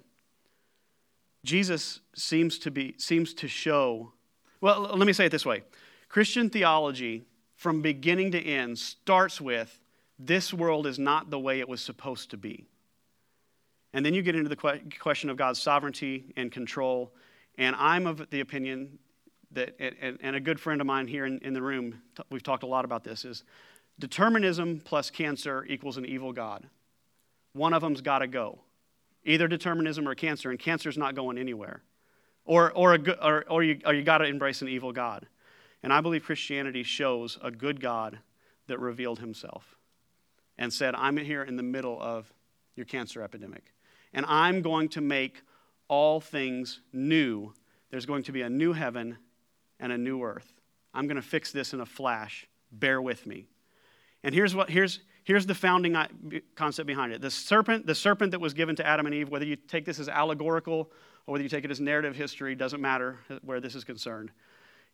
Jesus 1.43 1.99
seems 2.15 2.59
to 2.59 2.71
be 2.71 2.95
seems 2.97 3.33
to 3.35 3.47
show 3.47 4.13
well 4.61 4.81
let 4.81 5.05
me 5.05 5.13
say 5.13 5.25
it 5.25 5.31
this 5.31 5.45
way 5.45 5.63
Christian 6.09 6.49
theology 6.49 7.23
from 7.55 7.81
beginning 7.81 8.31
to 8.31 8.39
end 8.39 8.77
starts 8.77 9.39
with 9.39 9.79
this 10.19 10.53
world 10.53 10.85
is 10.85 10.99
not 10.99 11.29
the 11.29 11.39
way 11.39 11.59
it 11.59 11.67
was 11.67 11.81
supposed 11.81 12.31
to 12.31 12.37
be. 12.37 12.65
And 13.93 14.05
then 14.05 14.13
you 14.13 14.21
get 14.21 14.35
into 14.35 14.49
the 14.49 14.81
question 14.99 15.29
of 15.29 15.37
God's 15.37 15.61
sovereignty 15.61 16.33
and 16.35 16.51
control. 16.51 17.13
And 17.57 17.75
I'm 17.77 18.07
of 18.07 18.29
the 18.29 18.39
opinion 18.39 18.97
that, 19.51 19.75
and 19.79 20.35
a 20.35 20.39
good 20.39 20.59
friend 20.59 20.81
of 20.81 20.87
mine 20.87 21.07
here 21.07 21.25
in, 21.25 21.39
in 21.39 21.53
the 21.53 21.61
room, 21.61 22.01
we've 22.31 22.43
talked 22.43 22.63
a 22.63 22.67
lot 22.67 22.85
about 22.85 23.03
this, 23.03 23.23
is 23.23 23.43
determinism 23.99 24.81
plus 24.83 25.09
cancer 25.09 25.65
equals 25.69 25.97
an 25.97 26.05
evil 26.05 26.33
God. 26.33 26.67
One 27.53 27.73
of 27.73 27.81
them's 27.81 28.01
got 28.01 28.19
to 28.19 28.27
go 28.27 28.59
either 29.25 29.47
determinism 29.47 30.07
or 30.07 30.15
cancer, 30.15 30.49
and 30.49 30.59
cancer's 30.59 30.97
not 30.97 31.15
going 31.15 31.37
anywhere. 31.37 31.81
Or, 32.45 32.71
or, 32.73 32.95
a, 32.95 33.11
or, 33.21 33.45
or 33.49 33.63
you, 33.63 33.79
or 33.85 33.93
you 33.93 34.03
got 34.03 34.17
to 34.17 34.25
embrace 34.25 34.61
an 34.61 34.67
evil 34.67 34.91
God. 34.91 35.27
And 35.81 35.93
I 35.93 36.01
believe 36.01 36.23
Christianity 36.23 36.83
shows 36.83 37.37
a 37.41 37.51
good 37.51 37.79
God 37.79 38.19
that 38.67 38.79
revealed 38.79 39.19
himself 39.19 39.75
and 40.57 40.71
said, 40.71 40.95
I'm 40.95 41.17
here 41.17 41.43
in 41.43 41.55
the 41.55 41.63
middle 41.63 42.01
of 42.01 42.31
your 42.75 42.85
cancer 42.85 43.21
epidemic. 43.21 43.73
And 44.13 44.25
I'm 44.27 44.61
going 44.61 44.89
to 44.89 45.01
make 45.01 45.41
all 45.87 46.19
things 46.19 46.81
new. 46.91 47.53
There's 47.91 48.05
going 48.05 48.23
to 48.23 48.31
be 48.31 48.41
a 48.41 48.49
new 48.49 48.73
heaven 48.73 49.17
and 49.79 49.91
a 49.91 49.97
new 49.97 50.21
earth. 50.23 50.53
I'm 50.93 51.07
going 51.07 51.15
to 51.15 51.21
fix 51.21 51.51
this 51.51 51.73
in 51.73 51.81
a 51.81 51.85
flash. 51.85 52.47
Bear 52.71 53.01
with 53.01 53.25
me. 53.25 53.47
And 54.23 54.33
here's 54.33 54.55
what 54.55 54.69
here's 54.69 54.99
Here's 55.23 55.45
the 55.45 55.55
founding 55.55 55.95
concept 56.55 56.85
behind 56.85 57.13
it. 57.13 57.21
The 57.21 57.31
serpent, 57.31 57.85
the 57.85 57.95
serpent 57.95 58.31
that 58.31 58.39
was 58.39 58.53
given 58.53 58.75
to 58.75 58.85
Adam 58.85 59.05
and 59.05 59.15
Eve, 59.15 59.29
whether 59.29 59.45
you 59.45 59.55
take 59.55 59.85
this 59.85 59.99
as 59.99 60.09
allegorical 60.09 60.91
or 61.25 61.31
whether 61.31 61.43
you 61.43 61.49
take 61.49 61.63
it 61.63 61.71
as 61.71 61.79
narrative 61.79 62.15
history, 62.15 62.55
doesn't 62.55 62.81
matter 62.81 63.19
uh, 63.29 63.39
where 63.43 63.61
this 63.61 63.75
is 63.75 63.85
concerned. 63.85 64.31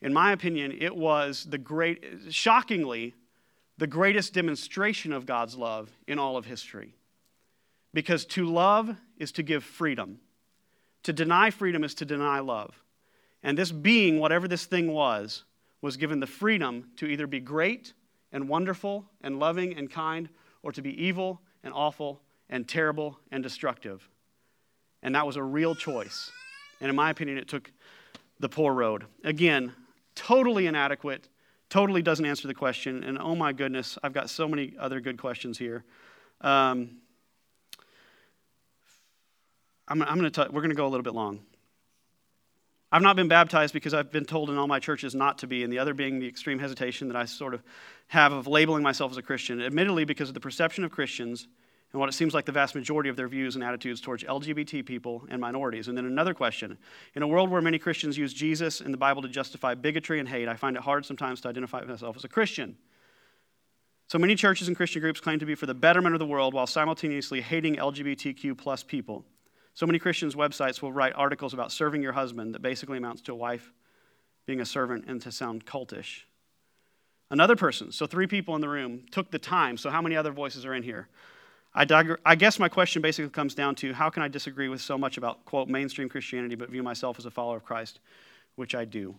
In 0.02 0.14
my 0.14 0.32
opinion, 0.32 0.78
it 0.80 0.96
was 0.96 1.46
the 1.46 1.58
great, 1.58 2.04
shockingly, 2.30 3.16
the 3.78 3.88
greatest 3.88 4.34
demonstration 4.34 5.12
of 5.12 5.26
God's 5.26 5.56
love 5.56 5.90
in 6.08 6.20
all 6.20 6.38
of 6.38 6.46
history. 6.46 6.94
Because 7.94 8.26
to 8.28 8.46
love 8.46 8.96
is 9.18 9.32
to 9.34 9.44
give 9.44 9.64
freedom. 9.64 10.20
To 11.04 11.14
deny 11.14 11.50
freedom 11.50 11.84
is 11.84 11.96
to 11.96 12.06
deny 12.06 12.40
love. 12.40 12.84
And 13.42 13.58
this 13.58 13.72
being, 13.72 14.20
whatever 14.20 14.48
this 14.48 14.66
thing 14.66 14.92
was, 14.92 15.44
was 15.82 15.98
given 15.98 16.20
the 16.20 16.28
freedom 16.28 16.92
to 16.98 17.08
either 17.08 17.26
be 17.26 17.40
great 17.40 17.94
and 18.32 18.48
wonderful 18.48 19.06
and 19.22 19.40
loving 19.40 19.76
and 19.76 19.92
kind, 19.92 20.30
or 20.64 20.72
to 20.72 20.82
be 20.82 21.04
evil 21.04 21.42
and 21.64 21.74
awful 21.74 22.22
and 22.50 22.68
terrible 22.68 23.20
and 23.32 23.44
destructive. 23.44 24.10
And 25.02 25.16
that 25.16 25.26
was 25.26 25.36
a 25.36 25.44
real 25.44 25.76
choice. 25.76 26.32
And 26.82 26.90
in 26.90 26.96
my 26.96 27.10
opinion, 27.10 27.38
it 27.38 27.48
took 27.48 27.72
the 28.40 28.50
poor 28.50 28.74
road. 28.74 29.06
Again, 29.24 29.74
totally 30.16 30.68
inadequate 30.68 31.28
totally 31.70 32.02
doesn't 32.02 32.26
answer 32.26 32.48
the 32.48 32.54
question. 32.54 33.04
And 33.04 33.18
oh 33.20 33.36
my 33.36 33.54
goodness, 33.54 33.98
I've 34.04 34.14
got 34.14 34.30
so 34.30 34.48
many 34.48 34.74
other 34.80 35.00
good 35.00 35.18
questions 35.18 35.58
here. 35.58 35.86
Um, 36.42 36.98
I'm, 39.88 40.02
I'm 40.02 40.20
going 40.20 40.32
to 40.32 40.48
we're 40.52 40.62
going 40.62 40.70
to 40.70 40.76
go 40.76 40.86
a 40.86 40.90
little 40.90 41.04
bit 41.04 41.14
long. 41.14 41.42
I've 42.92 43.04
not 43.04 43.16
been 43.16 43.28
baptized 43.28 43.74
because 43.74 43.94
I've 43.94 44.12
been 44.12 44.26
told 44.26 44.50
in 44.50 44.58
all 44.58 44.68
my 44.68 44.80
churches 44.80 45.14
not 45.14 45.40
to 45.40 45.48
be, 45.48 45.64
and 45.64 45.72
the 45.72 45.80
other 45.80 45.94
being 45.94 46.20
the 46.20 46.28
extreme 46.28 46.58
hesitation 46.58 47.08
that 47.10 47.18
I 47.18 47.26
sort 47.26 47.54
of 47.54 47.62
have 48.08 48.32
of 48.32 48.48
labeling 48.48 48.82
myself 48.82 49.12
as 49.12 49.18
a 49.18 49.22
Christian, 49.22 49.62
admittedly 49.62 50.06
because 50.06 50.30
of 50.30 50.34
the 50.34 50.40
perception 50.40 50.84
of 50.84 50.92
Christians 50.92 51.48
and 51.92 52.00
what 52.00 52.10
it 52.10 52.14
seems 52.14 52.34
like 52.34 52.46
the 52.46 52.52
vast 52.52 52.76
majority 52.76 53.10
of 53.10 53.16
their 53.16 53.28
views 53.28 53.56
and 53.56 53.64
attitudes 53.64 54.02
towards 54.02 54.24
LGBT 54.24 54.86
people 54.86 55.26
and 55.30 55.42
minorities. 55.42 55.88
And 55.88 55.98
then 55.98 56.06
another 56.06 56.34
question 56.34 56.78
In 57.16 57.24
a 57.24 57.28
world 57.28 57.50
where 57.50 57.62
many 57.62 57.80
Christians 57.80 58.18
use 58.18 58.34
Jesus 58.34 58.82
and 58.82 58.94
the 58.94 58.98
Bible 58.98 59.22
to 59.22 59.30
justify 59.30 59.76
bigotry 59.76 60.20
and 60.20 60.28
hate, 60.28 60.48
I 60.48 60.56
find 60.56 60.76
it 60.76 60.84
hard 60.84 61.06
sometimes 61.06 61.42
to 61.42 61.50
identify 61.50 61.82
myself 61.82 62.16
as 62.16 62.24
a 62.24 62.30
Christian. 62.30 62.78
So 64.08 64.18
many 64.18 64.34
churches 64.34 64.68
and 64.68 64.76
Christian 64.76 65.02
groups 65.02 65.20
claim 65.20 65.38
to 65.38 65.46
be 65.46 65.54
for 65.54 65.68
the 65.68 65.76
betterment 65.76 66.16
of 66.16 66.20
the 66.20 66.26
world 66.26 66.56
while 66.56 66.66
simultaneously 66.66 67.42
hating 67.42 67.76
LGBTQ 67.76 68.58
plus 68.58 68.82
people. 68.82 69.26
So 69.80 69.86
many 69.86 69.98
Christians' 69.98 70.36
websites 70.36 70.82
will 70.82 70.92
write 70.92 71.14
articles 71.16 71.54
about 71.54 71.72
serving 71.72 72.04
your 72.04 72.12
husband 72.12 72.54
that 72.54 72.62
basically 72.62 72.98
amounts 72.98 73.22
to 73.22 73.32
a 73.32 73.36
wife 73.36 73.72
being 74.46 74.60
a 74.60 74.66
servant 74.66 75.06
and 75.08 75.22
to 75.22 75.32
sound 75.32 75.66
cultish. 75.66 76.24
Another 77.32 77.56
person, 77.56 77.94
so 77.94 78.06
three 78.06 78.28
people 78.28 78.56
in 78.56 78.60
the 78.60 78.68
room, 78.68 79.06
took 79.10 79.32
the 79.32 79.40
time. 79.40 79.78
So, 79.78 79.90
how 79.90 80.02
many 80.02 80.18
other 80.18 80.34
voices 80.34 80.66
are 80.66 80.74
in 80.74 80.84
here? 80.84 81.08
I, 81.74 81.86
I 82.26 82.36
guess 82.36 82.60
my 82.60 82.68
question 82.68 83.02
basically 83.02 83.30
comes 83.30 83.56
down 83.56 83.74
to 83.76 83.94
how 83.94 84.10
can 84.10 84.22
I 84.22 84.28
disagree 84.28 84.68
with 84.68 84.82
so 84.82 84.98
much 84.98 85.16
about, 85.16 85.46
quote, 85.46 85.70
mainstream 85.70 86.10
Christianity, 86.10 86.56
but 86.56 86.70
view 86.70 86.84
myself 86.84 87.18
as 87.18 87.26
a 87.26 87.32
follower 87.32 87.56
of 87.56 87.64
Christ, 87.64 88.02
which 88.56 88.76
I 88.76 88.84
do. 88.84 89.16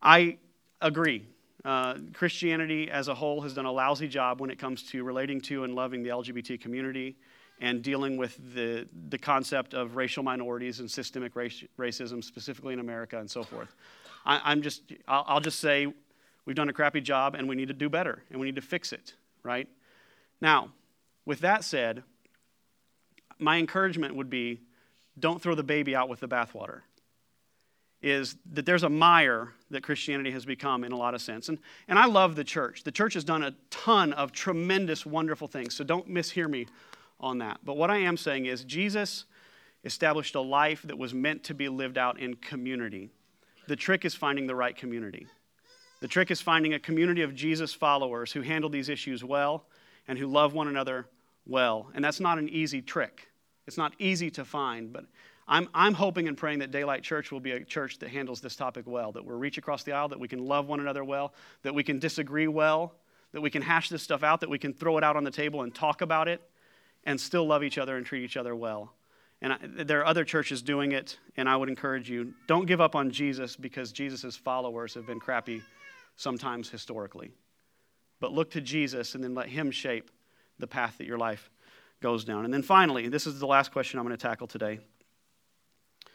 I 0.00 0.38
agree. 0.80 1.26
Uh, 1.62 1.96
Christianity 2.14 2.90
as 2.90 3.08
a 3.08 3.14
whole 3.14 3.42
has 3.42 3.52
done 3.52 3.66
a 3.66 3.72
lousy 3.72 4.08
job 4.08 4.40
when 4.40 4.48
it 4.48 4.58
comes 4.58 4.82
to 4.84 5.04
relating 5.04 5.42
to 5.42 5.64
and 5.64 5.74
loving 5.74 6.02
the 6.02 6.08
LGBT 6.08 6.58
community 6.58 7.16
and 7.62 7.80
dealing 7.80 8.16
with 8.16 8.36
the, 8.54 8.88
the 9.08 9.16
concept 9.16 9.72
of 9.72 9.94
racial 9.94 10.24
minorities 10.24 10.80
and 10.80 10.90
systemic 10.90 11.32
racism, 11.34 12.22
specifically 12.22 12.72
in 12.72 12.80
America 12.80 13.18
and 13.18 13.30
so 13.30 13.44
forth. 13.44 13.72
I, 14.26 14.50
am 14.50 14.62
just, 14.62 14.82
I'll, 15.06 15.24
I'll 15.28 15.40
just 15.40 15.60
say 15.60 15.86
we've 16.44 16.56
done 16.56 16.68
a 16.68 16.72
crappy 16.72 17.00
job 17.00 17.36
and 17.36 17.48
we 17.48 17.54
need 17.54 17.68
to 17.68 17.74
do 17.74 17.88
better 17.88 18.24
and 18.30 18.40
we 18.40 18.46
need 18.46 18.56
to 18.56 18.62
fix 18.62 18.92
it, 18.92 19.14
right? 19.44 19.68
Now, 20.40 20.72
with 21.24 21.38
that 21.40 21.62
said, 21.62 22.02
my 23.38 23.58
encouragement 23.58 24.16
would 24.16 24.28
be 24.28 24.60
don't 25.16 25.40
throw 25.40 25.54
the 25.54 25.62
baby 25.62 25.94
out 25.94 26.08
with 26.08 26.18
the 26.18 26.28
bathwater. 26.28 26.80
Is 28.02 28.34
that 28.54 28.66
there's 28.66 28.82
a 28.82 28.88
mire 28.88 29.52
that 29.70 29.84
Christianity 29.84 30.32
has 30.32 30.44
become 30.44 30.82
in 30.82 30.90
a 30.90 30.96
lot 30.96 31.14
of 31.14 31.22
sense. 31.22 31.48
And, 31.48 31.58
and 31.86 31.96
I 31.96 32.06
love 32.06 32.34
the 32.34 32.42
church. 32.42 32.82
The 32.82 32.90
church 32.90 33.14
has 33.14 33.22
done 33.22 33.44
a 33.44 33.54
ton 33.70 34.12
of 34.14 34.32
tremendous, 34.32 35.06
wonderful 35.06 35.46
things. 35.46 35.76
So 35.76 35.84
don't 35.84 36.08
mishear 36.08 36.50
me 36.50 36.66
on 37.22 37.38
that. 37.38 37.60
But 37.64 37.76
what 37.76 37.90
I 37.90 37.98
am 37.98 38.16
saying 38.16 38.46
is, 38.46 38.64
Jesus 38.64 39.24
established 39.84 40.34
a 40.34 40.40
life 40.40 40.82
that 40.82 40.98
was 40.98 41.12
meant 41.14 41.44
to 41.44 41.54
be 41.54 41.68
lived 41.68 41.98
out 41.98 42.20
in 42.20 42.34
community. 42.36 43.10
The 43.68 43.76
trick 43.76 44.04
is 44.04 44.14
finding 44.14 44.46
the 44.46 44.54
right 44.54 44.76
community. 44.76 45.26
The 46.00 46.08
trick 46.08 46.30
is 46.30 46.40
finding 46.40 46.74
a 46.74 46.78
community 46.78 47.22
of 47.22 47.34
Jesus 47.34 47.72
followers 47.72 48.32
who 48.32 48.42
handle 48.42 48.70
these 48.70 48.88
issues 48.88 49.22
well 49.22 49.66
and 50.08 50.18
who 50.18 50.26
love 50.26 50.52
one 50.52 50.68
another 50.68 51.06
well. 51.46 51.90
And 51.94 52.04
that's 52.04 52.20
not 52.20 52.38
an 52.38 52.48
easy 52.48 52.82
trick. 52.82 53.28
It's 53.66 53.78
not 53.78 53.92
easy 53.98 54.30
to 54.32 54.44
find, 54.44 54.92
but 54.92 55.04
I'm, 55.46 55.68
I'm 55.74 55.94
hoping 55.94 56.28
and 56.28 56.36
praying 56.36 56.60
that 56.60 56.70
Daylight 56.70 57.02
Church 57.02 57.30
will 57.30 57.40
be 57.40 57.52
a 57.52 57.64
church 57.64 57.98
that 58.00 58.10
handles 58.10 58.40
this 58.40 58.56
topic 58.56 58.84
well, 58.86 59.12
that 59.12 59.24
we'll 59.24 59.38
reach 59.38 59.58
across 59.58 59.82
the 59.82 59.92
aisle, 59.92 60.08
that 60.08 60.18
we 60.18 60.28
can 60.28 60.44
love 60.44 60.66
one 60.66 60.80
another 60.80 61.04
well, 61.04 61.34
that 61.62 61.74
we 61.74 61.82
can 61.82 61.98
disagree 61.98 62.48
well, 62.48 62.94
that 63.32 63.40
we 63.40 63.50
can 63.50 63.62
hash 63.62 63.88
this 63.88 64.02
stuff 64.02 64.22
out, 64.22 64.40
that 64.40 64.50
we 64.50 64.58
can 64.58 64.72
throw 64.72 64.98
it 64.98 65.04
out 65.04 65.16
on 65.16 65.24
the 65.24 65.30
table 65.30 65.62
and 65.62 65.74
talk 65.74 66.00
about 66.00 66.28
it, 66.28 66.42
and 67.04 67.20
still 67.20 67.46
love 67.46 67.62
each 67.62 67.78
other 67.78 67.96
and 67.96 68.06
treat 68.06 68.24
each 68.24 68.36
other 68.36 68.54
well. 68.54 68.92
And 69.40 69.52
I, 69.52 69.58
there 69.62 70.00
are 70.00 70.06
other 70.06 70.24
churches 70.24 70.62
doing 70.62 70.92
it, 70.92 71.18
and 71.36 71.48
I 71.48 71.56
would 71.56 71.68
encourage 71.68 72.08
you 72.08 72.32
don't 72.46 72.66
give 72.66 72.80
up 72.80 72.94
on 72.94 73.10
Jesus 73.10 73.56
because 73.56 73.90
Jesus' 73.90 74.36
followers 74.36 74.94
have 74.94 75.06
been 75.06 75.18
crappy 75.18 75.62
sometimes 76.16 76.70
historically. 76.70 77.32
But 78.20 78.32
look 78.32 78.52
to 78.52 78.60
Jesus 78.60 79.16
and 79.16 79.24
then 79.24 79.34
let 79.34 79.48
Him 79.48 79.72
shape 79.72 80.10
the 80.60 80.68
path 80.68 80.98
that 80.98 81.06
your 81.08 81.18
life 81.18 81.50
goes 82.00 82.24
down. 82.24 82.44
And 82.44 82.54
then 82.54 82.62
finally, 82.62 83.08
this 83.08 83.26
is 83.26 83.40
the 83.40 83.46
last 83.46 83.72
question 83.72 83.98
I'm 83.98 84.06
going 84.06 84.16
to 84.16 84.22
tackle 84.22 84.46
today. 84.46 84.78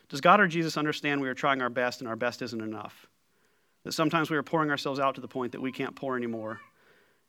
Does 0.08 0.22
God 0.22 0.40
or 0.40 0.48
Jesus 0.48 0.78
understand 0.78 1.20
we 1.20 1.28
are 1.28 1.34
trying 1.34 1.62
our 1.62 1.70
best 1.70 2.00
and 2.00 2.08
our 2.08 2.16
best 2.16 2.42
isn't 2.42 2.62
enough? 2.62 3.08
That 3.84 3.92
sometimes 3.92 4.30
we 4.30 4.38
are 4.38 4.44
pouring 4.44 4.70
ourselves 4.70 5.02
out 5.02 5.16
to 5.16 5.22
the 5.22 5.28
point 5.28 5.52
that 5.52 5.62
we 5.62 5.74
can't 5.74 5.96
pour 5.96 6.16
anymore. 6.16 6.62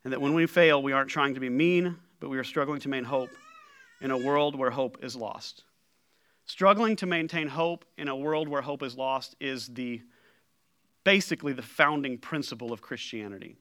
And 0.04 0.12
that 0.12 0.20
when 0.20 0.34
we 0.34 0.46
fail, 0.46 0.80
we 0.80 0.92
aren't 0.92 1.10
trying 1.10 1.34
to 1.34 1.40
be 1.40 1.48
mean, 1.48 1.96
but 2.20 2.28
we 2.28 2.38
are 2.38 2.44
struggling 2.44 2.80
to 2.80 2.88
maintain 2.88 3.08
hope 3.08 3.30
in 4.00 4.10
a 4.10 4.18
world 4.18 4.56
where 4.56 4.70
hope 4.70 4.98
is 5.02 5.16
lost. 5.16 5.64
Struggling 6.46 6.96
to 6.96 7.06
maintain 7.06 7.48
hope 7.48 7.84
in 7.96 8.08
a 8.08 8.16
world 8.16 8.48
where 8.48 8.62
hope 8.62 8.82
is 8.82 8.96
lost 8.96 9.36
is 9.40 9.68
the 9.68 10.00
basically 11.04 11.52
the 11.52 11.62
founding 11.62 12.18
principle 12.18 12.72
of 12.72 12.82
Christianity. 12.82 13.56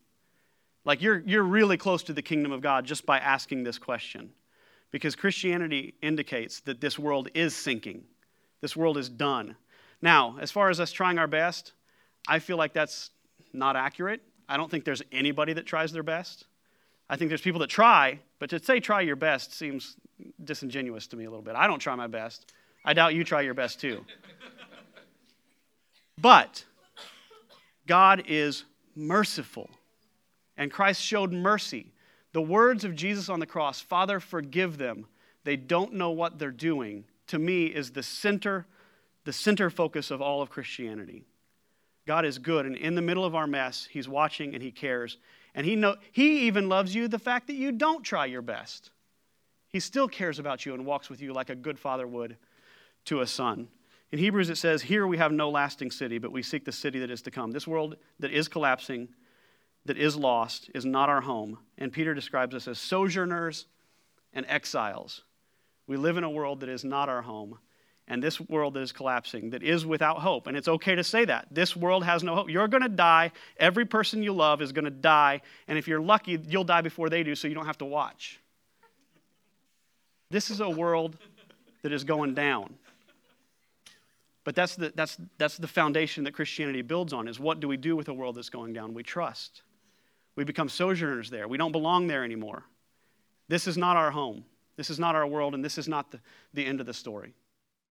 Like 0.85 1.01
you're, 1.01 1.19
you're 1.19 1.43
really 1.43 1.77
close 1.77 2.03
to 2.03 2.13
the 2.13 2.21
kingdom 2.21 2.51
of 2.51 2.61
God 2.61 2.85
just 2.85 3.05
by 3.05 3.19
asking 3.19 3.63
this 3.63 3.77
question. 3.77 4.31
Because 4.91 5.15
Christianity 5.15 5.95
indicates 6.01 6.61
that 6.61 6.79
this 6.79 6.97
world 6.97 7.27
is 7.33 7.55
sinking, 7.55 8.05
this 8.61 8.75
world 8.75 8.97
is 8.97 9.09
done. 9.09 9.57
Now, 10.01 10.37
as 10.39 10.51
far 10.51 10.69
as 10.69 10.79
us 10.79 10.91
trying 10.91 11.19
our 11.19 11.27
best, 11.27 11.73
I 12.27 12.39
feel 12.39 12.57
like 12.57 12.73
that's 12.73 13.11
not 13.51 13.75
accurate. 13.75 14.21
I 14.47 14.55
don't 14.55 14.71
think 14.71 14.85
there's 14.85 15.01
anybody 15.11 15.53
that 15.53 15.65
tries 15.65 15.91
their 15.91 16.03
best. 16.03 16.45
I 17.09 17.15
think 17.15 17.29
there's 17.29 17.41
people 17.41 17.59
that 17.61 17.69
try, 17.69 18.19
but 18.39 18.49
to 18.49 18.59
say 18.63 18.79
try 18.79 19.01
your 19.01 19.15
best 19.15 19.53
seems 19.53 19.95
disingenuous 20.43 21.07
to 21.07 21.15
me 21.15 21.25
a 21.25 21.29
little 21.29 21.43
bit. 21.43 21.55
I 21.55 21.67
don't 21.67 21.79
try 21.79 21.95
my 21.95 22.07
best. 22.07 22.51
I 22.83 22.93
doubt 22.93 23.13
you 23.13 23.23
try 23.23 23.41
your 23.41 23.53
best 23.53 23.79
too. 23.79 24.03
but 26.17 26.63
God 27.85 28.23
is 28.27 28.65
merciful, 28.95 29.69
and 30.57 30.71
Christ 30.71 31.01
showed 31.01 31.31
mercy. 31.31 31.93
The 32.33 32.41
words 32.41 32.83
of 32.83 32.95
Jesus 32.95 33.29
on 33.29 33.39
the 33.39 33.45
cross, 33.45 33.79
Father, 33.79 34.19
forgive 34.19 34.77
them. 34.77 35.05
They 35.43 35.55
don't 35.55 35.93
know 35.93 36.11
what 36.11 36.39
they're 36.39 36.51
doing, 36.51 37.05
to 37.27 37.39
me 37.39 37.67
is 37.67 37.91
the 37.91 38.03
center, 38.03 38.65
the 39.23 39.33
center 39.33 39.69
focus 39.69 40.11
of 40.11 40.21
all 40.21 40.41
of 40.41 40.49
Christianity. 40.49 41.23
God 42.05 42.25
is 42.25 42.37
good, 42.37 42.65
and 42.65 42.75
in 42.75 42.95
the 42.95 43.01
middle 43.01 43.25
of 43.25 43.35
our 43.35 43.47
mess, 43.47 43.87
He's 43.89 44.07
watching 44.07 44.53
and 44.53 44.63
He 44.63 44.71
cares. 44.71 45.17
And 45.57 45.65
He, 45.65 45.75
know, 45.75 45.95
he 46.11 46.41
even 46.41 46.69
loves 46.69 46.93
you 46.93 47.07
the 47.07 47.17
fact 47.17 47.47
that 47.47 47.55
you 47.55 47.71
don't 47.71 48.03
try 48.03 48.27
your 48.27 48.43
best. 48.43 48.91
He 49.69 49.79
still 49.79 50.07
cares 50.07 50.37
about 50.37 50.67
you 50.67 50.75
and 50.75 50.85
walks 50.85 51.09
with 51.09 51.19
you 51.19 51.33
like 51.33 51.49
a 51.49 51.55
good 51.55 51.79
father 51.79 52.05
would 52.05 52.37
to 53.05 53.21
a 53.21 53.27
son. 53.27 53.67
In 54.11 54.19
Hebrews, 54.19 54.51
it 54.51 54.57
says, 54.57 54.83
Here 54.83 55.07
we 55.07 55.17
have 55.17 55.31
no 55.31 55.49
lasting 55.49 55.89
city, 55.89 56.19
but 56.19 56.31
we 56.31 56.43
seek 56.43 56.63
the 56.63 56.71
city 56.71 56.99
that 56.99 57.09
is 57.09 57.23
to 57.23 57.31
come. 57.31 57.51
This 57.51 57.67
world 57.67 57.97
that 58.19 58.31
is 58.31 58.47
collapsing, 58.47 59.09
that 59.85 59.97
is 59.97 60.15
lost, 60.15 60.69
is 60.75 60.85
not 60.85 61.09
our 61.09 61.21
home. 61.21 61.57
And 61.79 61.91
Peter 61.91 62.13
describes 62.13 62.53
us 62.53 62.67
as 62.67 62.77
sojourners 62.77 63.65
and 64.33 64.45
exiles. 64.47 65.23
We 65.87 65.97
live 65.97 66.17
in 66.17 66.23
a 66.23 66.29
world 66.29 66.59
that 66.59 66.69
is 66.69 66.85
not 66.85 67.09
our 67.09 67.23
home, 67.23 67.57
and 68.07 68.23
this 68.23 68.39
world 68.39 68.73
that 68.75 68.81
is 68.81 68.91
collapsing, 68.91 69.49
that 69.49 69.63
is 69.63 69.85
without 69.85 70.19
hope. 70.19 70.47
And 70.47 70.55
it's 70.55 70.67
okay 70.67 70.95
to 70.95 71.03
say 71.03 71.25
that. 71.25 71.47
This 71.51 71.75
world 71.75 72.05
has 72.05 72.23
no 72.23 72.35
hope. 72.35 72.49
You're 72.49 72.67
going 72.67 72.83
to 72.83 72.89
die. 72.89 73.31
Every 73.57 73.85
person 73.85 74.23
you 74.23 74.33
love 74.33 74.61
is 74.61 74.71
going 74.71 74.85
to 74.85 74.91
die. 74.91 75.41
And 75.67 75.77
if 75.77 75.87
you're 75.87 75.99
lucky, 75.99 76.39
you'll 76.47 76.63
die 76.63 76.81
before 76.81 77.09
they 77.09 77.23
do, 77.23 77.35
so 77.35 77.47
you 77.47 77.53
don't 77.53 77.65
have 77.65 77.79
to 77.79 77.85
watch. 77.85 78.39
This 80.29 80.49
is 80.49 80.61
a 80.61 80.69
world 80.69 81.17
that 81.83 81.91
is 81.91 82.03
going 82.03 82.33
down. 82.33 82.73
But 84.45 84.55
that's 84.55 84.77
the, 84.77 84.93
that's, 84.95 85.17
that's 85.37 85.57
the 85.57 85.67
foundation 85.67 86.23
that 86.23 86.33
Christianity 86.33 86.81
builds 86.81 87.11
on 87.11 87.27
is 87.27 87.39
what 87.39 87.59
do 87.59 87.67
we 87.67 87.75
do 87.75 87.97
with 87.97 88.07
a 88.07 88.13
world 88.13 88.35
that's 88.35 88.49
going 88.49 88.71
down? 88.71 88.93
We 88.93 89.03
trust. 89.03 89.63
We 90.37 90.45
become 90.45 90.69
sojourners 90.69 91.29
there. 91.29 91.49
We 91.49 91.57
don't 91.57 91.73
belong 91.73 92.07
there 92.07 92.23
anymore. 92.23 92.63
This 93.49 93.67
is 93.67 93.77
not 93.77 93.97
our 93.97 94.11
home. 94.11 94.45
This 94.77 94.89
is 94.89 94.99
not 94.99 95.15
our 95.15 95.27
world, 95.27 95.55
and 95.55 95.65
this 95.65 95.77
is 95.77 95.87
not 95.89 96.11
the, 96.11 96.19
the 96.53 96.65
end 96.65 96.79
of 96.79 96.85
the 96.85 96.93
story. 96.93 97.33